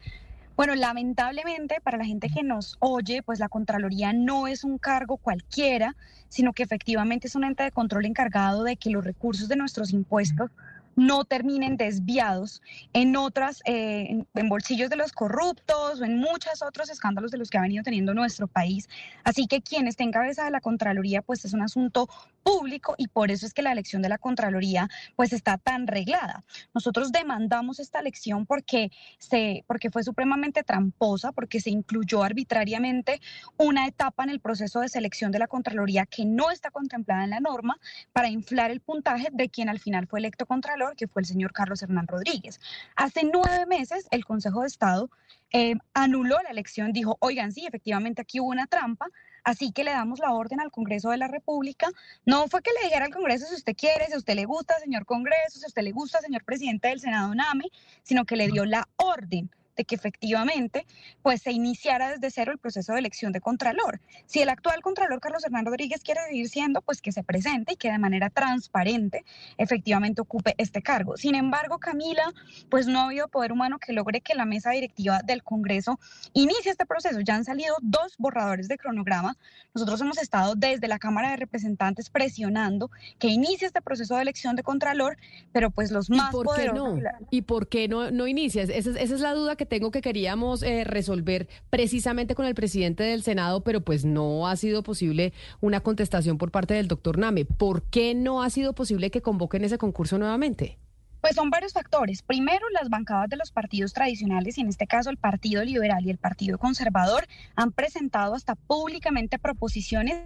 [0.57, 5.19] Bueno, lamentablemente para la gente que nos oye, pues la Contraloría no es un cargo
[5.19, 5.97] cualquiera,
[6.31, 9.93] sino que efectivamente es un ente de control encargado de que los recursos de nuestros
[9.93, 10.51] impuestos
[10.97, 12.63] no terminen desviados
[12.95, 17.51] en otras, eh, en, bolsillos de los corruptos o en muchos otros escándalos de los
[17.51, 18.89] que ha venido teniendo nuestro país.
[19.23, 22.09] Así que quien esté en cabeza de la Contraloría, pues es un asunto
[22.43, 26.45] público y por eso es que la elección de la Contraloría pues está tan reglada.
[26.73, 33.21] Nosotros demandamos esta elección porque, se, porque fue supremamente tramposa, porque se incluyó arbitrariamente
[33.59, 37.31] una etapa en el proceso de selección de la Contraloría que no está contemplada en
[37.31, 37.79] la norma
[38.13, 41.53] para inflar el puntaje de quien al final fue electo Contralor, que fue el señor
[41.53, 42.61] Carlos Hernán Rodríguez.
[42.95, 45.11] Hace nueve meses el Consejo de Estado
[45.53, 49.07] eh, anuló la elección, dijo, oigan, sí, efectivamente aquí hubo una trampa,
[49.47, 51.89] Así que le damos la orden al Congreso de la República.
[52.25, 55.07] No fue que le dijera al Congreso si usted quiere, si usted le gusta, señor
[55.07, 57.67] Congreso, si usted le gusta, señor presidente del Senado NAME,
[58.03, 60.87] sino que le dio la orden de que efectivamente
[61.23, 64.01] pues se iniciara desde cero el proceso de elección de Contralor.
[64.27, 67.77] Si el actual Contralor Carlos Hernán Rodríguez quiere seguir siendo, pues que se presente y
[67.77, 69.25] que de manera transparente
[69.59, 71.17] efectivamente ocupe este cargo.
[71.17, 72.33] Sin embargo, Camila,
[72.71, 75.99] pues no ha habido poder humano que logre que la mesa directiva del Congreso
[76.33, 77.21] inicie este proceso.
[77.21, 79.37] Ya han salido dos borradores de cronograma.
[79.75, 84.57] Nosotros hemos estado desde la Cámara de Representantes presionando que inicie este proceso de elección
[84.57, 85.17] de Contralor,
[85.53, 86.95] pero pues los más ¿Y por poderosos...
[86.97, 87.27] Qué no?
[87.31, 88.63] ¿Y por qué no, no inicia?
[88.63, 93.05] Esa, esa es la duda que tengo que queríamos eh, resolver precisamente con el presidente
[93.05, 97.45] del Senado, pero pues no ha sido posible una contestación por parte del doctor Name.
[97.45, 100.79] ¿Por qué no ha sido posible que convoquen ese concurso nuevamente?
[101.27, 102.23] Pues son varios factores.
[102.23, 106.11] Primero, las bancadas de los partidos tradicionales, y en este caso el Partido Liberal y
[106.11, 107.27] el Partido Conservador,
[107.57, 110.21] han presentado hasta públicamente proposiciones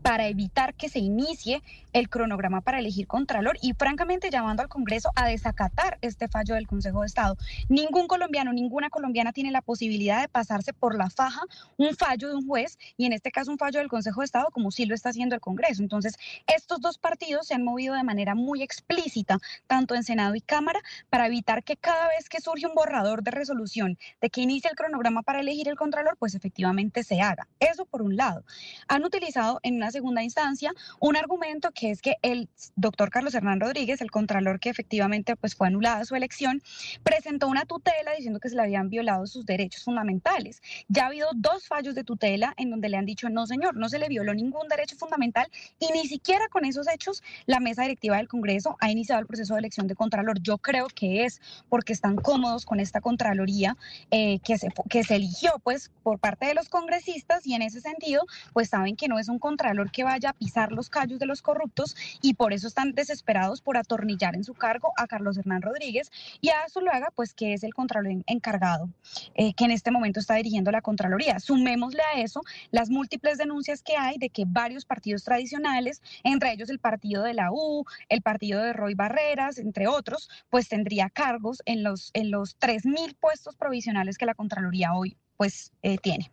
[0.00, 1.60] para evitar que se inicie
[1.92, 6.68] el cronograma para elegir Contralor y francamente llamando al Congreso a desacatar este fallo del
[6.68, 7.36] Consejo de Estado.
[7.68, 11.40] Ningún colombiano, ninguna colombiana tiene la posibilidad de pasarse por la faja
[11.78, 14.46] un fallo de un juez y en este caso un fallo del Consejo de Estado
[14.52, 15.82] como sí lo está haciendo el Congreso.
[15.82, 16.16] Entonces,
[16.46, 20.80] estos dos partidos se han movido de manera muy explícita, tanto en Senado y Cámara
[21.10, 24.76] para evitar que cada vez que surge un borrador de resolución de que inicie el
[24.76, 27.48] cronograma para elegir el Contralor, pues efectivamente se haga.
[27.60, 28.44] Eso por un lado.
[28.88, 33.60] Han utilizado en una segunda instancia un argumento que es que el doctor Carlos Hernán
[33.60, 36.62] Rodríguez, el Contralor que efectivamente pues fue anulada su elección,
[37.02, 40.62] presentó una tutela diciendo que se le habían violado sus derechos fundamentales.
[40.88, 43.88] Ya ha habido dos fallos de tutela en donde le han dicho, no señor, no
[43.88, 45.48] se le violó ningún derecho fundamental
[45.78, 49.54] y ni siquiera con esos hechos la mesa directiva del Congreso ha iniciado el proceso
[49.54, 53.76] de elección de Contralor yo creo que es porque están cómodos con esta Contraloría
[54.10, 57.80] eh, que, se, que se eligió pues por parte de los congresistas y en ese
[57.80, 61.26] sentido pues saben que no es un Contralor que vaya a pisar los callos de
[61.26, 65.62] los corruptos y por eso están desesperados por atornillar en su cargo a Carlos Hernán
[65.62, 66.10] Rodríguez
[66.40, 68.88] y a haga pues que es el Contralor encargado
[69.34, 71.38] eh, que en este momento está dirigiendo la Contraloría.
[71.40, 76.70] Sumémosle a eso las múltiples denuncias que hay de que varios partidos tradicionales, entre ellos
[76.70, 80.13] el partido de la U, el partido de Roy Barreras, entre otros,
[80.50, 85.72] pues tendría cargos en los, en los 3.000 puestos provisionales que la Contraloría hoy pues
[85.82, 86.30] eh, tiene.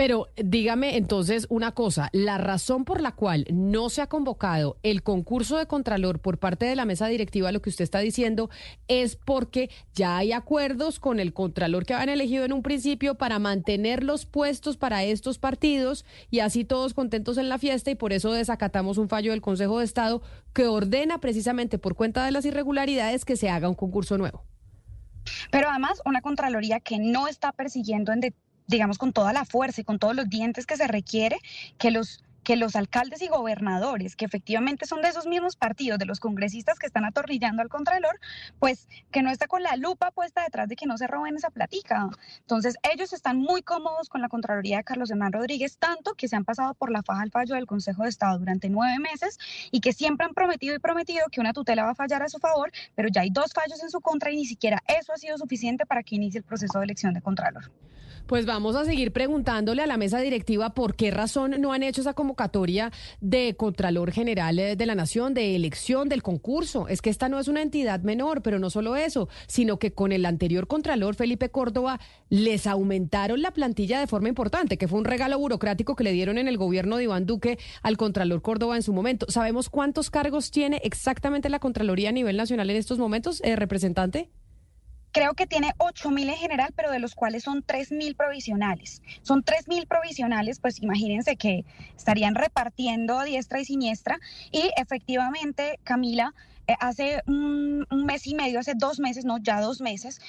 [0.00, 5.02] Pero dígame entonces una cosa, la razón por la cual no se ha convocado el
[5.02, 8.48] concurso de Contralor por parte de la mesa directiva, lo que usted está diciendo,
[8.88, 13.38] es porque ya hay acuerdos con el Contralor que habían elegido en un principio para
[13.38, 18.14] mantener los puestos para estos partidos y así todos contentos en la fiesta y por
[18.14, 20.22] eso desacatamos un fallo del Consejo de Estado
[20.54, 24.44] que ordena precisamente por cuenta de las irregularidades que se haga un concurso nuevo.
[25.50, 29.80] Pero además una Contraloría que no está persiguiendo en detalle digamos, con toda la fuerza
[29.80, 31.38] y con todos los dientes que se requiere,
[31.78, 36.06] que los que los alcaldes y gobernadores, que efectivamente son de esos mismos partidos, de
[36.06, 38.18] los congresistas que están atornillando al Contralor,
[38.58, 41.50] pues que no está con la lupa puesta detrás de que no se roben esa
[41.50, 42.08] platica.
[42.40, 46.36] Entonces, ellos están muy cómodos con la Contraloría de Carlos Hernán Rodríguez, tanto que se
[46.36, 49.38] han pasado por la faja al fallo del Consejo de Estado durante nueve meses
[49.70, 52.38] y que siempre han prometido y prometido que una tutela va a fallar a su
[52.38, 55.36] favor, pero ya hay dos fallos en su contra y ni siquiera eso ha sido
[55.36, 57.70] suficiente para que inicie el proceso de elección de Contralor.
[58.30, 62.00] Pues vamos a seguir preguntándole a la mesa directiva por qué razón no han hecho
[62.00, 66.86] esa convocatoria de Contralor General eh, de la Nación, de elección del concurso.
[66.86, 70.12] Es que esta no es una entidad menor, pero no solo eso, sino que con
[70.12, 71.98] el anterior Contralor, Felipe Córdoba,
[72.28, 76.38] les aumentaron la plantilla de forma importante, que fue un regalo burocrático que le dieron
[76.38, 79.26] en el gobierno de Iván Duque al Contralor Córdoba en su momento.
[79.28, 84.30] ¿Sabemos cuántos cargos tiene exactamente la Contraloría a nivel nacional en estos momentos, eh, representante?
[85.12, 89.02] Creo que tiene 8.000 en general, pero de los cuales son 3.000 provisionales.
[89.22, 91.64] Son 3.000 provisionales, pues imagínense que
[91.96, 94.18] estarían repartiendo a diestra y siniestra.
[94.52, 96.34] Y efectivamente, Camila,
[96.66, 100.20] eh, hace un, mes y medio, hace dos meses, no, ya dos meses,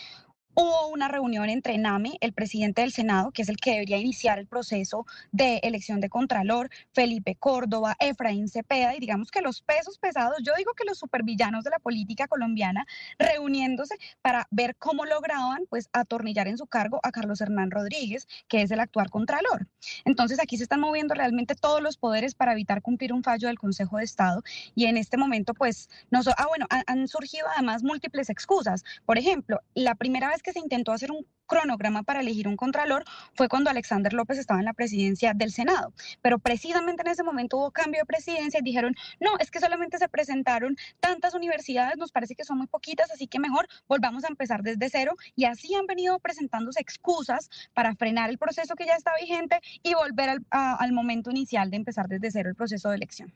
[0.54, 4.38] Hubo una reunión entre NAME, el presidente del Senado, que es el que debería iniciar
[4.38, 9.98] el proceso de elección de Contralor, Felipe Córdoba, Efraín Cepeda, y digamos que los pesos
[9.98, 12.86] pesados, yo digo que los supervillanos de la política colombiana,
[13.18, 18.62] reuniéndose para ver cómo lograban pues atornillar en su cargo a Carlos Hernán Rodríguez, que
[18.62, 19.68] es el actual Contralor.
[20.04, 23.58] Entonces aquí se están moviendo realmente todos los poderes para evitar cumplir un fallo del
[23.58, 24.44] Consejo de Estado
[24.76, 28.84] y en este momento pues, no ah bueno, han, han surgido además múltiples excusas.
[29.06, 33.04] Por ejemplo, la primera vez que se intentó hacer un cronograma para elegir un contralor
[33.34, 35.94] fue cuando Alexander López estaba en la presidencia del Senado.
[36.22, 39.98] Pero precisamente en ese momento hubo cambio de presidencia y dijeron, no, es que solamente
[39.98, 44.30] se presentaron tantas universidades, nos parece que son muy poquitas, así que mejor volvamos a
[44.30, 45.16] empezar desde cero.
[45.36, 49.94] Y así han venido presentándose excusas para frenar el proceso que ya está vigente y
[49.94, 53.34] volver al, al momento inicial de empezar desde cero el proceso de elección.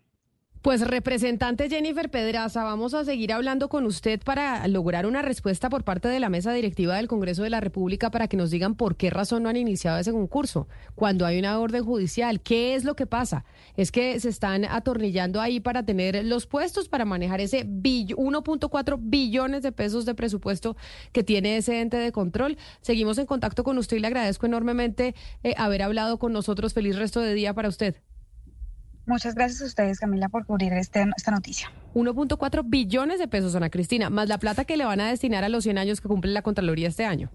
[0.65, 5.83] Pues representante Jennifer Pedraza, vamos a seguir hablando con usted para lograr una respuesta por
[5.83, 8.95] parte de la mesa directiva del Congreso de la República para que nos digan por
[8.95, 12.41] qué razón no han iniciado ese concurso cuando hay una orden judicial.
[12.41, 13.45] ¿Qué es lo que pasa?
[13.77, 19.61] Es que se están atornillando ahí para tener los puestos para manejar ese 1.4 billones
[19.61, 20.75] de pesos de presupuesto
[21.11, 22.57] que tiene ese ente de control.
[22.81, 25.13] Seguimos en contacto con usted y le agradezco enormemente
[25.43, 26.73] eh, haber hablado con nosotros.
[26.73, 27.97] Feliz resto de día para usted.
[29.05, 31.71] Muchas gracias a ustedes, Camila, por cubrir este, esta noticia.
[31.93, 35.49] 1.4 billones de pesos, Ana Cristina, más la plata que le van a destinar a
[35.49, 37.29] los 100 años que cumple la Contraloría este año.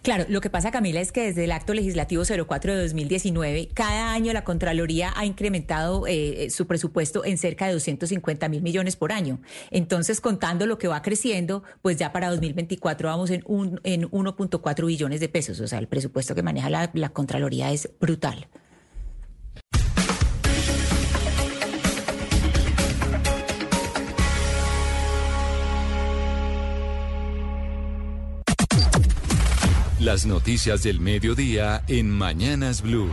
[0.00, 4.12] Claro, lo que pasa, Camila, es que desde el acto legislativo 04 de 2019, cada
[4.12, 9.12] año la Contraloría ha incrementado eh, su presupuesto en cerca de 250 mil millones por
[9.12, 9.40] año.
[9.70, 14.86] Entonces, contando lo que va creciendo, pues ya para 2024 vamos en, un, en 1.4
[14.86, 15.60] billones de pesos.
[15.60, 18.48] O sea, el presupuesto que maneja la, la Contraloría es brutal.
[30.02, 33.08] Las noticias del mediodía en Mañanas Blue.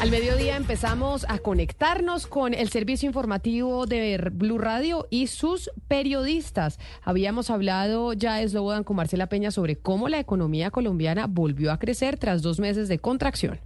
[0.00, 6.78] Al mediodía empezamos a conectarnos con el servicio informativo de Blue Radio y sus periodistas.
[7.02, 12.18] Habíamos hablado ya, Slobodan, con Marcela Peña sobre cómo la economía colombiana volvió a crecer
[12.18, 13.58] tras dos meses de contracción.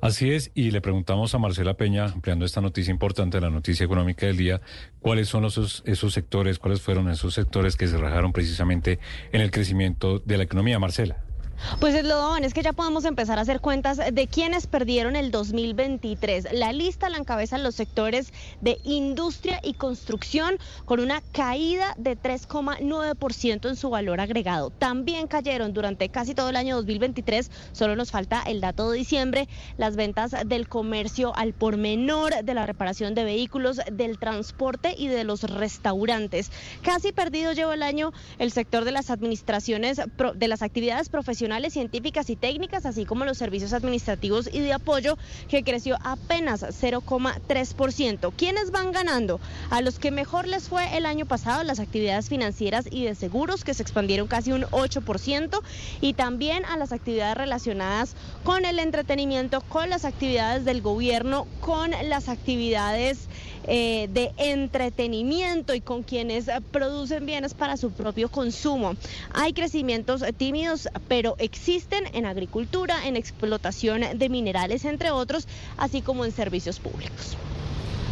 [0.00, 4.26] Así es, y le preguntamos a Marcela Peña, ampliando esta noticia importante, la noticia económica
[4.26, 4.60] del día,
[5.00, 8.98] cuáles son esos, esos sectores, cuáles fueron esos sectores que se rajaron precisamente
[9.32, 10.78] en el crecimiento de la economía.
[10.78, 11.31] Marcela.
[11.80, 15.30] Pues es lo es que ya podemos empezar a hacer cuentas de quienes perdieron el
[15.30, 16.48] 2023.
[16.52, 20.56] La lista la encabezan los sectores de industria y construcción
[20.86, 24.70] con una caída de 3,9% en su valor agregado.
[24.70, 29.48] También cayeron durante casi todo el año 2023, solo nos falta el dato de diciembre,
[29.76, 35.08] las ventas del comercio al por menor, de la reparación de vehículos, del transporte y
[35.08, 36.50] de los restaurantes.
[36.82, 40.00] Casi perdido lleva el año el sector de las administraciones,
[40.34, 45.18] de las actividades profesionales científicas y técnicas, así como los servicios administrativos y de apoyo,
[45.48, 48.32] que creció apenas 0,3%.
[48.36, 49.38] ¿Quiénes van ganando?
[49.70, 53.64] A los que mejor les fue el año pasado, las actividades financieras y de seguros,
[53.64, 55.60] que se expandieron casi un 8%,
[56.00, 58.14] y también a las actividades relacionadas
[58.44, 63.28] con el entretenimiento, con las actividades del gobierno, con las actividades
[63.66, 68.94] eh, de entretenimiento y con quienes producen bienes para su propio consumo.
[69.32, 76.24] Hay crecimientos tímidos, pero existen en agricultura, en explotación de minerales, entre otros, así como
[76.24, 77.36] en servicios públicos.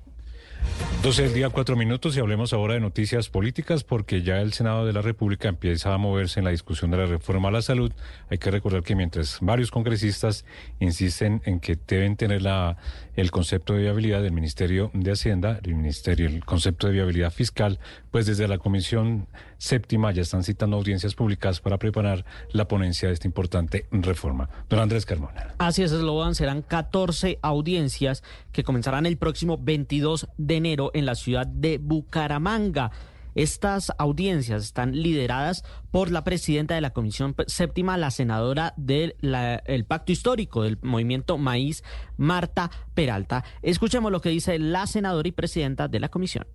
[1.03, 4.85] 12 del día, cuatro minutos y hablemos ahora de noticias políticas porque ya el Senado
[4.85, 7.93] de la República empieza a moverse en la discusión de la reforma a la salud.
[8.31, 10.45] Hay que recordar que mientras varios congresistas
[10.81, 12.79] insisten en que deben tener la,
[13.15, 17.79] el concepto de viabilidad del Ministerio de Hacienda, el Ministerio, el concepto de viabilidad fiscal,
[18.11, 23.15] pues desde la Comisión Séptima ya están citando audiencias públicas para preparar la ponencia de
[23.15, 24.49] esta importante reforma.
[24.69, 25.55] Don Andrés Carmona.
[25.59, 28.23] Así es, Eslogan, serán 14 audiencias
[28.53, 32.91] que comenzarán el próximo 22 de enero en la ciudad de Bucaramanga.
[33.35, 35.63] Estas audiencias están lideradas
[35.93, 39.15] por la presidenta de la Comisión Séptima, la senadora del
[39.87, 41.85] Pacto Histórico del Movimiento Maíz,
[42.17, 43.45] Marta Peralta.
[43.63, 46.47] Escuchemos lo que dice la senadora y presidenta de la comisión.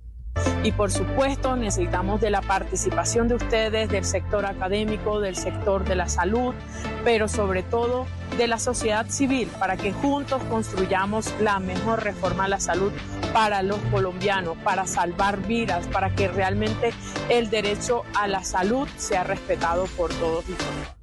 [0.63, 5.95] Y por supuesto necesitamos de la participación de ustedes, del sector académico, del sector de
[5.95, 6.55] la salud,
[7.03, 8.07] pero sobre todo
[8.37, 12.93] de la sociedad civil, para que juntos construyamos la mejor reforma a la salud
[13.33, 16.93] para los colombianos, para salvar vidas, para que realmente
[17.27, 21.02] el derecho a la salud sea respetado por todos y todas.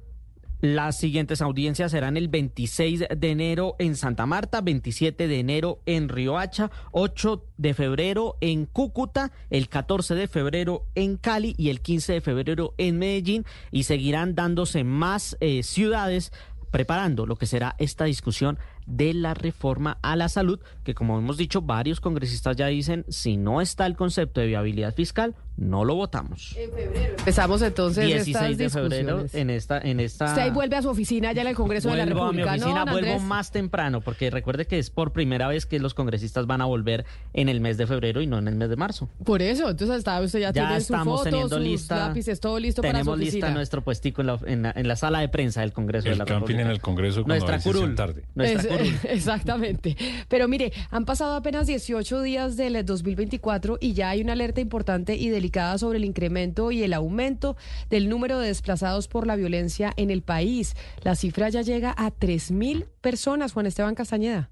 [0.61, 6.07] Las siguientes audiencias serán el 26 de enero en Santa Marta, 27 de enero en
[6.07, 12.13] Riohacha, 8 de febrero en Cúcuta, el 14 de febrero en Cali y el 15
[12.13, 16.31] de febrero en Medellín y seguirán dándose más eh, ciudades
[16.69, 21.37] preparando lo que será esta discusión de la reforma a la salud, que como hemos
[21.37, 25.95] dicho, varios congresistas ya dicen, si no está el concepto de viabilidad fiscal, no lo
[25.95, 26.55] votamos.
[26.57, 27.15] En febrero.
[27.19, 31.31] Empezamos entonces 16 de febrero en esta en esta Usted ahí vuelve a su oficina
[31.33, 32.51] ya en el Congreso de la República.
[32.51, 35.93] A mi oficina, vuelvo más temprano porque recuerde que es por primera vez que los
[35.93, 38.75] congresistas van a volver en el mes de febrero y no en el mes de
[38.75, 39.09] marzo.
[39.23, 42.39] Por eso, entonces hasta usted ya, ya tiene estamos su foto, teniendo sus lista, lápices,
[42.39, 45.19] todo listo para su Tenemos lista nuestro puestico en la, en, la, en la, sala
[45.19, 46.61] de prensa del Congreso el de la camping República.
[46.61, 48.23] en el Congreso nuestra curul, tarde.
[48.35, 48.95] Nuestra Es- curul.
[49.09, 49.95] Exactamente.
[50.27, 55.15] Pero mire, han pasado apenas 18 días del 2024 y ya hay una alerta importante
[55.15, 55.29] y
[55.79, 57.57] sobre el incremento y el aumento
[57.89, 60.75] del número de desplazados por la violencia en el país.
[61.01, 64.50] La cifra ya llega a 3.000 personas, Juan Esteban Castañeda.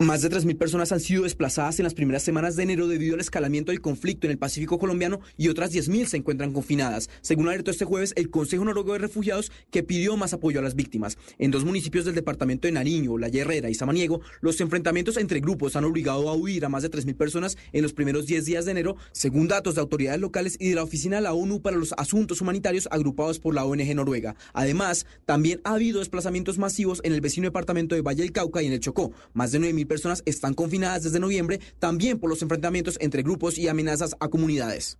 [0.00, 3.20] Más de 3.000 personas han sido desplazadas en las primeras semanas de enero debido al
[3.20, 7.72] escalamiento del conflicto en el Pacífico colombiano y otras 10.000 se encuentran confinadas, según alertó
[7.72, 11.18] este jueves el Consejo Noruego de Refugiados que pidió más apoyo a las víctimas.
[11.38, 15.74] En dos municipios del departamento de Nariño, La Herrera y Samaniego, los enfrentamientos entre grupos
[15.74, 18.70] han obligado a huir a más de 3.000 personas en los primeros 10 días de
[18.70, 21.92] enero, según datos de autoridades locales y de la Oficina de la ONU para los
[21.98, 24.36] Asuntos Humanitarios agrupados por la ONG Noruega.
[24.52, 28.68] Además, también ha habido desplazamientos masivos en el vecino departamento de Valle del Cauca y
[28.68, 29.10] en el Chocó.
[29.32, 33.66] Más de 9.000 personas están confinadas desde noviembre, también por los enfrentamientos entre grupos y
[33.66, 34.98] amenazas a comunidades.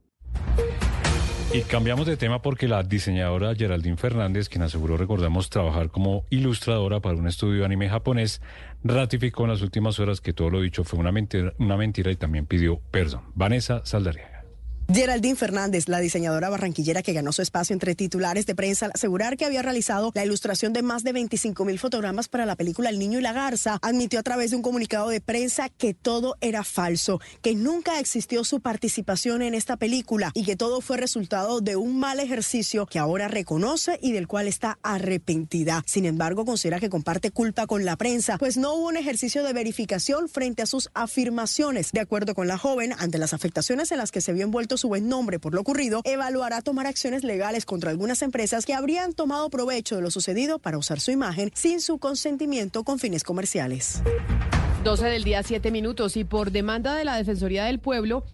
[1.51, 7.01] Y cambiamos de tema porque la diseñadora Geraldine Fernández, quien aseguró, recordamos, trabajar como ilustradora
[7.01, 8.43] para un estudio de anime japonés,
[8.85, 12.16] ratificó en las últimas horas que todo lo dicho fue una mentira, una mentira y
[12.16, 13.23] también pidió perdón.
[13.35, 14.38] Vanessa Saldarriaga.
[14.90, 19.36] Geraldine Fernández, la diseñadora barranquillera que ganó su espacio entre titulares de prensa al asegurar
[19.36, 22.98] que había realizado la ilustración de más de 25 mil fotogramas para la película El
[22.98, 26.65] Niño y la Garza, admitió a través de un comunicado de prensa que todo era
[26.65, 31.77] falso, que nunca existió su participación en esta película y que todo fue resultado de
[31.77, 35.82] un mal ejercicio que ahora reconoce y del cual está arrepentida.
[35.85, 39.52] Sin embargo, considera que comparte culpa con la prensa, pues no hubo un ejercicio de
[39.52, 41.93] verificación frente a sus afirmaciones.
[41.93, 44.89] De acuerdo con la joven, ante las afectaciones en las que se vio envuelto su
[44.89, 49.51] buen nombre por lo ocurrido, evaluará tomar acciones legales contra algunas empresas que habrían tomado
[49.51, 54.03] provecho de lo sucedido para usar su imagen sin su consentimiento con fines comerciales.
[54.85, 56.17] 12 del día, 7 minutos.
[56.17, 58.25] Y por demanda de la Defensoría del Pueblo,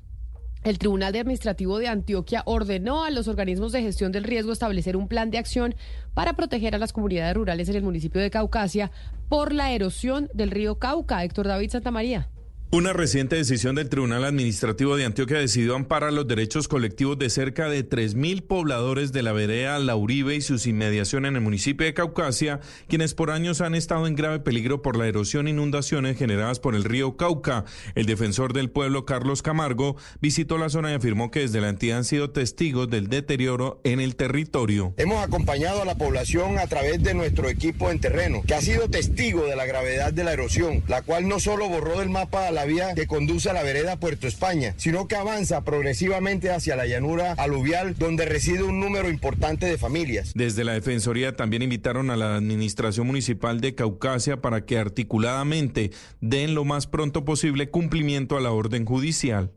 [0.62, 5.08] el Tribunal Administrativo de Antioquia ordenó a los organismos de gestión del riesgo establecer un
[5.08, 5.74] plan de acción
[6.14, 8.90] para proteger a las comunidades rurales en el municipio de Caucasia
[9.28, 11.24] por la erosión del río Cauca.
[11.24, 12.30] Héctor David Santamaría.
[12.74, 17.68] Una reciente decisión del Tribunal Administrativo de Antioquia decidió amparar los derechos colectivos de cerca
[17.68, 21.94] de 3.000 pobladores de la vereda La Uribe y sus inmediaciones en el municipio de
[21.94, 26.58] Caucasia, quienes por años han estado en grave peligro por la erosión e inundaciones generadas
[26.58, 27.64] por el río Cauca.
[27.94, 31.98] El defensor del pueblo, Carlos Camargo, visitó la zona y afirmó que desde la entidad
[31.98, 34.94] han sido testigos del deterioro en el territorio.
[34.96, 38.90] Hemos acompañado a la población a través de nuestro equipo en terreno, que ha sido
[38.90, 42.50] testigo de la gravedad de la erosión, la cual no solo borró del mapa a
[42.50, 46.86] la vía que conduce a la vereda Puerto España, sino que avanza progresivamente hacia la
[46.86, 50.32] llanura aluvial donde reside un número importante de familias.
[50.34, 56.54] Desde la Defensoría también invitaron a la Administración Municipal de Caucasia para que articuladamente den
[56.54, 59.50] lo más pronto posible cumplimiento a la orden judicial.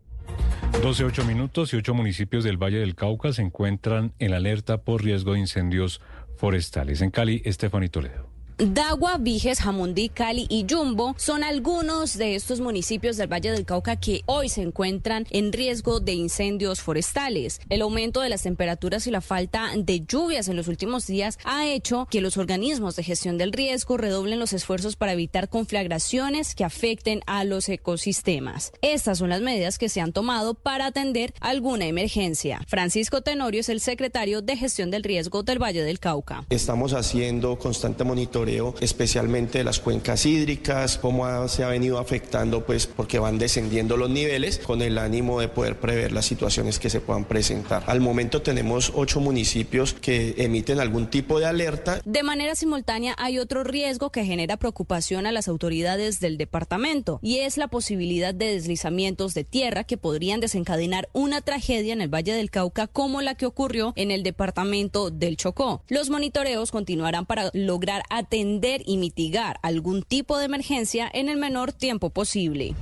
[0.81, 5.03] 12, 8 minutos y ocho municipios del Valle del Cauca se encuentran en alerta por
[5.03, 6.01] riesgo de incendios
[6.35, 7.01] forestales.
[7.01, 8.26] En Cali, Estefanito Toledo.
[8.59, 13.97] Dagua, Viges, Jamundí, Cali y Yumbo son algunos de estos municipios del Valle del Cauca
[13.97, 17.61] que hoy se encuentran en riesgo de incendios forestales.
[17.69, 21.67] El aumento de las temperaturas y la falta de lluvias en los últimos días ha
[21.67, 26.63] hecho que los organismos de gestión del riesgo redoblen los esfuerzos para evitar conflagraciones que
[26.63, 28.71] afecten a los ecosistemas.
[28.81, 32.63] Estas son las medidas que se han tomado para atender alguna emergencia.
[32.65, 36.43] Francisco Tenorio es el secretario de gestión del riesgo del Valle del Cauca.
[36.49, 38.46] Estamos haciendo constante monitoreo
[38.79, 44.09] especialmente de las cuencas hídricas, cómo se ha venido afectando, pues porque van descendiendo los
[44.09, 47.83] niveles con el ánimo de poder prever las situaciones que se puedan presentar.
[47.87, 52.01] Al momento tenemos ocho municipios que emiten algún tipo de alerta.
[52.05, 57.39] De manera simultánea hay otro riesgo que genera preocupación a las autoridades del departamento y
[57.39, 62.33] es la posibilidad de deslizamientos de tierra que podrían desencadenar una tragedia en el Valle
[62.33, 65.83] del Cauca como la que ocurrió en el departamento del Chocó.
[65.89, 71.37] Los monitoreos continuarán para lograr atender atender y mitigar algún tipo de emergencia en el
[71.37, 72.75] menor tiempo posible.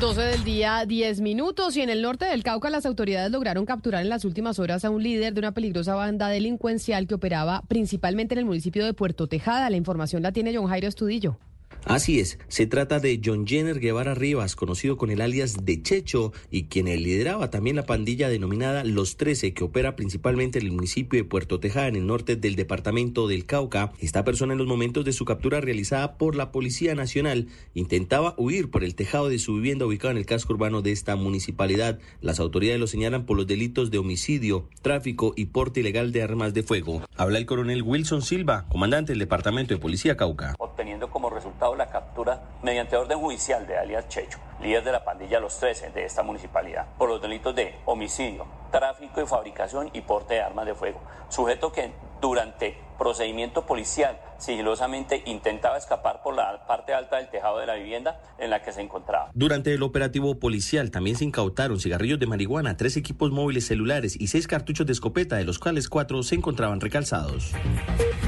[0.00, 1.76] 12 del día, 10 minutos.
[1.76, 4.90] Y en el norte del Cauca, las autoridades lograron capturar en las últimas horas a
[4.90, 9.26] un líder de una peligrosa banda delincuencial que operaba principalmente en el municipio de Puerto
[9.26, 9.70] Tejada.
[9.70, 11.36] La información la tiene John Jairo Estudillo.
[11.84, 16.32] Así es, se trata de John Jenner Guevara Rivas, conocido con el alias de Checho,
[16.50, 21.18] y quien lideraba también la pandilla denominada Los Trece, que opera principalmente en el municipio
[21.18, 23.92] de Puerto Tejada, en el norte del departamento del Cauca.
[24.00, 28.70] Esta persona en los momentos de su captura realizada por la Policía Nacional intentaba huir
[28.70, 31.98] por el tejado de su vivienda ubicado en el casco urbano de esta municipalidad.
[32.20, 36.54] Las autoridades lo señalan por los delitos de homicidio, tráfico y porte ilegal de armas
[36.54, 37.02] de fuego.
[37.16, 40.54] Habla el coronel Wilson Silva, comandante del Departamento de Policía Cauca.
[40.58, 45.40] Obteniendo como resultado la captura mediante orden judicial de alias Checho, líder de la pandilla
[45.40, 50.34] Los 13 de esta municipalidad, por los delitos de homicidio, tráfico y fabricación y porte
[50.34, 51.00] de armas de fuego.
[51.28, 57.66] Sujeto que durante procedimiento policial sigilosamente intentaba escapar por la parte alta del tejado de
[57.66, 59.30] la vivienda en la que se encontraba.
[59.34, 64.26] Durante el operativo policial también se incautaron cigarrillos de marihuana, tres equipos móviles celulares y
[64.26, 67.52] seis cartuchos de escopeta, de los cuales cuatro se encontraban recalzados.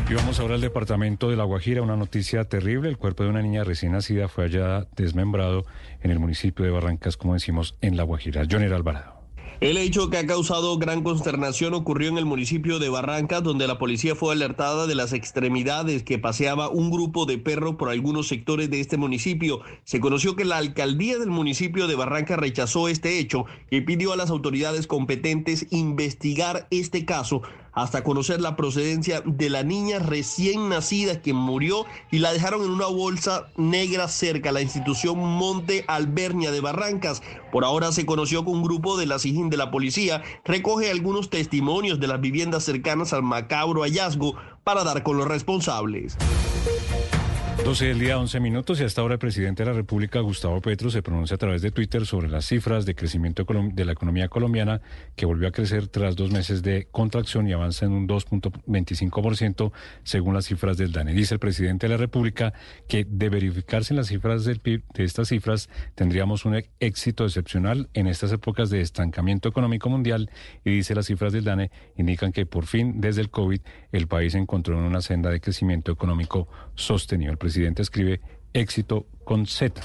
[0.09, 2.89] Y vamos ahora al departamento de La Guajira, una noticia terrible.
[2.89, 5.65] El cuerpo de una niña recién nacida fue hallada desmembrado
[6.03, 8.43] en el municipio de Barrancas, como decimos, en La Guajira.
[8.51, 9.19] Joner Alvarado.
[9.61, 13.77] El hecho que ha causado gran consternación ocurrió en el municipio de Barrancas, donde la
[13.77, 18.70] policía fue alertada de las extremidades que paseaba un grupo de perros por algunos sectores
[18.70, 19.61] de este municipio.
[19.85, 24.16] Se conoció que la alcaldía del municipio de Barrancas rechazó este hecho y pidió a
[24.16, 31.22] las autoridades competentes investigar este caso hasta conocer la procedencia de la niña recién nacida
[31.22, 36.51] que murió y la dejaron en una bolsa negra cerca a la institución Monte Albernia
[36.51, 37.22] de Barrancas.
[37.52, 41.30] Por ahora se conoció que un grupo de la SIGIN de la policía recoge algunos
[41.30, 44.34] testimonios de las viviendas cercanas al macabro hallazgo
[44.64, 46.16] para dar con los responsables.
[47.64, 50.90] 12 del día, 11 minutos y hasta ahora el presidente de la República, Gustavo Petro,
[50.90, 54.81] se pronuncia a través de Twitter sobre las cifras de crecimiento de la economía colombiana
[55.14, 59.72] que volvió a crecer tras dos meses de contracción y avanza en un 2.25%
[60.02, 61.12] según las cifras del DANE.
[61.12, 62.52] Dice el presidente de la República
[62.89, 67.89] que de verificarse en las cifras del PIB de estas cifras tendríamos un éxito excepcional
[67.94, 70.31] en estas épocas de estancamiento económico mundial
[70.64, 73.60] y dice las cifras del DANE indican que por fin desde el COVID
[73.93, 78.21] el país encontró en una senda de crecimiento económico sostenido presidente escribe
[78.53, 79.81] éxito con Z.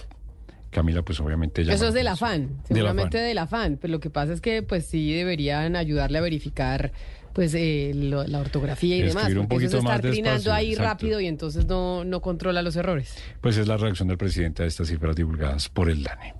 [0.69, 1.73] Camila, pues obviamente ya.
[1.73, 3.77] Eso es del afán, seguramente del afán.
[3.81, 6.91] Pero lo que pasa es que, pues sí, deberían ayudarle a verificar
[7.31, 9.31] pues eh, la ortografía y demás.
[9.49, 13.15] Porque eso se está trinando ahí rápido y entonces no, no controla los errores.
[13.41, 16.33] Pues es la reacción del presidente a estas cifras divulgadas por el DANE.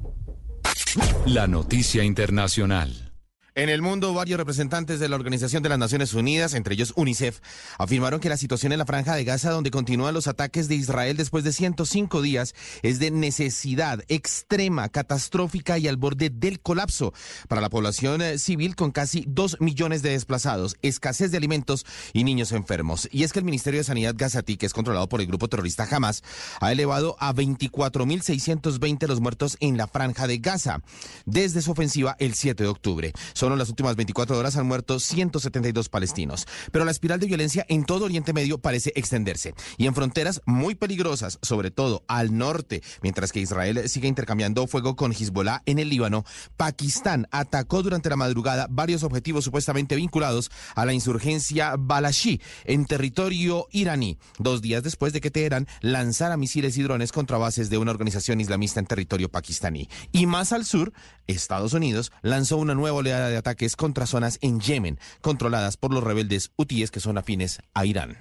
[1.25, 3.14] La noticia internacional.
[3.57, 7.39] En el mundo, varios representantes de la Organización de las Naciones Unidas, entre ellos UNICEF,
[7.77, 11.15] afirmaron que la situación en la franja de Gaza, donde continúan los ataques de Israel
[11.15, 17.13] después de 105 días, es de necesidad extrema, catastrófica y al borde del colapso
[17.47, 22.25] para la población eh, civil con casi 2 millones de desplazados, escasez de alimentos y
[22.25, 23.07] niños enfermos.
[23.09, 25.87] Y es que el Ministerio de Sanidad Gazatí, que es controlado por el grupo terrorista
[25.89, 26.23] Hamas,
[26.59, 30.81] ha elevado a 24.620 los muertos en la franja de Gaza
[31.25, 33.13] desde su ofensiva el 7 de octubre.
[33.45, 36.47] Solo en las últimas 24 horas han muerto 172 palestinos.
[36.71, 40.73] Pero la espiral de violencia en todo Oriente Medio parece extenderse y en fronteras muy
[40.73, 45.89] peligrosas, sobre todo al norte, mientras que Israel sigue intercambiando fuego con Hezbollah en el
[45.89, 46.25] Líbano,
[46.57, 53.67] Pakistán atacó durante la madrugada varios objetivos supuestamente vinculados a la insurgencia Balashi en territorio
[53.69, 57.91] iraní, dos días después de que Teherán lanzara misiles y drones contra bases de una
[57.91, 59.87] organización islamista en territorio pakistaní.
[60.11, 60.93] Y más al sur,
[61.27, 66.03] Estados Unidos lanzó una nueva oleada de ataques contra zonas en Yemen, controladas por los
[66.03, 68.17] rebeldes hutíes que son afines a Irán.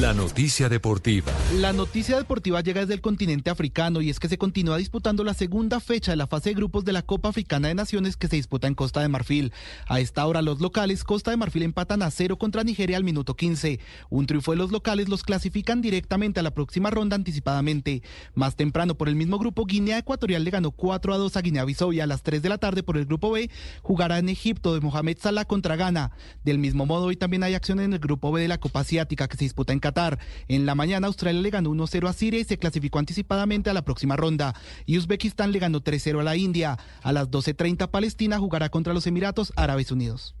[0.00, 1.32] La noticia deportiva.
[1.54, 5.32] La noticia deportiva llega desde el continente africano y es que se continúa disputando la
[5.32, 8.36] segunda fecha de la fase de grupos de la Copa Africana de Naciones que se
[8.36, 9.54] disputa en Costa de Marfil.
[9.86, 13.36] A esta hora los locales Costa de Marfil empatan a cero contra Nigeria al minuto
[13.36, 13.80] 15.
[14.10, 18.02] Un triunfo de los locales los clasifican directamente a la próxima ronda anticipadamente.
[18.34, 21.94] Más temprano por el mismo grupo Guinea Ecuatorial le ganó 4 a 2 a Guinea-Bissau
[21.94, 23.48] y a las 3 de la tarde por el grupo B
[23.80, 26.10] jugará en Egipto de Mohamed Salah contra Ghana.
[26.44, 29.26] Del mismo modo hoy también hay acción en el grupo B de la Copa Asiática
[29.26, 30.18] que se disputa en Qatar.
[30.48, 33.84] En la mañana Australia le ganó 1-0 a Siria y se clasificó anticipadamente a la
[33.84, 34.54] próxima ronda.
[34.84, 36.78] Y Uzbekistán le ganó 3-0 a la India.
[37.02, 40.34] A las 12.30 Palestina jugará contra los Emiratos Árabes Unidos.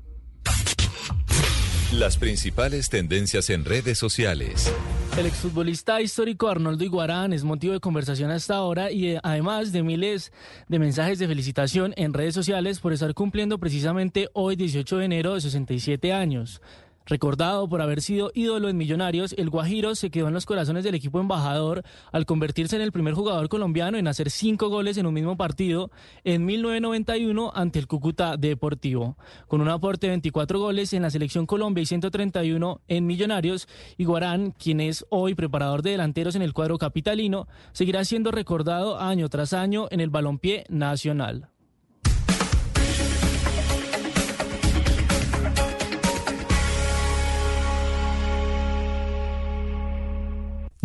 [1.92, 4.72] Las principales tendencias en redes sociales.
[5.16, 9.84] El exfutbolista histórico Arnoldo Iguarán es motivo de conversación hasta ahora y eh, además de
[9.84, 10.32] miles
[10.68, 15.34] de mensajes de felicitación en redes sociales por estar cumpliendo precisamente hoy 18 de enero
[15.34, 16.60] de 67 años.
[17.06, 20.96] Recordado por haber sido ídolo en Millonarios, el Guajiro se quedó en los corazones del
[20.96, 25.14] equipo embajador al convertirse en el primer jugador colombiano en hacer cinco goles en un
[25.14, 25.92] mismo partido
[26.24, 29.16] en 1991 ante el Cúcuta Deportivo.
[29.46, 33.68] Con un aporte de 24 goles en la selección Colombia y 131 en Millonarios,
[33.98, 39.28] Iguarán, quien es hoy preparador de delanteros en el cuadro capitalino, seguirá siendo recordado año
[39.28, 41.50] tras año en el balompié nacional.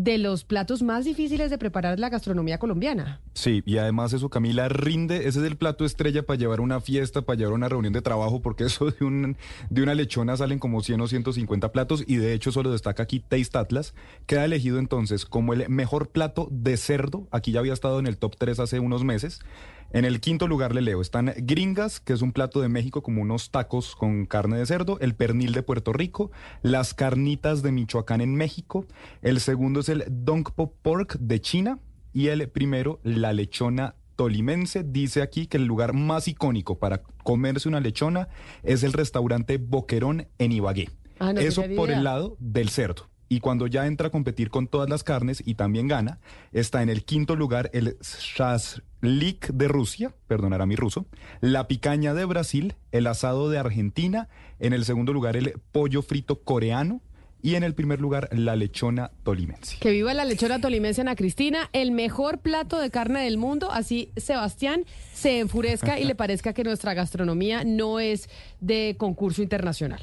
[0.04, 3.20] de los platos más difíciles de preparar la gastronomía colombiana.
[3.34, 7.22] Sí, y además eso, Camila, rinde, ese es el plato estrella para llevar una fiesta,
[7.22, 9.36] para llevar una reunión de trabajo, porque eso de, un,
[9.70, 13.20] de una lechona salen como 100 o 150 platos, y de hecho solo destaca aquí
[13.20, 13.94] Taste Atlas,
[14.26, 18.18] queda elegido entonces como el mejor plato de cerdo, aquí ya había estado en el
[18.18, 19.42] top 3 hace unos meses.
[19.92, 23.24] En el quinto lugar le leo, están gringas, que es un plato de México como
[23.24, 26.30] unos tacos con carne de cerdo, el pernil de Puerto Rico,
[26.62, 28.86] las carnitas de Michoacán en México,
[29.24, 31.80] el segundo es el Dongpo Pork de China
[32.14, 34.84] y el primero la lechona tolimense.
[34.84, 38.28] Dice aquí que el lugar más icónico para comerse una lechona
[38.62, 40.90] es el restaurante Boquerón en Ibagué.
[41.18, 43.10] Ah, no Eso por el lado del cerdo.
[43.30, 46.20] Y cuando ya entra a competir con todas las carnes y también gana,
[46.52, 51.06] está en el quinto lugar el shashlik de Rusia, perdonará mi ruso,
[51.40, 54.30] la picaña de Brasil, el asado de Argentina,
[54.60, 57.02] en el segundo lugar el pollo frito coreano
[57.42, 59.78] y en el primer lugar la lechona tolimense.
[59.80, 63.72] Que viva la lechona tolimense Ana Cristina, el mejor plato de carne del mundo.
[63.72, 68.30] Así Sebastián se enfurezca y le parezca que nuestra gastronomía no es
[68.60, 70.02] de concurso internacional.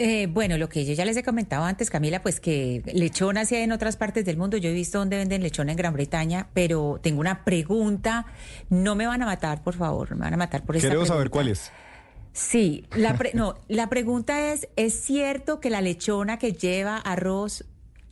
[0.00, 3.56] Eh, bueno, lo que yo ya les he comentado antes, Camila, pues que lechona sí
[3.56, 4.56] hay en otras partes del mundo.
[4.56, 8.26] Yo he visto dónde venden lechona en Gran Bretaña, pero tengo una pregunta.
[8.70, 11.00] No me van a matar, por favor, no me van a matar por esta Quiero
[11.00, 11.14] pregunta.
[11.14, 11.72] saber cuál es.
[12.32, 17.64] Sí, la pre- no, la pregunta es, ¿es cierto que la lechona que lleva arroz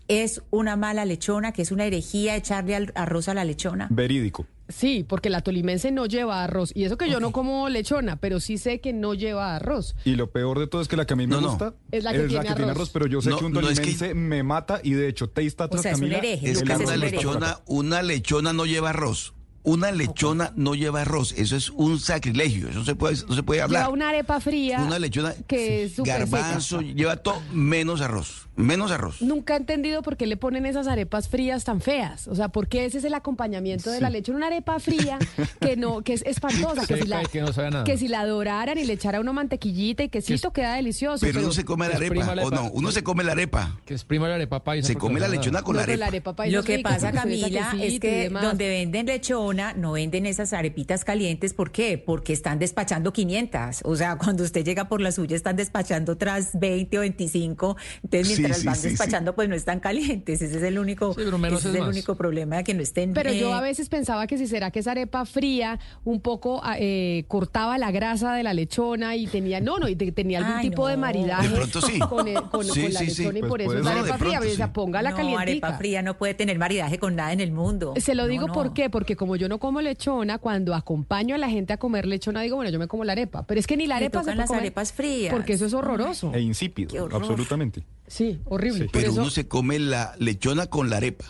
[0.09, 3.89] es una mala lechona, que es una herejía echarle al arroz a la lechona?
[3.91, 4.47] Verídico.
[4.69, 6.73] Sí, porque la tolimense no lleva arroz.
[6.75, 9.95] Y eso que yo no como lechona, pero sí sé que no lleva arroz.
[10.05, 11.49] Y lo peor de todo es que la que a mí me No, no.
[11.51, 12.91] gusta Es la que tiene arroz.
[12.91, 15.29] pero yo sé No, que un no es que- tolimense me mata y de hecho
[15.29, 18.53] Taste Atlas, O sea, es un Camila, hereje, Es que es una lechona, una lechona
[18.53, 19.35] no lleva arroz.
[19.63, 21.33] Una lechona no lleva arroz.
[21.37, 22.69] Eso es un sacrilegio.
[22.69, 23.83] Eso se puede, no se puede hablar.
[23.83, 24.81] Lleva una arepa fría.
[24.85, 28.46] Una lechona, que es garbanzo, lleva todo menos arroz.
[28.57, 29.21] Menos arroz.
[29.23, 32.27] Nunca he entendido por qué le ponen esas arepas frías tan feas.
[32.29, 34.33] O sea, ¿por qué ese es el acompañamiento de la leche?
[34.33, 35.19] Una arepa fría
[35.61, 37.85] que no, que es espantosa, que si, la, que no sabe a nada.
[37.85, 41.25] que si la doraran y le echara uno mantequilla y quesito, queda delicioso.
[41.25, 42.71] Pero uno se come la arepa, la ¿o no?
[42.71, 43.79] Uno se come la arepa.
[43.85, 44.87] Que es prima la arepa paisa.
[44.89, 46.35] Se come la lechona con No, la pero la arepa.
[46.35, 51.05] paisa Lo que rica, pasa, Camila, es que donde venden lechona no venden esas arepitas
[51.05, 51.53] calientes.
[51.53, 51.99] ¿Por qué?
[51.99, 53.83] Porque están despachando 500.
[53.85, 57.77] O sea, cuando usted llega por la suya, están despachando otras 20 o 25.
[58.03, 60.43] Entonces, Sí, mientras sí, van sí, despachando, pues no están calientes.
[60.43, 63.13] Ese es el único, pero menos ese es es el único problema, que no estén.
[63.13, 66.61] Pero yo eh, a veces pensaba que si será que esa arepa fría un poco
[66.63, 70.39] ah, eh, cortaba la grasa de la lechona y tenía, no, no, y te- tenía
[70.39, 71.99] algún Ay, tipo de maridaje De pronto sí.
[71.99, 73.23] con, el- con- Sí, con la sí, sí.
[73.23, 74.39] lechona y Pues por eso es arepa De fría.
[74.39, 74.73] pronto O sea, sí.
[74.75, 75.43] ponga la no, calientica.
[75.67, 77.95] arepa fría no puede tener maridaje con nada en el mundo.
[77.97, 78.53] Se lo No, digo no.
[78.53, 82.07] por qué, porque como yo no como lechona, cuando acompaño a la gente a comer
[82.07, 83.47] lechona, digo, bueno, yo me como la arepa.
[83.47, 85.33] Pero es que ni la arepa se puede las comer, arepas frías.
[85.35, 86.33] Porque eso es horroroso.
[86.35, 87.83] E insípido, absolutamente.
[88.07, 88.89] Sí, horrible.
[88.93, 91.25] Pero eso- uno se come la lechona con la arepa.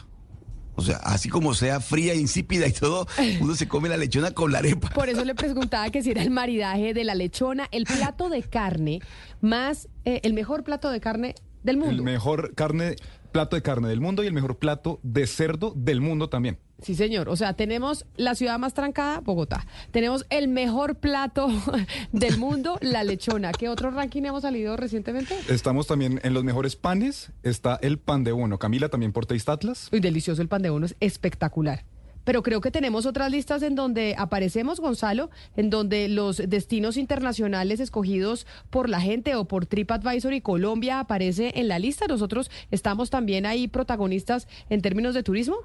[0.78, 3.07] O sea, así como sea fría, insípida y todo,
[3.40, 4.90] uno se come la lechona con la arepa.
[4.90, 8.43] Por eso le preguntaba que si era el maridaje de la lechona, el plato de
[8.43, 9.01] carne
[9.40, 12.03] más, eh, el mejor plato de carne del El mundo.
[12.03, 12.97] mejor carne,
[13.36, 16.58] plato de carne del mundo y el mejor plato de cerdo del mundo también.
[16.80, 17.28] Sí, señor.
[17.28, 19.66] O sea, tenemos la ciudad más trancada, Bogotá.
[19.90, 21.48] Tenemos el mejor plato
[22.12, 23.52] del mundo, la lechona.
[23.52, 25.38] ¿Qué otro ranking hemos salido recientemente?
[25.50, 27.30] Estamos también en los mejores panes.
[27.42, 28.58] Está el pan de uno.
[28.58, 29.90] Camila también por Taste Atlas.
[29.92, 31.84] Uy, delicioso el pan de uno, es espectacular.
[32.27, 37.78] Pero creo que tenemos otras listas en donde aparecemos, Gonzalo, en donde los destinos internacionales
[37.78, 42.09] escogidos por la gente o por TripAdvisor y Colombia aparece en la lista.
[42.09, 45.59] Nosotros estamos también ahí protagonistas en términos de turismo.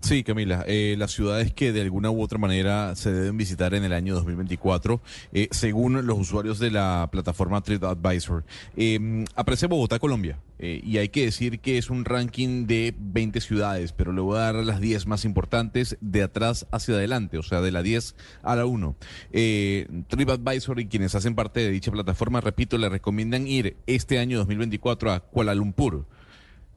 [0.00, 3.84] Sí, Camila, eh, las ciudades que de alguna u otra manera se deben visitar en
[3.84, 5.00] el año 2024,
[5.32, 8.44] eh, según los usuarios de la plataforma TripAdvisor.
[8.76, 13.40] Eh, aparece Bogotá, Colombia, eh, y hay que decir que es un ranking de 20
[13.40, 17.42] ciudades, pero le voy a dar las 10 más importantes de atrás hacia adelante, o
[17.42, 18.96] sea, de la 10 a la 1.
[19.32, 24.38] Eh, TripAdvisor y quienes hacen parte de dicha plataforma, repito, le recomiendan ir este año
[24.38, 26.06] 2024 a Kuala Lumpur,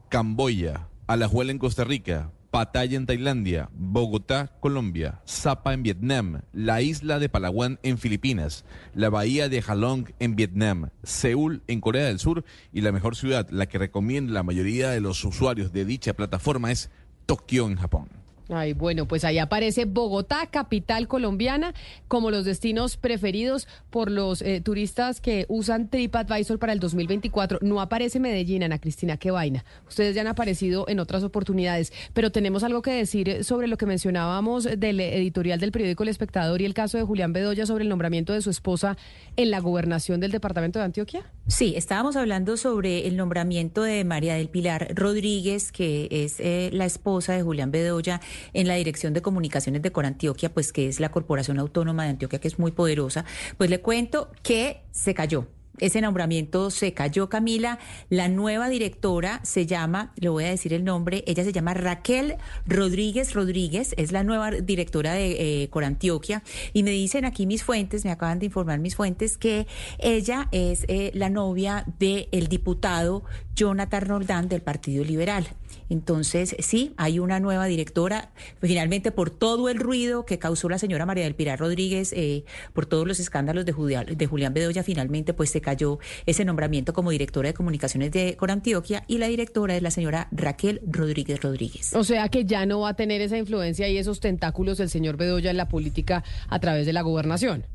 [0.10, 7.18] Camboya, Alajuela en Costa Rica, Pattaya en Tailandia, Bogotá, Colombia, Sapa en Vietnam, la isla
[7.18, 12.44] de Palawan en Filipinas, la bahía de Halong en Vietnam, Seúl en Corea del Sur
[12.74, 16.74] y la mejor ciudad, la que recomienda la mayoría de los usuarios de dicha plataforma
[16.74, 16.92] es
[17.26, 18.21] Tokio en Japón.
[18.54, 21.74] Ay, bueno, pues ahí aparece Bogotá, capital colombiana,
[22.10, 27.60] como los destinos preferidos por los eh, turistas que usan TripAdvisor para el 2024.
[27.62, 29.64] No aparece Medellín, Ana Cristina, qué vaina.
[29.88, 33.86] Ustedes ya han aparecido en otras oportunidades, pero tenemos algo que decir sobre lo que
[33.86, 37.90] mencionábamos del editorial del periódico El Espectador y el caso de Julián Bedoya sobre el
[37.90, 38.98] nombramiento de su esposa
[39.38, 41.24] en la gobernación del departamento de Antioquia.
[41.48, 46.86] Sí, estábamos hablando sobre el nombramiento de María del Pilar Rodríguez, que es eh, la
[46.86, 48.22] esposa de Julián Bedoya
[48.54, 52.40] en la Dirección de Comunicaciones de Corantioquia, pues que es la Corporación Autónoma de Antioquia,
[52.40, 53.26] que es muy poderosa.
[53.58, 55.48] Pues le cuento que se cayó.
[55.78, 57.80] Ese nombramiento se cayó, Camila.
[58.10, 62.36] La nueva directora se llama, le voy a decir el nombre, ella se llama Raquel
[62.68, 66.44] Rodríguez Rodríguez, es la nueva directora de eh, Corantioquia.
[66.74, 69.66] Y me dicen aquí mis fuentes, me acaban de informar mis fuentes, que
[70.00, 73.24] ella es eh, la novia del diputado
[73.56, 75.48] Jonathan Roldán del Partido Liberal.
[75.90, 78.32] Entonces, sí, hay una nueva directora.
[78.62, 82.86] Finalmente, por todo el ruido que causó la señora María del Pilar Rodríguez, eh, por
[82.86, 83.74] todos los escándalos de,
[84.16, 89.04] de Julián Bedoya, finalmente pues se cayó ese nombramiento como directora de comunicaciones de Corantioquia
[89.08, 91.94] y la directora es la señora Raquel Rodríguez Rodríguez.
[91.94, 95.18] O sea que ya no va a tener esa influencia y esos tentáculos el señor
[95.18, 97.66] Bedoya en la política a través de la gobernación.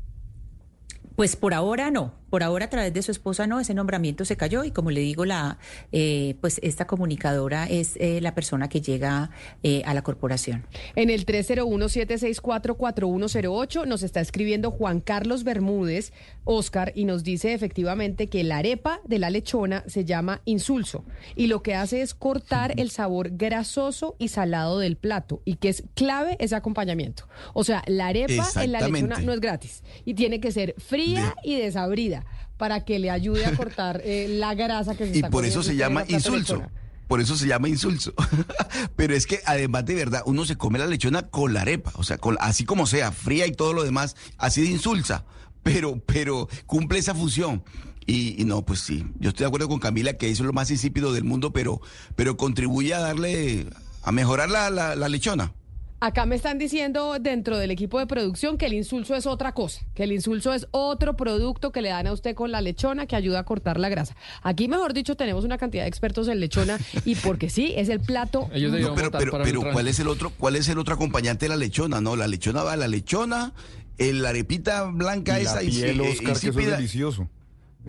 [1.15, 4.37] Pues por ahora no, por ahora a través de su esposa no, ese nombramiento se
[4.37, 5.57] cayó y como le digo, la
[5.91, 9.31] eh, pues esta comunicadora es eh, la persona que llega
[9.63, 10.65] eh, a la corporación.
[10.95, 16.13] En el 301-764-4108 nos está escribiendo Juan Carlos Bermúdez,
[16.43, 21.03] Oscar, y nos dice efectivamente que la arepa de la lechona se llama insulso
[21.35, 25.69] y lo que hace es cortar el sabor grasoso y salado del plato y que
[25.69, 27.27] es clave ese acompañamiento.
[27.53, 31.35] O sea, la arepa en la lechona no es gratis y tiene que ser fría
[31.43, 32.25] y desabrida
[32.57, 35.63] para que le ayude a cortar eh, la grasa que se Y está por eso
[35.63, 36.63] se llama insulso.
[37.07, 38.13] por eso se llama insulso.
[38.95, 42.03] Pero es que además de verdad, uno se come la lechona con la arepa, o
[42.03, 45.25] sea, con, así como sea, fría y todo lo demás, así de insulsa,
[45.63, 47.63] pero, pero cumple esa función.
[48.05, 50.53] Y, y no, pues sí, yo estoy de acuerdo con Camila que eso es lo
[50.53, 51.81] más insípido del mundo, pero,
[52.15, 53.67] pero contribuye a darle,
[54.01, 55.53] a mejorar la, la, la lechona.
[55.99, 59.81] Acá me están diciendo dentro del equipo de producción que el insulso es otra cosa,
[59.95, 63.15] que el insulso es otro producto que le dan a usted con la lechona que
[63.15, 64.15] ayuda a cortar la grasa.
[64.43, 67.99] Aquí, mejor dicho, tenemos una cantidad de expertos en lechona y porque sí, es el
[67.99, 68.47] plato.
[68.53, 71.55] No, pero, pero, pero ¿cuál es el otro, cuál es el otro acompañante de la
[71.55, 71.99] lechona?
[71.99, 73.53] No, la lechona va la lechona,
[73.97, 77.27] el, la arepita blanca Y esa la y piel, eh, Oscar, que eso es delicioso.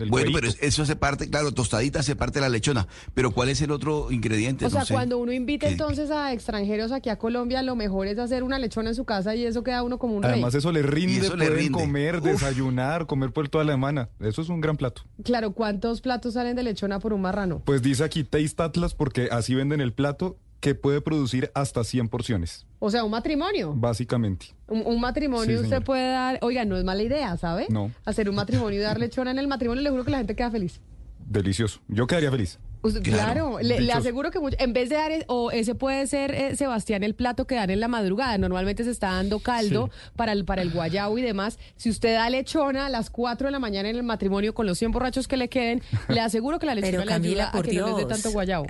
[0.07, 0.53] Bueno, cuerito.
[0.57, 2.87] pero eso hace parte, claro, tostadita hace parte de la lechona.
[3.13, 4.65] Pero ¿cuál es el otro ingrediente?
[4.65, 4.93] O sea, sé.
[4.93, 5.73] cuando uno invita ¿Qué?
[5.73, 9.35] entonces a extranjeros aquí a Colombia, lo mejor es hacer una lechona en su casa
[9.35, 10.59] y eso queda uno como un Además rey.
[10.59, 11.79] eso le rinde, eso le pueden rinde.
[11.79, 12.23] comer, Uf.
[12.23, 14.09] desayunar, comer por toda la semana.
[14.19, 15.01] Eso es un gran plato.
[15.23, 17.61] Claro, ¿cuántos platos salen de lechona por un marrano?
[17.65, 22.09] Pues dice aquí Taste Atlas porque así venden el plato que puede producir hasta 100
[22.09, 23.73] porciones, O sea, un matrimonio.
[23.75, 24.47] básicamente.
[24.67, 27.67] Un, un matrimonio Sí, usted puede dar, oiga, no es mala idea, ¿sabe?
[27.69, 27.91] No.
[28.05, 30.51] Hacer un matrimonio y dar lechona en el matrimonio, le juro que la gente queda
[30.51, 30.81] feliz.
[31.25, 31.79] Delicioso.
[31.87, 32.59] Yo quedaría feliz.
[32.81, 36.07] Usted- Claro, claro, le, aseguro que mucho- en vez de dar, es- o ese puede
[36.07, 38.37] ser, eh, Sebastián, el plato que dan en la madrugada.
[38.37, 41.59] Normalmente se está dando caldo para, el, para el guayabo y demás.
[41.75, 44.77] Si usted da lechona a las 4 de la mañana en el matrimonio con los
[44.79, 47.63] 100 borrachos que le queden, le aseguro que la lechona Pero le Camila, ayuda a
[47.63, 48.65] que no les dé tanto guayabo.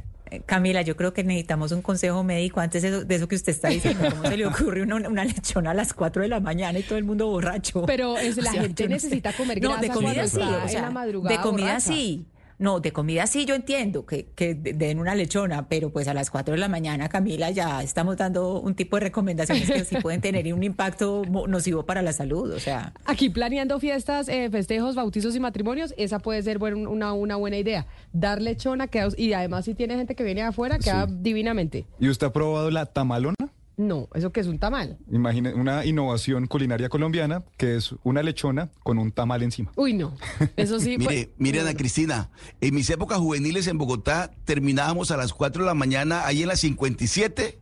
[0.45, 3.51] Camila, yo creo que necesitamos un consejo médico antes de eso, de eso que usted
[3.51, 4.07] está diciendo.
[4.09, 6.97] ¿Cómo se le ocurre una, una lechona a las 4 de la mañana y todo
[6.97, 7.83] el mundo borracho?
[7.85, 8.93] Pero es, la O sea, gente no sé.
[9.07, 11.65] necesita comer No, grasa de comida sí, está o sea, en la madrugada de comida
[11.65, 11.79] borracha.
[11.93, 12.25] sí.
[12.59, 16.13] No, de comida sí yo entiendo que, que de- den una lechona, pero pues a
[16.13, 19.95] las 4 de la mañana, Camila, ya estamos dando un tipo de recomendaciones que sí
[20.01, 22.51] pueden tener un impacto nocivo para la salud.
[22.51, 27.13] O sea, Aquí planeando fiestas, eh, festejos, bautizos y matrimonios, esa puede ser buen- una,
[27.13, 27.87] una buena idea.
[28.11, 31.13] Dar lechona queda- y además si tiene gente que viene de afuera, queda Sí.
[31.21, 31.85] divinamente.
[31.99, 33.35] ¿Y usted ha probado la tamalona?
[33.79, 34.97] No, eso que es un tamal.
[35.09, 39.71] Imagine una innovación culinaria colombiana que es una lechona con un tamal encima.
[39.77, 40.13] Uy, no.
[40.57, 40.97] Eso sí.
[40.97, 42.29] Mire, pues, mire Ana Cristina,
[42.59, 46.49] en mis épocas juveniles en Bogotá terminábamos a las 4 de la mañana ahí en
[46.49, 47.57] la 57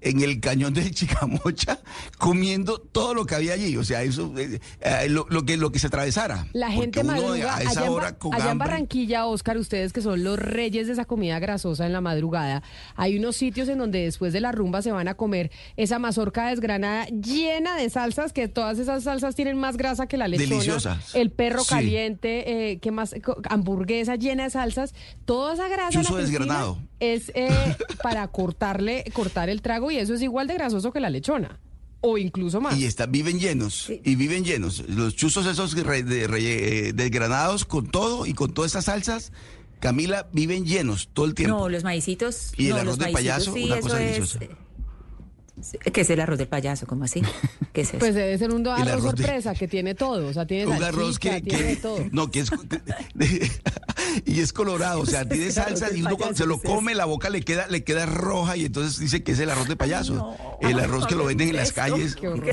[0.00, 1.78] en el cañón del Chicamocha
[2.18, 5.72] comiendo todo lo que había allí, o sea, eso eh, eh, lo, lo que lo
[5.72, 6.46] que se atravesara.
[6.52, 7.56] La gente madruga.
[7.56, 10.86] a esa allá en, hora con allá en Barranquilla, Oscar, ustedes que son los reyes
[10.86, 12.62] de esa comida grasosa en la madrugada,
[12.96, 16.48] hay unos sitios en donde después de la rumba se van a comer esa mazorca
[16.48, 20.48] desgranada llena de salsas, que todas esas salsas tienen más grasa que la lechona.
[20.50, 21.14] Deliciosas.
[21.14, 21.68] El perro Sí.
[21.70, 23.14] caliente, eh, ¿qué más?
[23.48, 24.94] Hamburguesa llena de salsas.
[25.24, 25.90] Toda esa grasa.
[25.90, 26.78] Chuzo Cristina, desgranado.
[27.00, 27.48] Es eh,
[28.02, 31.58] para cortarle, cortar el trago y eso es igual de grasoso que la lechona.
[32.02, 32.78] O incluso más.
[32.78, 34.84] Y está, viven llenos, y viven llenos.
[34.88, 39.32] Los chuzos esos re- de- re- eh, desgranados con todo y con todas estas salsas,
[39.80, 41.56] Camila, viven llenos todo el tiempo.
[41.58, 42.52] no, los maicitos.
[42.56, 44.38] Y el no, arroz los de maicitos payaso, sí, una cosa es- deliciosa.
[45.92, 46.86] ¿Qué es el arroz del payaso?
[46.86, 47.22] ¿Cómo así?
[47.72, 47.98] ¿Qué es eso?
[47.98, 50.72] Pues debe ser un arroz, arroz de- sorpresa que tiene todo, o sea, tiene un
[50.78, 51.98] salchicha, arroz que, tiene que- todo.
[52.12, 52.50] no que es
[54.24, 57.30] y es colorado o sea tiene salsa y uno cuando se lo come la boca
[57.30, 60.78] le queda le queda roja y entonces dice que es el arroz de payaso el
[60.80, 62.48] arroz que lo venden en las calles Qué horror.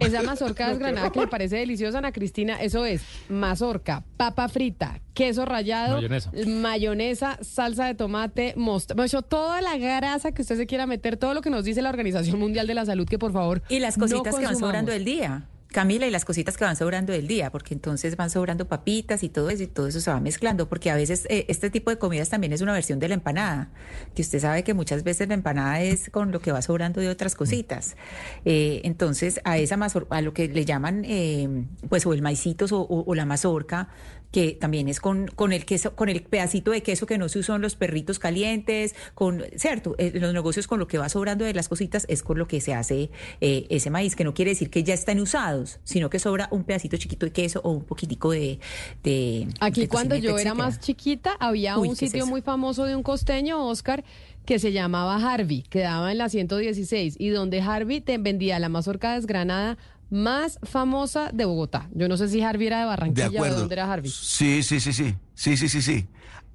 [0.00, 5.44] Esa mazorca desgranada que le parece deliciosa, Ana Cristina, eso es mazorca, papa frita, queso
[5.44, 6.30] rallado, Mayonesa.
[6.46, 11.40] mayonesa, salsa de tomate, mostaza, toda la grasa que usted se quiera meter, todo lo
[11.40, 13.62] que nos dice la Organización Mundial de la Salud, que por favor.
[13.68, 15.46] Y las no cositas que van sobrando del día.
[15.68, 19.28] Camila, y las cositas que van sobrando del día, porque entonces van sobrando papitas y
[19.28, 21.98] todo eso, y todo eso se va mezclando, porque a veces eh, este tipo de
[21.98, 23.70] comidas también es una versión de la empanada,
[24.14, 27.08] que usted sabe que muchas veces la empanada es con lo que va sobrando de
[27.08, 27.96] otras cositas.
[28.44, 32.70] Eh, entonces, a esa mazor- a lo que le llaman, eh, pues, o el maicitos
[32.70, 33.88] o, o- o la mazorca,
[34.34, 37.38] que también es con, con el queso, con el pedacito de queso que no se
[37.38, 41.54] usan los perritos calientes, con, cierto, Eh, los negocios con lo que va sobrando de
[41.54, 44.70] las cositas es con lo que se hace eh, ese maíz, que no quiere decir
[44.70, 48.32] que ya están usados, sino que sobra un pedacito chiquito de queso o un poquitico
[48.32, 48.58] de...
[49.04, 52.42] de Aquí de cuando yo era más chiquita había Uy, un ¿qué es sitio muy
[52.42, 54.02] famoso de un costeño, Oscar,
[54.46, 59.14] que se llamaba Harvey, quedaba en la 116 y donde Harvey te vendía la mazorca
[59.14, 59.78] desgranada
[60.10, 61.88] más famosa de Bogotá.
[61.92, 63.54] Yo no sé si Harvey era de Barranquilla de acuerdo.
[63.54, 64.10] o de dónde era Harvey.
[64.10, 65.14] Sí, sí, sí, sí.
[65.34, 66.06] Sí, sí, sí, sí.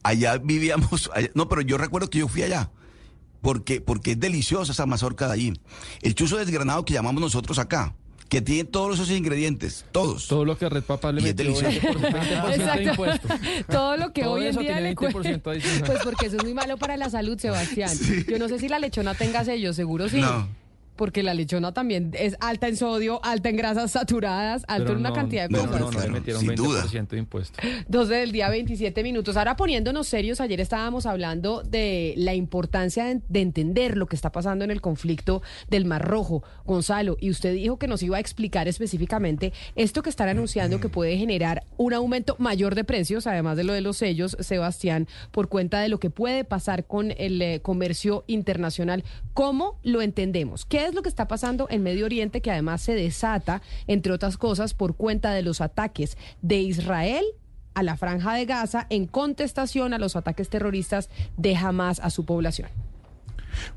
[0.03, 1.09] Allá vivíamos.
[1.33, 2.71] No, pero yo recuerdo que yo fui allá.
[3.41, 5.53] Porque, porque es deliciosa esa mazorca de allí.
[6.01, 7.95] El chuzo desgranado que llamamos nosotros acá
[8.29, 10.27] que tiene todos esos ingredientes, todos.
[10.27, 14.45] Todo lo que Red Papá le metió hoy, por 20% Todo lo que Todo hoy
[14.45, 15.39] en día le cuesta.
[15.39, 15.63] Pues
[16.03, 17.97] porque eso es muy malo para la salud, Sebastián.
[18.27, 20.21] Yo no sé si la lechona tenga sello, seguro sí.
[20.21, 20.47] No
[20.99, 24.99] porque la lechona también es alta en sodio, alta en grasas saturadas, alta Pero en
[24.99, 25.79] una no, cantidad de no, cosas.
[25.79, 27.65] No, no, le metieron sin 20% de impuestos.
[27.87, 29.37] 12 del día, 27 minutos.
[29.37, 34.33] Ahora poniéndonos serios, ayer estábamos hablando de la importancia de, de entender lo que está
[34.33, 36.43] pasando en el conflicto del Mar Rojo.
[36.65, 40.89] Gonzalo, y usted dijo que nos iba a explicar específicamente esto que están anunciando que
[40.89, 45.47] puede generar un aumento mayor de precios, además de lo de los sellos, Sebastián, por
[45.47, 49.05] cuenta de lo que puede pasar con el eh, comercio internacional.
[49.33, 50.65] ¿Cómo lo entendemos?
[50.65, 54.37] ¿Qué es lo que está pasando en Medio Oriente que además se desata, entre otras
[54.37, 57.25] cosas, por cuenta de los ataques de Israel
[57.73, 62.25] a la franja de Gaza en contestación a los ataques terroristas de Hamas a su
[62.25, 62.88] población.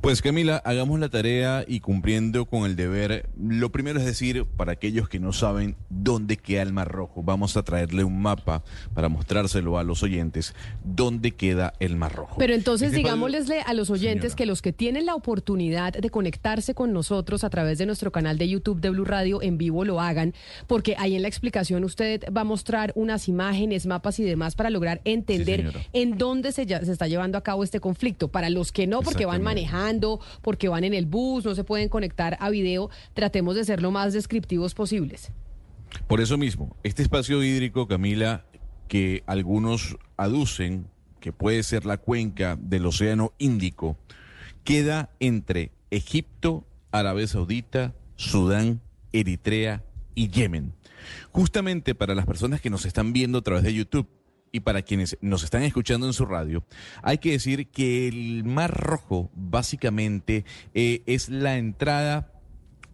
[0.00, 4.72] Pues Camila, hagamos la tarea y cumpliendo con el deber, lo primero es decir, para
[4.72, 8.62] aquellos que no saben dónde queda el Mar Rojo, vamos a traerle un mapa
[8.94, 10.54] para mostrárselo a los oyentes,
[10.84, 12.36] dónde queda el Mar Rojo.
[12.38, 16.74] Pero entonces Este digámoslesle a los oyentes que los que tienen la oportunidad de conectarse
[16.74, 20.00] con nosotros a través de nuestro canal de YouTube de Blue Radio en vivo lo
[20.00, 20.34] hagan,
[20.66, 24.70] porque ahí en la explicación usted va a mostrar unas imágenes, mapas y demás para
[24.70, 28.28] lograr entender en dónde se, ya- se está llevando a cabo este conflicto.
[28.28, 29.60] Para los que no, porque van Exactamente.
[30.42, 33.90] Porque van en el bus, no se pueden conectar a video, tratemos de ser lo
[33.90, 35.32] más descriptivos posibles.
[36.06, 38.44] Por eso mismo, este espacio hídrico, Camila,
[38.88, 40.86] que algunos aducen
[41.20, 43.96] que puede ser la cuenca del Océano Índico,
[44.64, 48.80] queda entre Egipto, Arabia Saudita, Sudán,
[49.12, 49.84] Eritrea
[50.14, 50.72] y Yemen.
[51.30, 54.08] Justamente para las personas que nos están viendo a través de YouTube
[54.52, 56.64] y para quienes nos están escuchando en su radio,
[57.02, 62.28] hay que decir que el Mar Rojo básicamente eh, es la entrada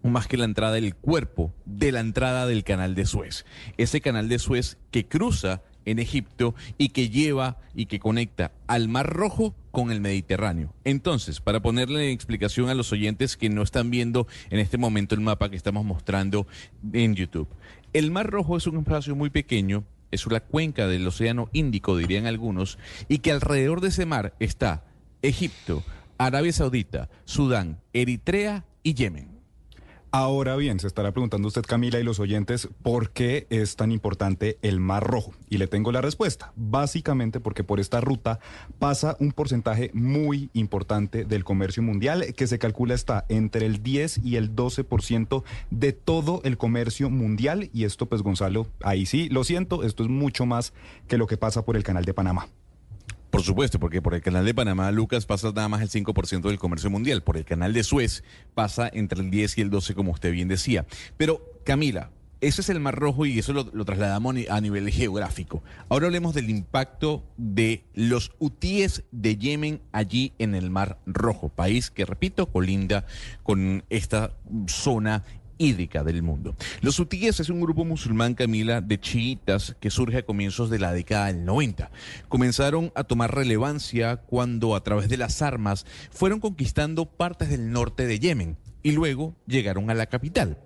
[0.05, 3.45] más que la entrada del cuerpo de la entrada del canal de Suez.
[3.77, 8.89] Ese canal de Suez que cruza en Egipto y que lleva y que conecta al
[8.89, 10.73] Mar Rojo con el Mediterráneo.
[10.85, 15.23] Entonces, para ponerle explicación a los oyentes que no están viendo en este momento el
[15.23, 16.47] mapa que estamos mostrando
[16.93, 17.49] en YouTube,
[17.93, 22.27] el Mar Rojo es un espacio muy pequeño, es una cuenca del Océano Índico, dirían
[22.27, 22.79] algunos,
[23.09, 24.85] y que alrededor de ese mar está
[25.23, 25.83] Egipto,
[26.19, 29.38] Arabia Saudita, Sudán, Eritrea y Yemen.
[30.11, 34.57] Ahora bien, se estará preguntando usted, Camila, y los oyentes, ¿por qué es tan importante
[34.63, 35.35] el Mar Rojo?
[35.51, 36.51] Y le tengo la respuesta.
[36.57, 38.41] Básicamente porque por esta ruta
[38.79, 44.25] pasa un porcentaje muy importante del comercio mundial, que se calcula está entre el 10
[44.25, 47.69] y el 12% de todo el comercio mundial.
[47.75, 50.73] Y esto, pues, Gonzalo, ahí sí, lo siento, esto es mucho más
[51.07, 52.49] que lo que pasa por el canal de Panamá.
[53.39, 56.59] Por supuesto, porque por el canal de Panamá, Lucas, pasa nada más el 5% del
[56.59, 57.23] comercio mundial.
[57.23, 60.49] Por el canal de Suez pasa entre el 10 y el 12, como usted bien
[60.49, 60.87] decía.
[61.17, 62.11] Pero, Camila,
[62.41, 65.63] ese es el Mar Rojo y eso lo, trasladamos a nivel geográfico.
[65.89, 71.93] Ahora hablemos del impacto de los hutíes de Yemen allí en el Mar Rojo, país
[71.93, 73.07] que, repito, colinda
[73.45, 74.33] con esta
[74.67, 75.23] zona
[75.59, 76.55] hídrica del mundo.
[76.81, 80.93] Los hutíes es un grupo musulmán, Camila, de chiitas que surge a comienzos de la
[80.93, 81.91] década del 90.
[82.29, 88.07] Comenzaron a tomar relevancia cuando a través de las armas fueron conquistando partes del norte
[88.07, 90.59] de Yemen y luego llegaron a la capital.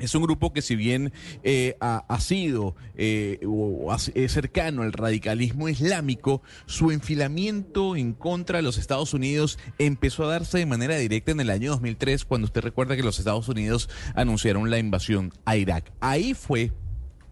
[0.00, 1.12] Es un grupo que si bien
[1.42, 8.62] eh, ha, sido eh, o es cercano al radicalismo islámico, su enfilamiento en contra de
[8.62, 12.62] los Estados Unidos empezó a darse de manera directa en el año 2003, cuando usted
[12.62, 15.92] recuerda que los Estados Unidos anunciaron la invasión a Irak.
[16.00, 16.72] Ahí fue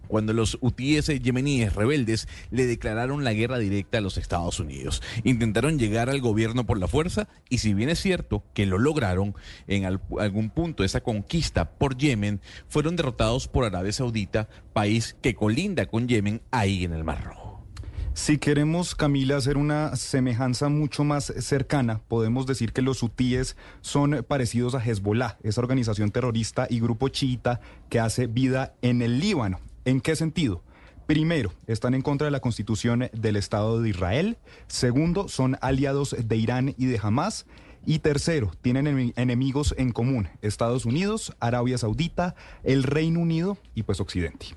[0.09, 5.03] cuando los hutíes yemeníes rebeldes le declararon la guerra directa a los Estados Unidos.
[5.25, 9.35] Intentaron llegar al gobierno por la fuerza y si bien es cierto que lo lograron
[9.67, 15.35] en al- algún punto esa conquista por Yemen, fueron derrotados por Arabia Saudita, país que
[15.35, 17.47] colinda con Yemen ahí en el Mar Rojo.
[18.15, 24.25] Si queremos, Camila, hacer una semejanza mucho más cercana, podemos decir que los hutíes son
[24.27, 29.61] parecidos a Hezbollah, esa organización terrorista y grupo chiita que hace vida en el Líbano.
[29.89, 30.63] ¿En qué sentido?
[31.07, 34.37] Primero, están en contra de la constitución del Estado de Israel.
[34.67, 37.47] Segundo, son aliados de Irán y de Hamas.
[37.87, 42.35] Y tercero, tienen enemi- enemigos en común, Estados Unidos, Arabia Saudita,
[42.65, 44.49] el Reino Unido y pues Occidente.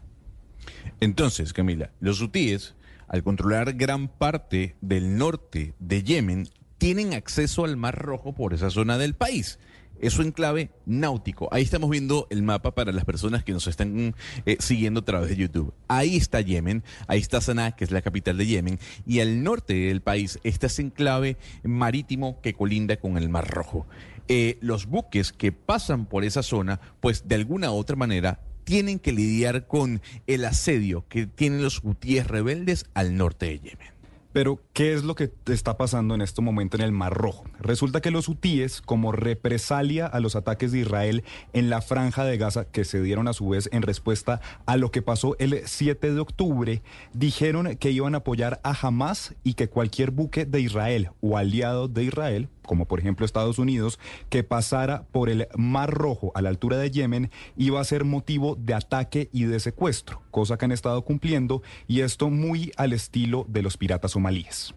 [0.99, 2.76] Entonces, Camila, los hutíes,
[3.08, 8.70] al controlar gran parte del norte de Yemen, tienen acceso al Mar Rojo por esa
[8.70, 9.60] zona del país.
[10.02, 11.48] Eso en clave náutico.
[11.52, 14.15] Ahí estamos viendo el mapa para las personas que nos están
[14.48, 15.73] eh, siguiendo a través de YouTube.
[15.88, 19.76] Ahí está Yemen, ahí está Sanaa, que es la capital de Yemen, y al norte
[19.76, 23.86] del país está ese enclave marítimo que colinda con el Mar Rojo.
[24.28, 28.98] Eh, los buques que pasan por esa zona, pues de alguna u otra manera tienen
[28.98, 34.01] que lidiar con el asedio que tienen los hutíes rebeldes al norte de Yemen.
[34.34, 37.44] Pero, ¿qué es lo que está pasando en este momento en el Mar Rojo?
[37.60, 42.38] Resulta que los hutíes, como represalia a los ataques de Israel en la franja de
[42.38, 46.14] Gaza, que se dieron a su vez en respuesta a lo que pasó el 7
[46.14, 46.82] de octubre,
[47.14, 51.90] dijeron que iban a apoyar a Hamas y que cualquier buque de Israel o aliado
[51.90, 53.99] de Israel, como por ejemplo Estados Unidos,
[54.30, 58.56] que pasara por el Mar Rojo a la altura de Yemen, iba a ser motivo
[58.56, 63.45] de ataque y de secuestro, cosa que han estado cumpliendo, y esto muy al estilo
[63.49, 64.76] de los piratas somalíes.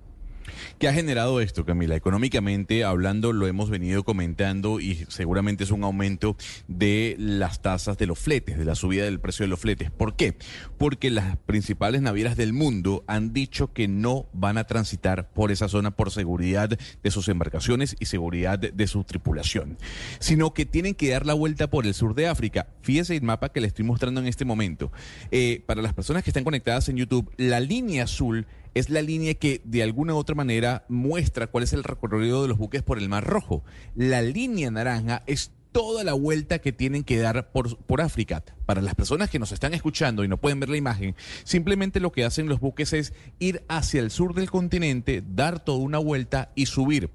[0.79, 1.95] ¿Qué ha generado esto, Camila?
[1.95, 6.37] Económicamente hablando, lo hemos venido comentando y seguramente es un aumento
[6.69, 9.91] de las tasas de los fletes, de la subida del precio de los fletes.
[9.91, 10.37] ¿Por qué?
[10.77, 15.69] Porque las principales navieras del mundo han dicho que no van a transitar por esa
[15.69, 19.79] zona por seguridad de sus embarcaciones y seguridad de, su tripulación,
[20.19, 22.69] sino que tienen que dar la vuelta por el sur de África.
[22.83, 24.93] Fíjese el mapa que le estoy mostrando en este momento.
[25.31, 29.35] Eh, para las personas que están conectadas en YouTube, la línea azul es la línea
[29.35, 32.99] que de alguna u otra manera muestra cuál es el recorrido de los buques por
[32.99, 33.65] el Mar Rojo.
[33.95, 38.45] La línea naranja es toda la vuelta que tienen que dar por, por África.
[38.67, 42.13] Para las personas que nos están escuchando y no pueden ver la imagen, simplemente lo
[42.13, 46.53] que hacen los buques es ir hacia el sur del continente, dar toda una vuelta
[46.55, 47.11] y subir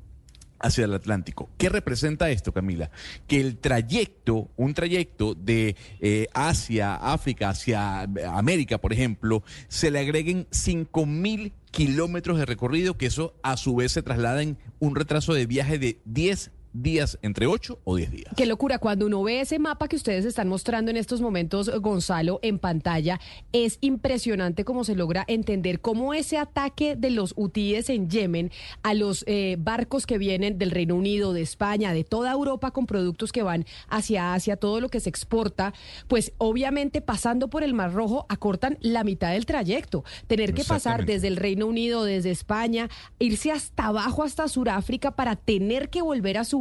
[0.60, 1.50] hacia el Atlántico.
[1.58, 2.92] ¿Qué representa esto, Camila?
[3.28, 10.00] Que el trayecto, un trayecto de eh, Asia, África, hacia América, por ejemplo, se le
[10.00, 14.96] agreguen 5 mil kilómetros de recorrido, que eso a su vez se traslada en un
[14.96, 18.34] retraso de viaje de 10 días, entre 8 o 10 días.
[18.36, 22.40] Qué locura, cuando uno ve ese mapa que ustedes están mostrando en estos momentos, Gonzalo,
[22.42, 23.20] en pantalla,
[23.52, 28.52] es impresionante cómo se logra entender cómo ese ataque de los hutíes en Yemen
[28.84, 32.86] a los eh, barcos que vienen del Reino Unido, de España, de toda Europa con
[32.86, 35.74] productos que van hacia Asia, todo lo que se exporta,
[36.08, 40.04] pues obviamente pasando por el Mar Rojo acortan la mitad del trayecto.
[40.28, 45.36] Tener que pasar desde el Reino Unido, desde España, irse hasta abajo, hasta Sudáfrica para
[45.36, 46.59] tener que volver a su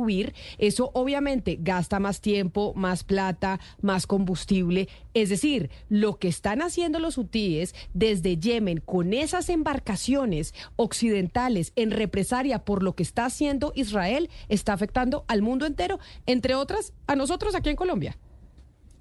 [0.59, 4.89] eso obviamente gasta más tiempo, más plata, más combustible.
[5.15, 11.91] Es decir, lo que están haciendo los hutíes desde Yemen con esas embarcaciones occidentales en
[11.91, 17.17] represaria por lo que está haciendo Israel está afectando al mundo entero, entre otras a
[17.17, 18.17] nosotros aquí en Colombia.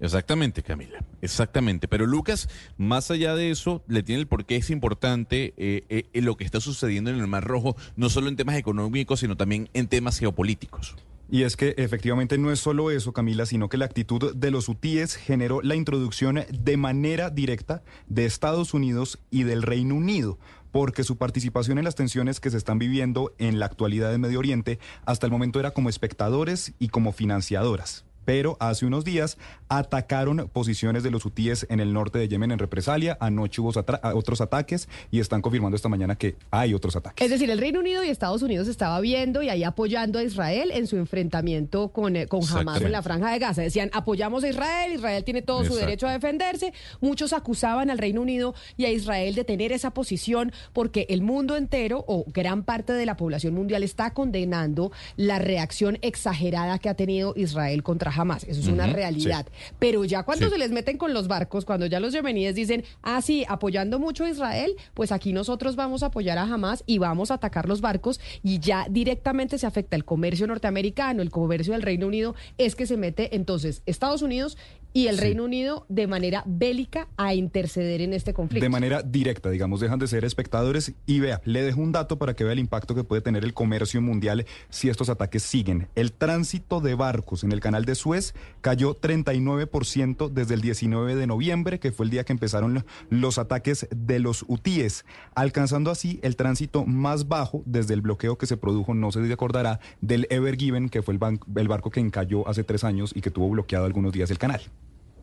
[0.00, 1.88] Exactamente, Camila, exactamente.
[1.88, 6.22] Pero Lucas, más allá de eso, le tiene el por qué es importante eh, eh,
[6.22, 9.68] lo que está sucediendo en el Mar Rojo, no solo en temas económicos, sino también
[9.74, 10.96] en temas geopolíticos.
[11.30, 14.68] Y es que efectivamente no es solo eso, Camila, sino que la actitud de los
[14.68, 20.38] hutíes generó la introducción de manera directa de Estados Unidos y del Reino Unido
[20.70, 24.38] porque su participación en las tensiones que se están viviendo en la actualidad en Medio
[24.38, 29.38] Oriente hasta el momento era como espectadores y como financiadoras pero hace unos días
[29.70, 33.16] atacaron posiciones de los hutíes en el norte de Yemen en represalia.
[33.22, 33.72] Anoche hubo
[34.14, 37.24] otros ataques y están confirmando esta mañana que hay otros ataques.
[37.24, 40.72] Es decir, el Reino Unido y Estados Unidos estaba viendo y ahí apoyando a Israel
[40.74, 43.62] en su enfrentamiento con, eh, con Hamas en la franja de Gaza.
[43.62, 46.74] Decían, apoyamos a Israel, Israel tiene todo su derecho a defenderse.
[47.00, 51.56] Muchos acusaban al Reino Unido y a Israel de tener esa posición porque el mundo
[51.56, 56.94] entero o gran parte de la población mundial está condenando la reacción exagerada que ha
[56.94, 59.46] tenido Israel contra Hamas jamás, eso es una realidad.
[59.78, 63.22] Pero ya cuando se les meten con los barcos, cuando ya los yemeníes dicen, ah,
[63.22, 67.30] sí, apoyando mucho a Israel, pues aquí nosotros vamos a apoyar a Hamas y vamos
[67.30, 71.82] a atacar los barcos y ya directamente se afecta el comercio norteamericano, el comercio del
[71.82, 74.58] Reino Unido, es que se mete entonces Estados Unidos
[74.92, 78.64] y el Reino Unido de manera bélica a interceder en este conflicto.
[78.64, 82.34] De manera directa, digamos, dejan de ser espectadores y vea, le dejo un dato para
[82.34, 85.88] que vea el impacto que puede tener el comercio mundial si estos ataques siguen.
[85.94, 91.26] El tránsito de barcos en el canal de Suez cayó 39% desde el 19 de
[91.26, 95.04] noviembre, que fue el día que empezaron los ataques de los hutíes,
[95.34, 99.80] alcanzando así el tránsito más bajo desde el bloqueo que se produjo, no se acordará,
[100.00, 101.20] del Ever Given, que fue el,
[101.56, 104.62] el barco que encalló hace tres años y que tuvo bloqueado algunos días el canal.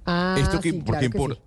[0.05, 0.73] Ah, esto que,
[1.09, 1.39] por,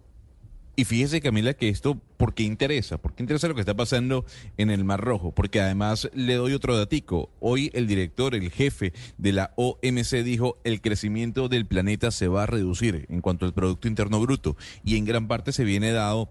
[0.77, 2.99] Y fíjese, Camila, que esto, ¿por qué interesa?
[2.99, 4.25] ¿Por qué interesa lo que está pasando
[4.57, 5.33] en el Mar Rojo?
[5.33, 7.31] Porque además le doy otro datico.
[7.41, 12.45] Hoy el director, el jefe de la OMC dijo, el crecimiento del planeta se va
[12.45, 14.57] a reducir en cuanto al Producto Interno Bruto.
[14.85, 16.31] Y en gran parte se viene dado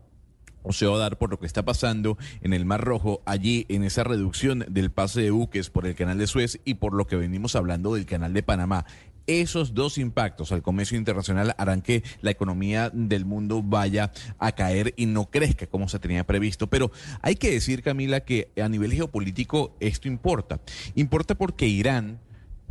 [0.67, 3.65] o se va a dar por lo que está pasando en el Mar Rojo, allí
[3.69, 7.07] en esa reducción del pase de buques por el canal de Suez y por lo
[7.07, 8.85] que venimos hablando del canal de Panamá.
[9.27, 14.93] Esos dos impactos al comercio internacional harán que la economía del mundo vaya a caer
[14.97, 16.67] y no crezca como se tenía previsto.
[16.67, 16.91] Pero
[17.21, 20.61] hay que decir, Camila, que a nivel geopolítico esto importa.
[20.95, 22.19] Importa porque Irán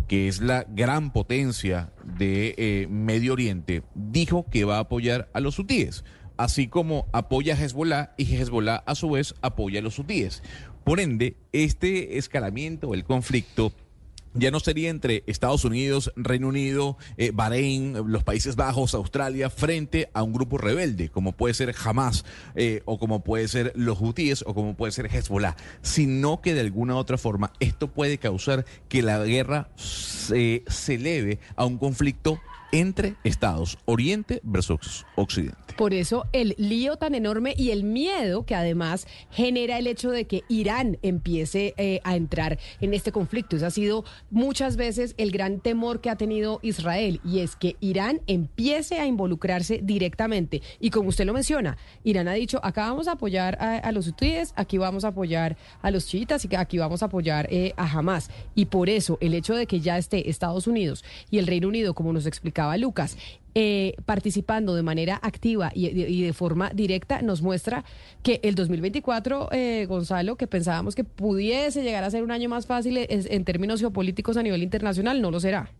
[0.08, 5.40] que es la gran potencia de eh, Medio Oriente, dijo que va a apoyar a
[5.40, 6.04] los hutíes,
[6.36, 10.42] así como apoya a Hezbollah y Hezbollah a su vez apoya a los hutíes.
[10.84, 13.72] Por ende, este escalamiento, el conflicto,
[14.38, 20.10] ya no sería entre Estados Unidos, Reino Unido, eh, Bahrein, los Países Bajos, Australia, frente
[20.14, 24.42] a un grupo rebelde, como puede ser Hamas, eh, o como puede ser los Houthis,
[24.46, 29.02] o como puede ser Hezbollah, sino que de alguna otra forma esto puede causar que
[29.02, 32.40] la guerra se, se eleve a un conflicto
[32.80, 35.56] entre Estados, Oriente versus Occidente.
[35.78, 40.26] Por eso el lío tan enorme y el miedo que además genera el hecho de
[40.26, 43.56] que Irán empiece eh, a entrar en este conflicto.
[43.56, 47.76] Ese ha sido muchas veces el gran temor que ha tenido Israel y es que
[47.80, 50.62] Irán empiece a involucrarse directamente.
[50.80, 54.52] Y como usted lo menciona, Irán ha dicho, acá vamos a apoyar a, los hutíes,
[54.56, 58.30] aquí vamos a apoyar a los chiitas y aquí vamos a apoyar eh, a Hamas.
[58.54, 61.94] Y por eso el hecho de que ya esté Estados Unidos y el Reino Unido,
[61.94, 63.16] como nos explicaba Lucas,
[63.54, 67.84] eh, participando de manera activa y, de forma directa, nos muestra
[68.22, 72.66] que el 2024, eh, Gonzalo, que pensábamos que pudiese llegar a ser un año más
[72.66, 75.70] fácil en términos geopolíticos a nivel internacional, no lo será.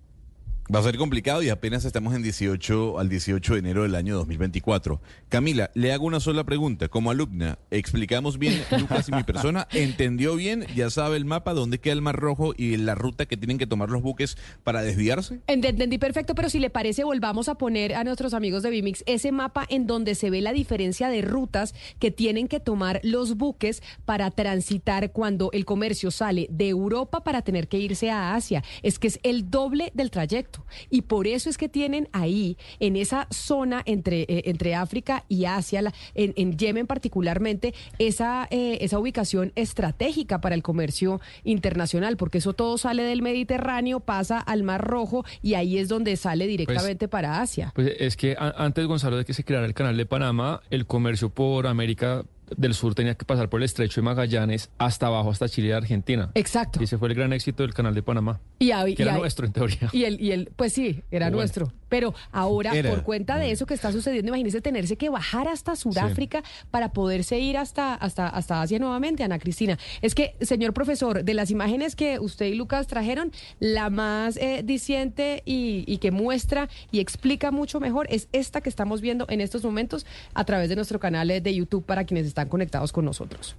[0.75, 4.17] Va a ser complicado y apenas estamos en 18 al 18 de enero del año
[4.17, 5.01] 2024.
[5.29, 6.89] Camila, le hago una sola pregunta.
[6.89, 9.69] Como alumna, ¿explicamos bien Lucas y mi persona?
[9.73, 10.67] ¿Entendió bien?
[10.75, 13.69] ¿Ya sabe el mapa dónde queda el Mar Rojo y la ruta que tienen que
[13.69, 15.39] tomar los buques para desviarse?
[15.47, 19.31] Entendí perfecto, pero si le parece, volvamos a poner a nuestros amigos de Bimix ese
[19.31, 23.85] mapa en donde se ve la diferencia de rutas que tienen que tomar los buques
[24.05, 28.65] para transitar cuando el comercio sale de Europa para tener que irse a Asia.
[28.83, 30.56] Es que es el doble del trayecto.
[30.91, 35.45] Y por eso es que tienen ahí, en esa zona entre, eh, entre África y
[35.45, 42.53] Asia, en, Yemen particularmente, esa, eh, esa ubicación estratégica para el comercio internacional, porque eso
[42.53, 47.09] todo sale del Mediterráneo, pasa al Mar Rojo y ahí es donde sale pues, directamente
[47.09, 47.73] para Asia.
[47.75, 51.31] Pues es que antes, Gonzalo, de que se creara el canal de Panamá, el comercio
[51.31, 52.25] por América
[52.57, 55.73] del sur tenía que pasar por el estrecho de Magallanes hasta abajo, hasta Chile y
[55.73, 56.31] Argentina.
[56.35, 56.81] Exacto.
[56.81, 58.41] Y ese fue el gran éxito del canal de Panamá.
[58.59, 59.91] Y, que era nuestro, en teoría.
[59.93, 61.73] Y el, y el, pues sí, era nuestro.
[61.89, 66.43] Pero ahora, por cuenta de eso que está sucediendo, imagínese tenerse que bajar hasta Sudáfrica
[66.71, 69.79] para poderse ir hasta, hasta, hasta Asia nuevamente, Ana Cristina.
[70.03, 74.63] Es que, señor profesor, de las imágenes que usted y Lucas trajeron, la más eh,
[74.65, 79.41] diciente y, y que muestra y explica mucho mejor es esta que estamos viendo en
[79.41, 83.57] estos momentos a través de nuestro canal de YouTube para quienes están conectados con nosotros.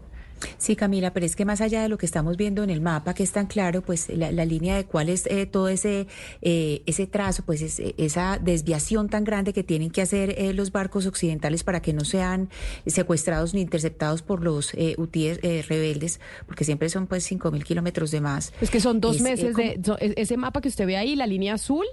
[0.58, 3.14] Sí, Camila, pero es que más allá de lo que estamos viendo en el mapa,
[3.14, 6.08] que es tan claro, pues la, línea de cuál es eh, todo ese,
[6.42, 11.06] eh, ese trazo, pues esa desviación tan grande que tienen que hacer eh, los barcos
[11.06, 12.50] occidentales para que no sean
[12.86, 18.22] secuestrados ni interceptados por los hutíes rebeldes, porque siempre son pues cinco mil kilómetros de
[18.22, 18.54] más.
[18.62, 19.80] Es que son dos meses de...
[20.16, 21.86] ese mapa que usted ve ahí, la línea azul,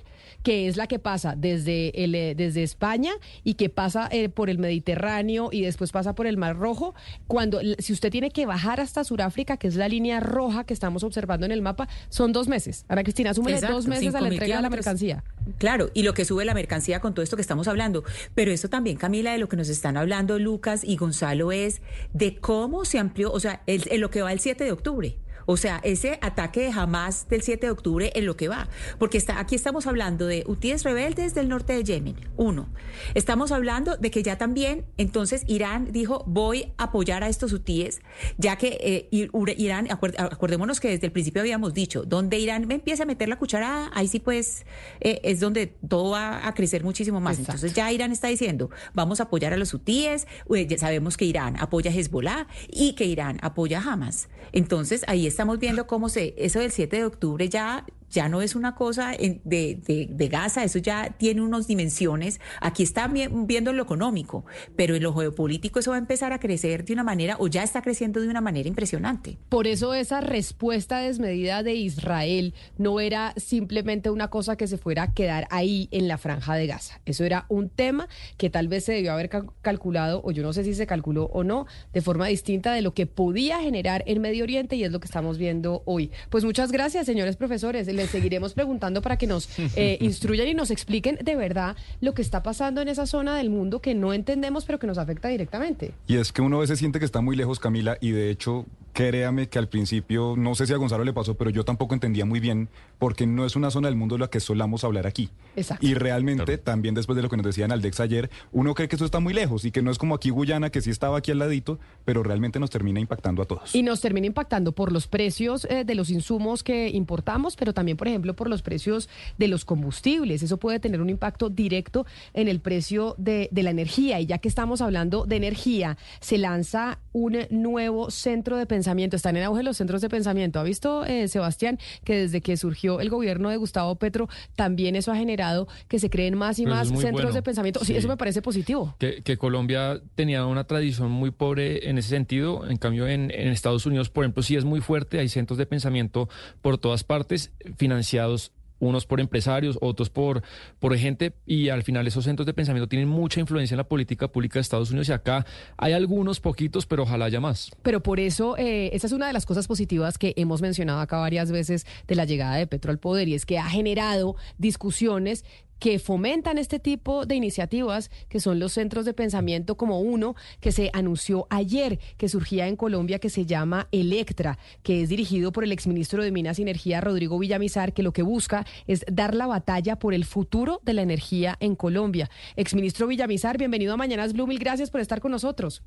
[0.45, 3.13] que es la que pasa desde, el, desde España
[3.43, 6.95] y que pasa por el Mediterráneo y después pasa por el Mar Rojo,
[7.27, 11.03] cuando si usted tiene que bajar hasta Sudáfrica, que es la línea roja que estamos
[11.03, 12.85] observando en el mapa, son dos meses.
[12.89, 15.25] Ana Cristina, súmele dos meses a la entrega de la mercancía.
[15.59, 18.05] Claro, y lo que sube la mercancía con todo esto que estamos hablando.
[18.35, 21.81] Pero eso también, Camila, de lo que nos están hablando Lucas y Gonzalo es
[22.13, 25.17] de cómo se amplió, o sea, en lo que va el 7 de octubre.
[25.47, 28.69] O sea, ese ataque de Hamas del 7 de octubre en lo que va.
[28.99, 32.69] Porque está, aquí estamos hablando de hutíes rebeldes del norte de Yemen, uno.
[33.15, 38.01] Estamos hablando de que ya también, entonces, Irán dijo, voy a apoyar a estos hutíes,
[38.39, 43.03] ya que eh, Irán, acordémonos que desde el principio habíamos dicho, donde Irán me empieza
[43.05, 44.65] a meter la cuchara, ahí sí pues
[45.01, 47.39] eh, es donde todo va a crecer muchísimo más.
[47.39, 51.25] Entonces ya Irán está diciendo, vamos a apoyar a los hutíes, eh, ya sabemos que
[51.25, 54.29] Irán apoya a Hezbollah y que Irán apoya a Hamas.
[54.53, 57.85] Entonces ahí estamos viendo cómo se, eso del 7 de octubre ya
[58.15, 62.41] ya no es una cosa de, de, Gaza, eso ya tiene unas dimensiones.
[62.61, 64.47] Aquí está viendo lo económico,
[64.77, 67.65] pero en lo geopolítico eso va a empezar a crecer de una manera, o ya
[67.65, 69.37] está creciendo de una manera impresionante.
[69.49, 75.03] Por eso esa respuesta desmedida de Israel no era simplemente una cosa que se fuera
[75.03, 77.01] a quedar ahí en la franja de Gaza.
[77.07, 79.29] Eso era un tema que tal vez se debió haber
[79.61, 82.95] calculado, o yo no sé si se calculó o no, de forma distinta de lo
[82.95, 86.13] que podía generar en Medio Oriente y es lo que estamos viendo hoy.
[86.31, 91.19] Pues muchas gracias, señores profesores seguiremos preguntando para que nos eh, instruyan y nos expliquen
[91.23, 94.79] de verdad lo que está pasando en esa zona del mundo que no entendemos, pero
[94.79, 95.93] que nos afecta directamente.
[96.07, 98.67] Y es que uno a veces siente que está muy lejos, Camila, y de hecho
[98.95, 102.25] créame que al principio, no sé si a Gonzalo le pasó, pero yo tampoco entendía
[102.25, 102.69] muy bien,
[102.99, 105.29] porque no es una zona del mundo de la que solamos hablar aquí.
[105.57, 105.85] Exacto.
[105.85, 109.05] Y realmente, también después de lo que nos decían Aldex ayer, uno cree que eso
[109.05, 111.41] está muy lejos y que no es como aquí Guyana, que sí estaba aquí al
[111.41, 113.75] ladito, pero realmente nos termina impactando a todos.
[113.75, 117.97] Y nos termina impactando por los precios eh, de los insumos que importamos, pero también,
[117.97, 119.09] por ejemplo, por los precios
[119.39, 120.45] de los combustibles.
[120.45, 124.21] Eso puede tener un impacto directo en el precio de, de la energía.
[124.21, 129.15] Y ya que estamos hablando de energía, se lanza un nuevo centro de pensamiento.
[129.17, 130.59] Están en auge los centros de pensamiento.
[130.59, 135.13] ¿Ha visto, eh, Sebastián, que desde que surgió el gobierno de Gustavo Petro, también eso
[135.13, 137.33] ha generado que se creen más y Pero más centros bueno.
[137.33, 137.81] de pensamiento?
[137.81, 137.97] Sí, Sí.
[137.97, 138.97] eso me parece positivo.
[138.99, 142.69] que, que Colombia tenía una tradición muy pobre en ese sentido.
[142.69, 145.21] En cambio, en, en Estados Unidos, por ejemplo, sí es muy fuerte.
[145.21, 146.29] Hay centros de pensamiento
[146.63, 148.51] por todas partes, financiados
[148.85, 150.43] unos por empresarios, otros por,
[150.79, 154.29] por gente, y al final esos centros de pensamiento tienen mucha influencia en la política
[154.29, 155.45] pública de Estados Unidos y acá
[155.77, 157.71] hay algunos poquitos, pero ojalá haya más.
[157.83, 161.19] Pero por eso, eh, esa es una de las cosas positivas que hemos mencionado acá
[161.19, 165.45] varias veces de la llegada de Petro al poder y es que ha generado discusiones
[165.85, 170.73] que fomentan este tipo de iniciativas, que son los centros de pensamiento como uno que
[170.73, 175.63] se anunció ayer, que surgía en Colombia, que se llama Electra, que es dirigido por
[175.63, 179.47] el exministro de Minas y Energía, Rodrigo Villamizar, que lo que busca es dar la
[179.47, 182.31] batalla por el futuro de la energía en Colombia.
[182.57, 185.83] Exministro Villamizar, bienvenido a Mañanas Blue, mil gracias por estar con nosotros.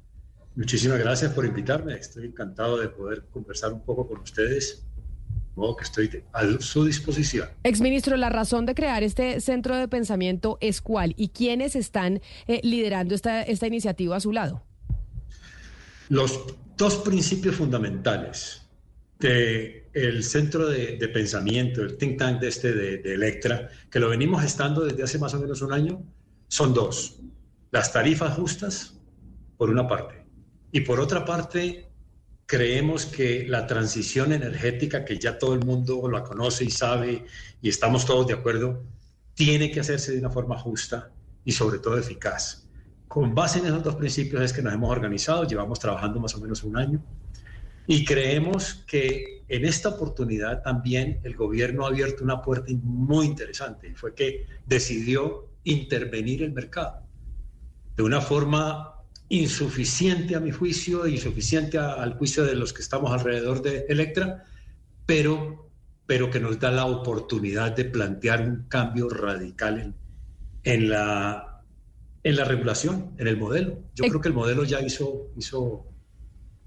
[0.55, 1.95] Muchísimas gracias por invitarme.
[1.95, 4.85] Estoy encantado de poder conversar un poco con ustedes.
[5.57, 7.49] De modo que estoy a su disposición.
[7.63, 12.61] Exministro, la razón de crear este centro de pensamiento es cuál y quiénes están eh,
[12.61, 14.61] liderando esta, esta iniciativa a su lado.
[16.09, 18.69] Los dos principios fundamentales
[19.17, 24.09] del centro de, de pensamiento, el think tank de este de, de Electra, que lo
[24.09, 26.03] venimos gestando desde hace más o menos un año,
[26.49, 27.15] son dos.
[27.71, 28.93] Las tarifas justas,
[29.57, 30.23] por una parte,
[30.71, 31.86] y por otra parte,
[32.47, 37.25] creemos que la transición energética, que ya todo el mundo la conoce y sabe,
[37.61, 38.83] y estamos todos de acuerdo,
[39.35, 41.11] tiene que hacerse de una forma justa
[41.43, 42.65] y sobre todo eficaz.
[43.07, 46.39] Con base en esos dos principios es que nos hemos organizado, llevamos trabajando más o
[46.39, 47.03] menos un año
[47.85, 53.93] y creemos que en esta oportunidad también el gobierno ha abierto una puerta muy interesante,
[53.95, 57.01] fue que decidió intervenir el mercado
[57.97, 58.96] de una forma
[59.29, 64.45] insuficiente a mi juicio, insuficiente a- al juicio de los que estamos alrededor de Electra,
[65.05, 65.69] pero,
[66.05, 69.95] pero que nos da la oportunidad de plantear un cambio radical en,
[70.63, 71.63] en la,
[72.23, 73.79] en la regulación, en el modelo.
[73.95, 75.27] Yo creo que el modelo ya hizo...
[75.37, 75.85] hizo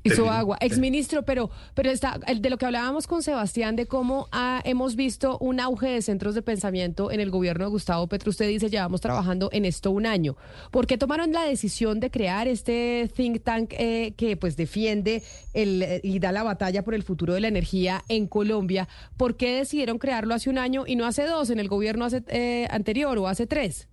[0.02, 0.56] Hizo agua.
[0.60, 4.28] Exministro, pero, pero está, de lo que hablábamos con Sebastián, de cómo
[4.64, 8.30] hemos visto un auge de centros de pensamiento en el gobierno de Gustavo Petro.
[8.30, 10.36] Usted dice, llevamos trabajando en esto un año.
[10.70, 15.22] ¿Por qué tomaron la decisión de crear este think tank eh, que pues defiende
[15.52, 18.88] el, y da la batalla por el futuro de la energía en Colombia?
[19.16, 22.22] ¿Por qué decidieron crearlo hace un año y no hace dos, en el gobierno hace,
[22.28, 23.88] eh, anterior o hace tres?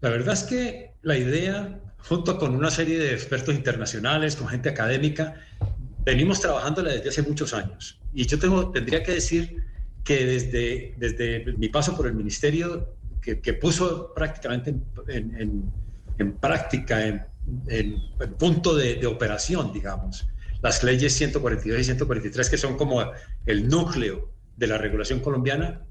[0.00, 4.68] La verdad es que la idea, junto con una serie de expertos internacionales, con gente
[4.68, 5.34] académica,
[6.04, 8.00] venimos trabajándola desde hace muchos años.
[8.14, 8.38] Y yo
[8.72, 9.64] tendría que decir
[10.04, 14.74] que desde, desde mi paso por el ministerio, que, puso prácticamente
[15.08, 17.26] en, práctica, en-
[17.68, 18.00] en
[18.38, 20.26] punto de, de operación, digamos,
[20.62, 23.02] las leyes 142 y 143, que son como
[23.46, 25.82] el núcleo de la regulación colombiana,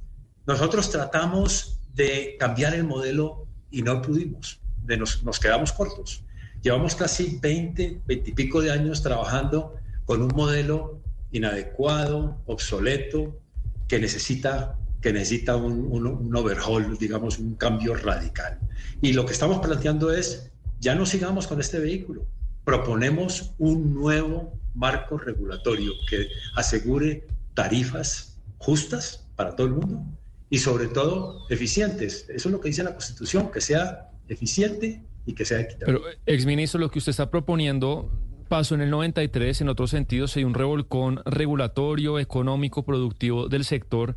[0.46, 4.59] nosotros tratamos de cambiar el modelo y no pudimos,
[4.90, 6.24] de nos, nos quedamos cortos.
[6.62, 9.76] Llevamos casi 20, 20 y pico de años trabajando
[10.06, 11.00] con un modelo
[11.32, 13.40] inadecuado, obsoleto,
[13.88, 18.60] que necesita, que necesita un, un- un overhaul, digamos, un cambio radical.
[19.02, 22.26] Y lo que estamos planteando es, ya no sigamos con este vehículo,
[22.66, 30.06] proponemos un nuevo marco regulatorio que asegure tarifas justas para todo el mundo
[30.50, 32.26] y sobre todo eficientes.
[32.30, 36.00] Eso es lo que dice la Constitución, que sea eficiente y que sea equitable.
[36.00, 38.10] Pero, exministro, lo que usted está proponiendo
[38.50, 44.16] pasó en el 93, en otros sentidos, hay un revolcón regulatorio, económico, productivo del sector.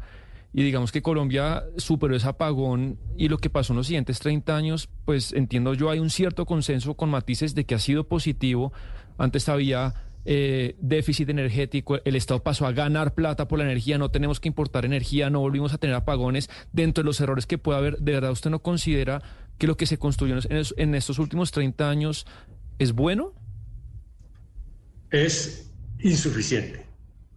[0.55, 4.55] Y digamos que Colombia superó ese apagón y lo que pasó en los siguientes 30
[4.55, 8.73] años, pues entiendo yo, hay un cierto consenso con matices de que ha sido positivo.
[9.17, 9.95] Antes había
[10.25, 14.49] eh, déficit energético, el Estado pasó a ganar plata por la energía, no tenemos que
[14.49, 16.51] importar energía, no volvimos a tener apagones.
[16.73, 19.23] Dentro de los errores que puede haber, ¿de verdad usted no considera
[19.59, 22.27] que lo que se construyó en, es- en estos últimos 30 años
[22.79, 23.35] es bueno?
[25.11, 25.71] es
[26.01, 26.87] insuficiente.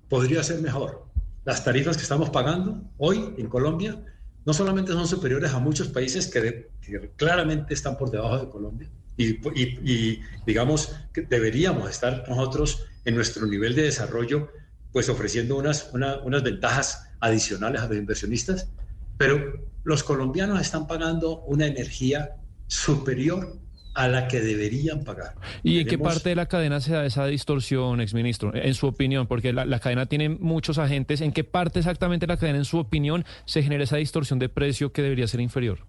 [0.09, 1.05] Podría ser mejor.
[1.43, 4.01] Las tarifas que estamos pagando hoy en Colombia
[4.45, 6.69] no solamente son superiores a muchos países que,
[7.17, 13.75] claramente están por debajo de Colombia y, digamos que deberíamos estar nosotros en nuestro nivel
[13.75, 14.49] de desarrollo
[14.91, 18.69] pues ofreciendo unas, una- unas ventajas adicionales a los inversionistas,
[19.17, 22.37] pero los colombianos están pagando una energía
[22.67, 23.59] superior
[23.93, 25.35] a la que deberían pagar.
[25.63, 28.53] ¿Y en qué parte de la cadena se da esa distorsión, exministro?
[28.53, 31.21] En su opinión, porque la, la cadena tiene muchos agentes.
[31.21, 34.49] ¿En qué parte exactamente de la cadena, en su opinión, se genera esa distorsión de
[34.49, 35.85] precio que debería ser inferior?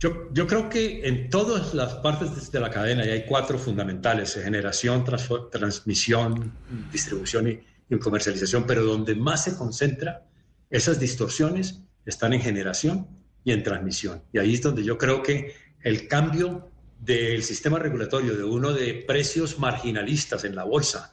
[0.00, 4.34] Yo, yo creo que en todas las partes de la cadena, y hay cuatro fundamentales,
[4.34, 5.04] generación,
[5.50, 6.52] transmisión,
[6.90, 7.60] distribución y,
[7.94, 10.24] y comercialización, pero donde más se concentra
[10.70, 13.06] esas distorsiones están en generación
[13.44, 14.22] y en transmisión.
[14.32, 19.04] Y ahí es donde yo creo que el cambio del sistema regulatorio de uno de
[19.06, 21.12] precios marginalistas en la bolsa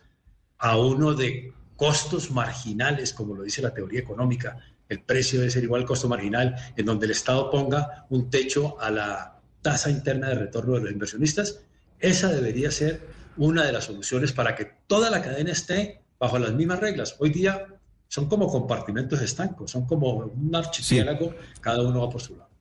[0.58, 4.58] a uno de costos marginales, como lo dice la teoría económica,
[4.88, 8.80] el precio debe ser igual al costo marginal, en donde el Estado ponga un techo
[8.80, 11.60] a la tasa interna de retorno de los inversionistas,
[12.00, 13.02] esa debería ser
[13.36, 17.16] una de las soluciones para que toda la cadena esté bajo las mismas reglas.
[17.20, 17.68] Hoy día
[18.08, 22.56] son como compartimentos estancos, son como un archipiélago, cada uno va por su lado.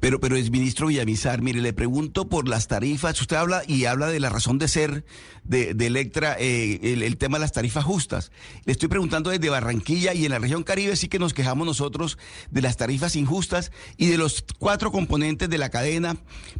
[0.00, 3.20] Pero, pero es ministro Villamizar, mire, le pregunto por las tarifas.
[3.20, 5.04] Usted habla y habla de la razón de ser
[5.44, 8.30] de, Electra, eh, el, tema de las tarifas justas.
[8.64, 12.18] Le estoy preguntando desde Barranquilla y en la región Caribe sí que nos quejamos nosotros
[12.50, 16.16] de las tarifas injustas y de los cuatro componentes de la cadena.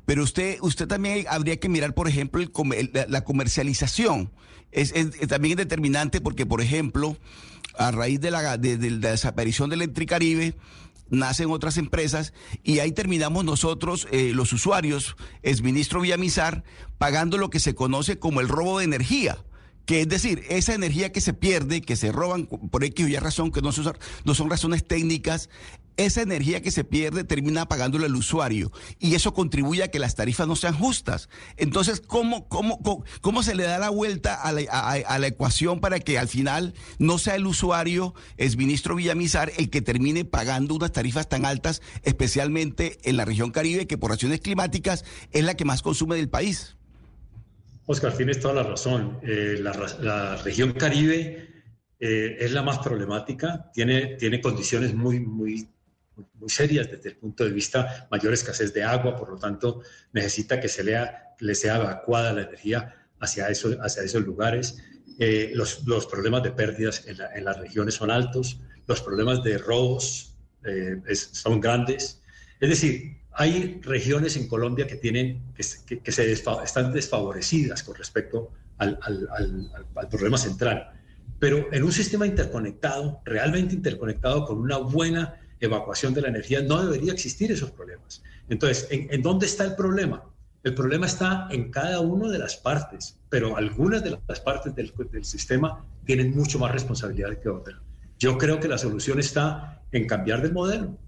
[0.06, 2.42] Pero usted, usted también habría que mirar, por ejemplo,
[3.08, 4.30] la, comercialización.
[4.72, 4.92] Es,
[5.28, 7.16] también es determinante porque, por ejemplo,
[7.78, 10.54] a raíz de la, de, de la desaparición de Electricaribe,
[11.08, 12.32] nacen otras empresas
[12.62, 16.64] y ahí terminamos nosotros, eh, los usuarios, es ministro Villamizar,
[16.98, 19.38] pagando lo que se conoce como el robo de energía
[19.86, 23.16] que es decir, esa energía que se pierde, que se roban por X o Y
[23.16, 25.48] razón, que no son, no son razones técnicas,
[25.96, 30.14] esa energía que se pierde termina pagándole al usuario y eso contribuye a que las
[30.14, 31.28] tarifas no sean justas.
[31.56, 32.80] Entonces, ¿cómo, cómo,
[33.20, 37.36] cómo, se le da la vuelta a la, ecuación para que al final no sea
[37.36, 43.16] el usuario, es ministro Villamizar, el que termine pagando unas tarifas tan altas, especialmente en
[43.16, 46.76] la región Caribe, que por razones climáticas es la que más consume del país?
[47.86, 49.18] Oscar, tienes toda la razón.
[49.22, 51.48] Eh, la, región Caribe
[52.00, 55.68] eh, es la más problemática, tiene, tiene condiciones muy, muy,
[56.34, 59.82] muy serias desde el punto de vista mayor escasez de agua, por lo tanto
[60.12, 64.78] necesita que se le sea evacuada la energía hacia, eso, hacia esos lugares.
[65.18, 70.34] Eh, los, los, problemas de pérdidas en, las regiones son altos, los problemas de robos
[71.14, 72.20] son grandes.
[72.60, 78.98] Es decir, hay regiones en Colombia que, tienen, que, se están desfavorecidas con respecto al,
[80.10, 80.90] problema central.
[81.38, 86.84] Pero en un sistema interconectado, realmente interconectado, con una buena evacuación de la energía, no
[86.84, 88.22] debería existir esos problemas.
[88.48, 90.24] Entonces, ¿en, en dónde está el problema?
[90.62, 94.92] El problema está en cada una de las partes, pero algunas de las partes del,
[95.12, 97.78] del sistema tienen mucho más responsabilidad que otras.
[98.18, 100.98] Yo creo que la solución está en cambiar del modelo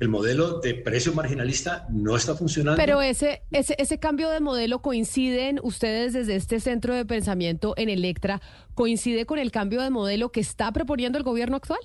[0.00, 2.76] el modelo de precio marginalista no está funcionando.
[2.76, 7.88] Pero ese, ese, ese cambio de modelo coinciden ustedes desde este centro de pensamiento en
[7.88, 8.40] Electra,
[8.74, 11.80] coincide con el cambio de modelo que está proponiendo el gobierno actual.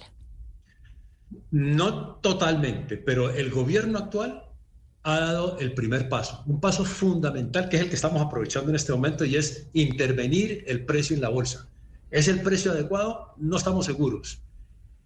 [1.51, 4.43] No totalmente, pero el gobierno actual
[5.03, 8.77] ha dado el primer paso, un paso fundamental que es el que estamos aprovechando en
[8.77, 11.67] este momento y es intervenir el precio en la bolsa.
[12.09, 13.33] ¿Es el precio adecuado?
[13.37, 14.41] No estamos seguros.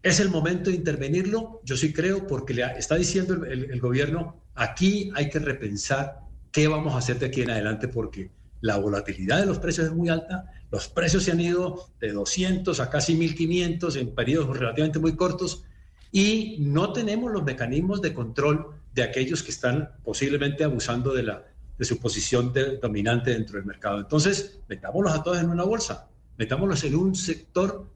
[0.04, 1.62] ¿Es el momento de intervenirlo?
[1.64, 6.20] Yo sí creo, porque le está diciendo el, gobierno, aquí hay que repensar
[6.52, 8.32] qué vamos a hacer de aquí en adelante, porque
[8.62, 12.80] la volatilidad de los precios es muy alta, los precios se han ido de 200
[12.80, 15.64] a casi 1500 en periodos relativamente muy cortos
[16.12, 22.00] y no tenemos los mecanismos de control de aquellos que están posiblemente abusando de, su
[22.00, 24.00] posición dominante dentro del mercado.
[24.00, 26.08] Entonces, metámoslos a todos en una bolsa,
[26.38, 27.88] metámoslos en un sector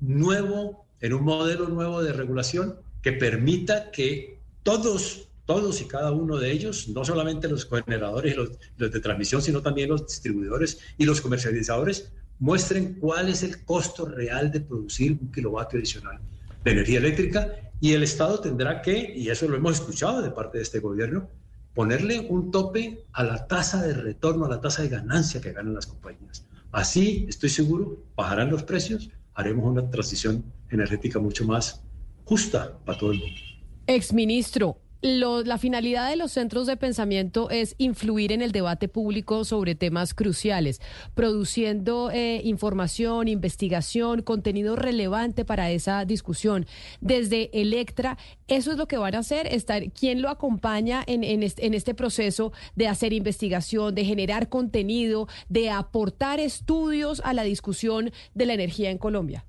[0.00, 6.36] nuevo en un modelo nuevo de regulación que permita que todos, todos y cada uno
[6.38, 11.04] de ellos, no solamente los generadores y los, de transmisión, sino también los distribuidores y
[11.04, 16.20] los comercializadores, muestren cuál es el costo real de producir un kilovatio adicional
[16.64, 20.58] de energía eléctrica y el Estado tendrá que, y eso lo hemos escuchado de parte
[20.58, 21.28] de este gobierno,
[21.74, 25.74] ponerle un tope a la tasa de retorno, a la tasa de ganancia que ganan
[25.74, 26.44] las compañías.
[26.72, 31.80] Así, estoy seguro, bajarán los precios haremos una transición energética mucho más
[32.24, 33.40] justa para todo el mundo.
[33.86, 39.76] Exministro, la finalidad de los centros de pensamiento es influir en el debate público sobre
[39.76, 40.80] temas cruciales,
[41.14, 46.66] produciendo eh, información, investigación, contenido relevante para esa discusión.
[47.00, 48.18] Desde Electra,
[48.48, 52.52] eso es lo que van a hacer, estar, ¿quién lo acompaña en, en este proceso
[52.74, 58.90] de hacer investigación, de generar contenido, de aportar estudios a la discusión de la energía
[58.90, 59.44] en Colombia?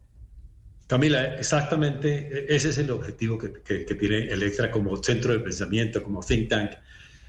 [0.89, 3.49] Camila, exactamente ese es el objetivo que,
[3.93, 6.71] tiene Electra como centro de pensamiento, como think tank,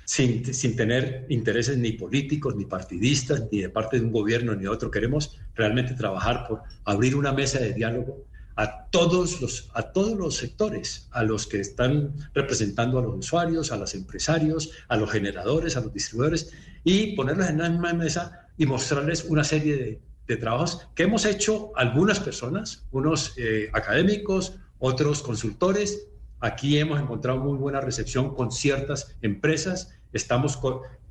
[0.02, 4.62] sin, sin, tener intereses ni políticos, ni partidistas, ni de parte de un gobierno ni
[4.62, 4.90] de otro.
[4.90, 8.24] Queremos realmente trabajar por abrir una mesa de diálogo
[8.56, 13.72] a todos los, a todos los sectores, a los que están representando a los usuarios,
[13.72, 16.50] a los empresarios, a los generadores, a los distribuidores,
[16.82, 20.00] y ponerlos en la misma mesa y mostrarles una serie de,
[20.36, 26.06] trabajos que hemos hecho algunas personas, unos eh, académicos, otros consultores.
[26.40, 30.58] Aquí hemos encontrado muy buena recepción con ciertas empresas, estamos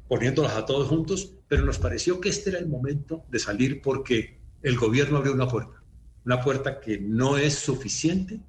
[0.07, 4.39] poniéndolas a todos juntos, pero nos pareció que este era el momento de salir porque
[4.63, 5.79] el gobierno abrió una puerta
[6.25, 8.39] una puerta que no es suficiente,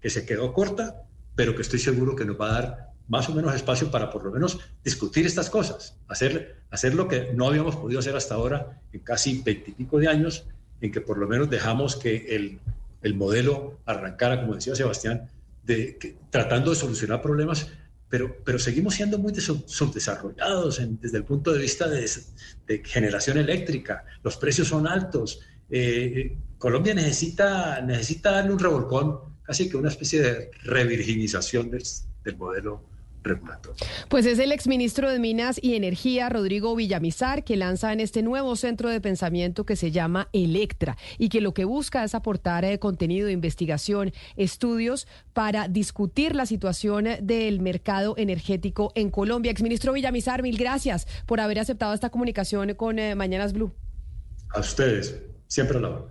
[0.00, 1.02] que se quedó corta,
[1.34, 4.24] pero que estoy seguro que nos va a dar más o menos espacio para por
[4.24, 8.80] lo menos discutir estas cosas, hacer, hacer lo que no habíamos podido hacer hasta ahora
[8.90, 10.46] en casi veintipico de años,
[10.80, 12.58] en que por lo menos dejamos que el,
[13.02, 15.28] el modelo arrancara, como decía Sebastián,
[15.62, 17.68] de, tratando de solucionar problemas,
[18.08, 22.10] pero, pero seguimos siendo muy subdesarrollados desde el punto de vista de,
[22.66, 29.68] de generación eléctrica, los precios son altos, eh, Colombia necesita, necesita darle un revolcón, casi
[29.68, 32.91] que una especie de revirginización del, modelo
[34.08, 38.56] Pues es el exministro de Minas y Energía, Rodrigo Villamizar, que lanza en este nuevo
[38.56, 42.78] centro de pensamiento que se llama Electra y que lo que busca es aportar eh,
[42.78, 49.52] contenido de investigación, estudios para discutir la situación del mercado energético en Colombia.
[49.52, 53.72] Exministro Villamizar, mil gracias por haber aceptado esta comunicación con eh, Mañanas Blue.
[54.50, 56.04] A ustedes, siempre la hora.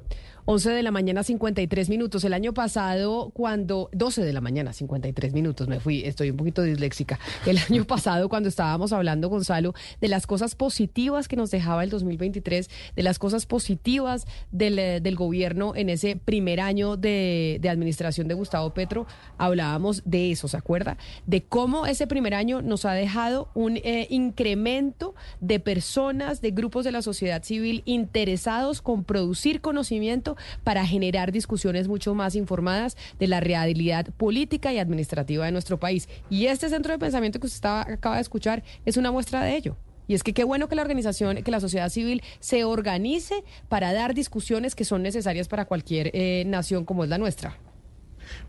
[0.51, 2.25] 11 de la mañana, 53 minutos.
[2.25, 3.89] El año pasado, cuando.
[3.93, 5.69] 12 de la mañana, 53 minutos.
[5.69, 7.21] Me fui, estoy un poquito disléxica.
[7.45, 11.89] El año pasado, cuando estábamos hablando, Gonzalo, de las cosas positivas que nos dejaba el
[11.89, 17.69] 2023, de las cosas positivas del, eh, del gobierno en ese primer año de, de,
[17.69, 19.07] administración de Gustavo Petro,
[19.37, 20.97] hablábamos de eso, ¿se acuerda?
[21.25, 26.83] De cómo ese primer año nos ha dejado un eh, incremento de personas, de grupos
[26.83, 33.27] de la sociedad civil interesados con producir conocimiento para generar discusiones mucho más informadas de
[33.27, 36.07] la realidad política y administrativa de nuestro país.
[36.29, 39.77] Y este centro de pensamiento que usted acaba de escuchar es una muestra de ello.
[40.07, 43.93] Y es que qué bueno que la organización, que la sociedad civil se organice para
[43.93, 47.57] dar discusiones que son necesarias para cualquier eh, nación como es la nuestra.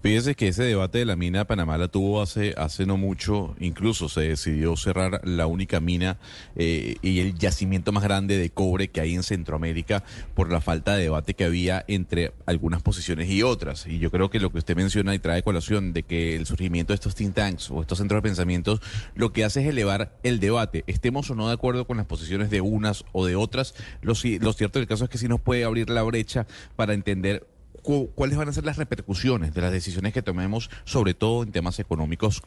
[0.03, 4.09] Fíjese que ese debate de la mina Panamá la tuvo hace, hace no mucho, incluso
[4.09, 6.19] se decidió cerrar la única mina
[6.57, 10.03] eh, y el yacimiento más grande de cobre que hay en Centroamérica
[10.35, 13.87] por la falta de debate que había entre algunas posiciones y otras.
[13.87, 16.93] Y yo creo que lo que usted menciona y trae colación de que el surgimiento
[16.93, 18.81] de estos think tanks o estos centros de pensamientos
[19.15, 20.83] lo que hace es elevar el debate.
[20.89, 24.53] Estemos o no de acuerdo con las posiciones de unas o de otras, lo, lo
[24.53, 27.47] cierto del caso es que sí nos puede abrir la brecha para entender
[27.83, 31.79] cuáles van a ser las repercusiones de las decisiones que tomemos, sobre todo en temas
[31.79, 32.43] económicos,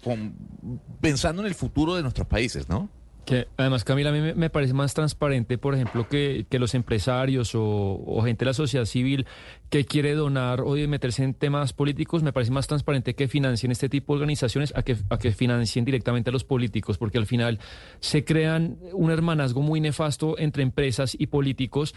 [1.02, 2.90] pensando en el futuro de nuestros países, ¿no?
[3.26, 8.22] Que además, Camila, a mí me, parece más transparente, por ejemplo, que, los empresarios o,
[8.24, 9.26] gente de la sociedad civil
[9.72, 13.90] que quiere donar o meterse en temas políticos, me parece más transparente que financien este
[13.90, 17.60] tipo de organizaciones a que, a que financien directamente a los políticos, porque al final
[18.00, 21.96] se crean un hermanazgo muy nefasto entre empresas y políticos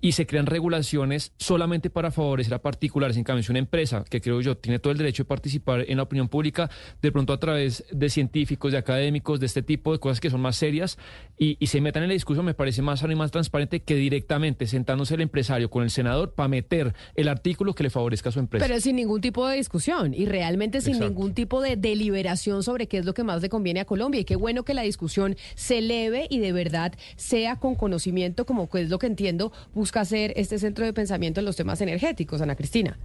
[0.00, 3.16] y se crean regulaciones solamente para favorecer a particulares.
[3.16, 5.96] En cambio, si una empresa, que creo yo, tiene todo el derecho de participar en
[5.96, 6.70] la opinión pública,
[7.02, 10.40] de pronto a través de científicos, de académicos, de este tipo de cosas que son
[10.40, 10.98] más serias
[11.38, 14.66] y, se metan en la discusión, me parece más sano y más transparente que directamente
[14.66, 18.40] sentándose el empresario con el senador para meter el artículo que le favorezca a su
[18.40, 18.66] empresa.
[18.66, 22.98] Pero sin ningún tipo de discusión y realmente sin ningún tipo de deliberación sobre qué
[22.98, 24.20] es lo que más le conviene a Colombia.
[24.20, 28.68] Y qué bueno que la discusión se eleve y de verdad sea con conocimiento, como
[28.74, 29.52] es lo que entiendo,
[29.90, 32.96] busca hacer este centro de pensamiento en los temas energéticos, Ana Cristina.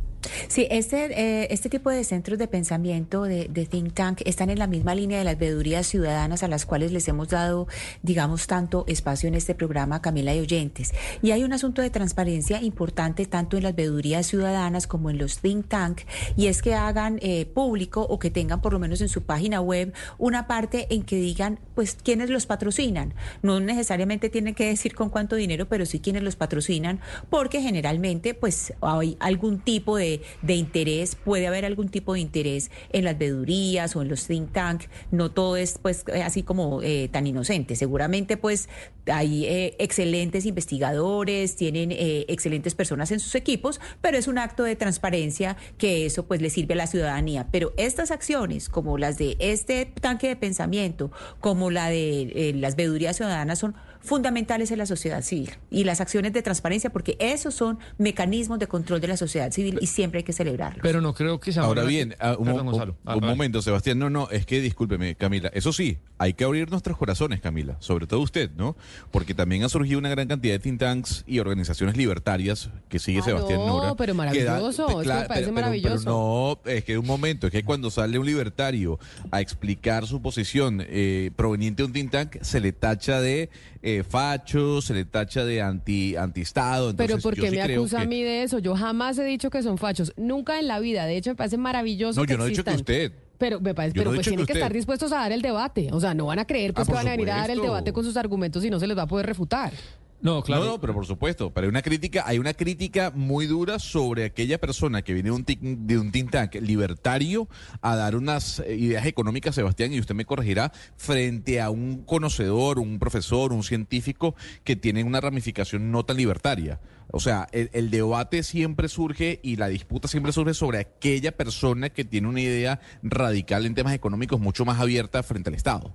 [0.48, 4.68] Sí, este, eh, este tipo de centros de pensamiento de, think tank están en la
[4.68, 7.68] misma línea de las veedurías ciudadanas a las cuales les hemos dado,
[8.04, 10.94] digamos, tanto espacio en este programa, Camila y Oyentes.
[11.22, 15.40] Y hay un asunto de transparencia importante tanto en las veedurías ciudadanas como en los
[15.40, 16.02] think tank,
[16.36, 19.62] y es que hagan eh, público o que tengan por lo menos en su página
[19.62, 23.14] web una parte en que digan, pues, quiénes los patrocinan.
[23.42, 28.34] No necesariamente tienen que decir con cuánto dinero, pero sí quiénes los patrocinan, porque generalmente,
[28.34, 30.05] pues, hay algún tipo de
[30.42, 34.52] de, interés, puede haber algún tipo de interés en las vedurías o en los think
[34.52, 38.70] tank, no todo es pues eh, así como eh, tan inocente, seguramente pues
[39.08, 41.92] hay eh, excelentes investigadores, tienen
[42.28, 46.50] excelentes personas en sus equipos, pero es un acto de transparencia que eso pues le
[46.50, 51.70] sirve a la ciudadanía, pero estas acciones como las de este tanque de pensamiento, como
[51.70, 53.76] la de las vedurías ciudadanas son
[54.06, 58.68] fundamentales en la sociedad civil y las acciones de transparencia, porque esos son mecanismos de
[58.68, 60.82] control de la sociedad civil y siempre hay que celebrarlos.
[60.82, 62.98] Pero no creo que sea Ahora bien, ah, un, Perdón, Gonzalo.
[63.06, 64.00] Ah, un momento, Sebastián.
[64.00, 65.50] No, no, es que discúlpeme, Camila.
[65.54, 67.78] Eso sí, hay que abrir nuestros corazones, Camila.
[67.80, 68.76] Sobre todo usted, ¿no?
[69.12, 73.20] Porque también ha surgido una gran cantidad de think tanks y organizaciones libertarias que sigue
[73.20, 73.96] Ah, Sebastián no, Nora.
[73.96, 76.10] pero que maravilloso, es que me parece maravilloso.
[76.10, 79.00] no, es que un momento, es que cuando sale un libertario
[79.32, 83.50] a explicar su posición eh, proveniente de un think tank, se le tacha de
[83.82, 86.96] eh, facho, se le tacha de anti antiestado.
[86.96, 88.60] Pero ¿por qué sí me acusa que- a mí de eso?
[88.60, 90.14] Yo jamás he dicho que son fachos.
[90.18, 91.06] Nunca en la vida.
[91.06, 93.12] De hecho, me parece maravilloso No, que yo no he dicho que usted.
[93.38, 95.90] Pero me parece, pero no pues tienen que que estar dispuestos a dar el debate.
[95.92, 97.60] O sea, no van a creer pues Ah, que van a venir a dar el
[97.62, 99.74] debate con sus argumentos y no se les va a poder refutar.
[100.22, 103.80] No, No, no, pero por supuesto, pero hay una crítica, hay una crítica muy dura
[103.80, 107.48] sobre aquella persona que viene de un, de un think tank libertario
[107.82, 112.80] a dar unas eh, ideas económicas, Sebastián, y usted me corregirá, frente a un conocedor,
[112.80, 116.80] un profesor, un científico que tiene una ramificación no tan libertaria.
[117.12, 121.90] O sea, el, el debate siempre surge y la disputa siempre surge sobre aquella persona
[121.90, 125.94] que tiene una idea radical en temas económicos mucho más abierta frente al Estado.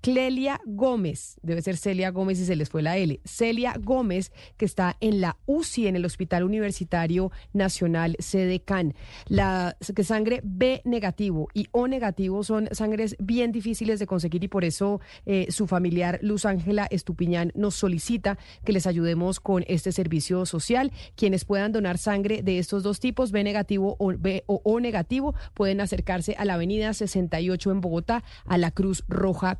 [0.00, 3.20] Clelia Gómez, debe ser Celia Gómez y se les fue la L.
[3.24, 8.94] Celia Gómez, que está en la UCI, en el Hospital Universitario Nacional sede CAN.
[9.26, 14.48] La que sangre B negativo y O negativo son sangres bien difíciles de conseguir y
[14.48, 19.92] por eso eh, su familiar Luz Ángela Estupiñán nos solicita que les ayudemos con este
[19.92, 20.92] servicio social.
[21.16, 25.34] Quienes puedan donar sangre de estos dos tipos, B negativo o, B, o O negativo,
[25.54, 29.56] pueden acercarse a la Avenida 68 en Bogotá, a la Cruz Roja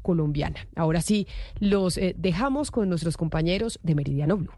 [0.76, 1.26] Ahora sí,
[1.60, 4.52] los eh, dejamos con nuestros compañeros de Meridiano Blue.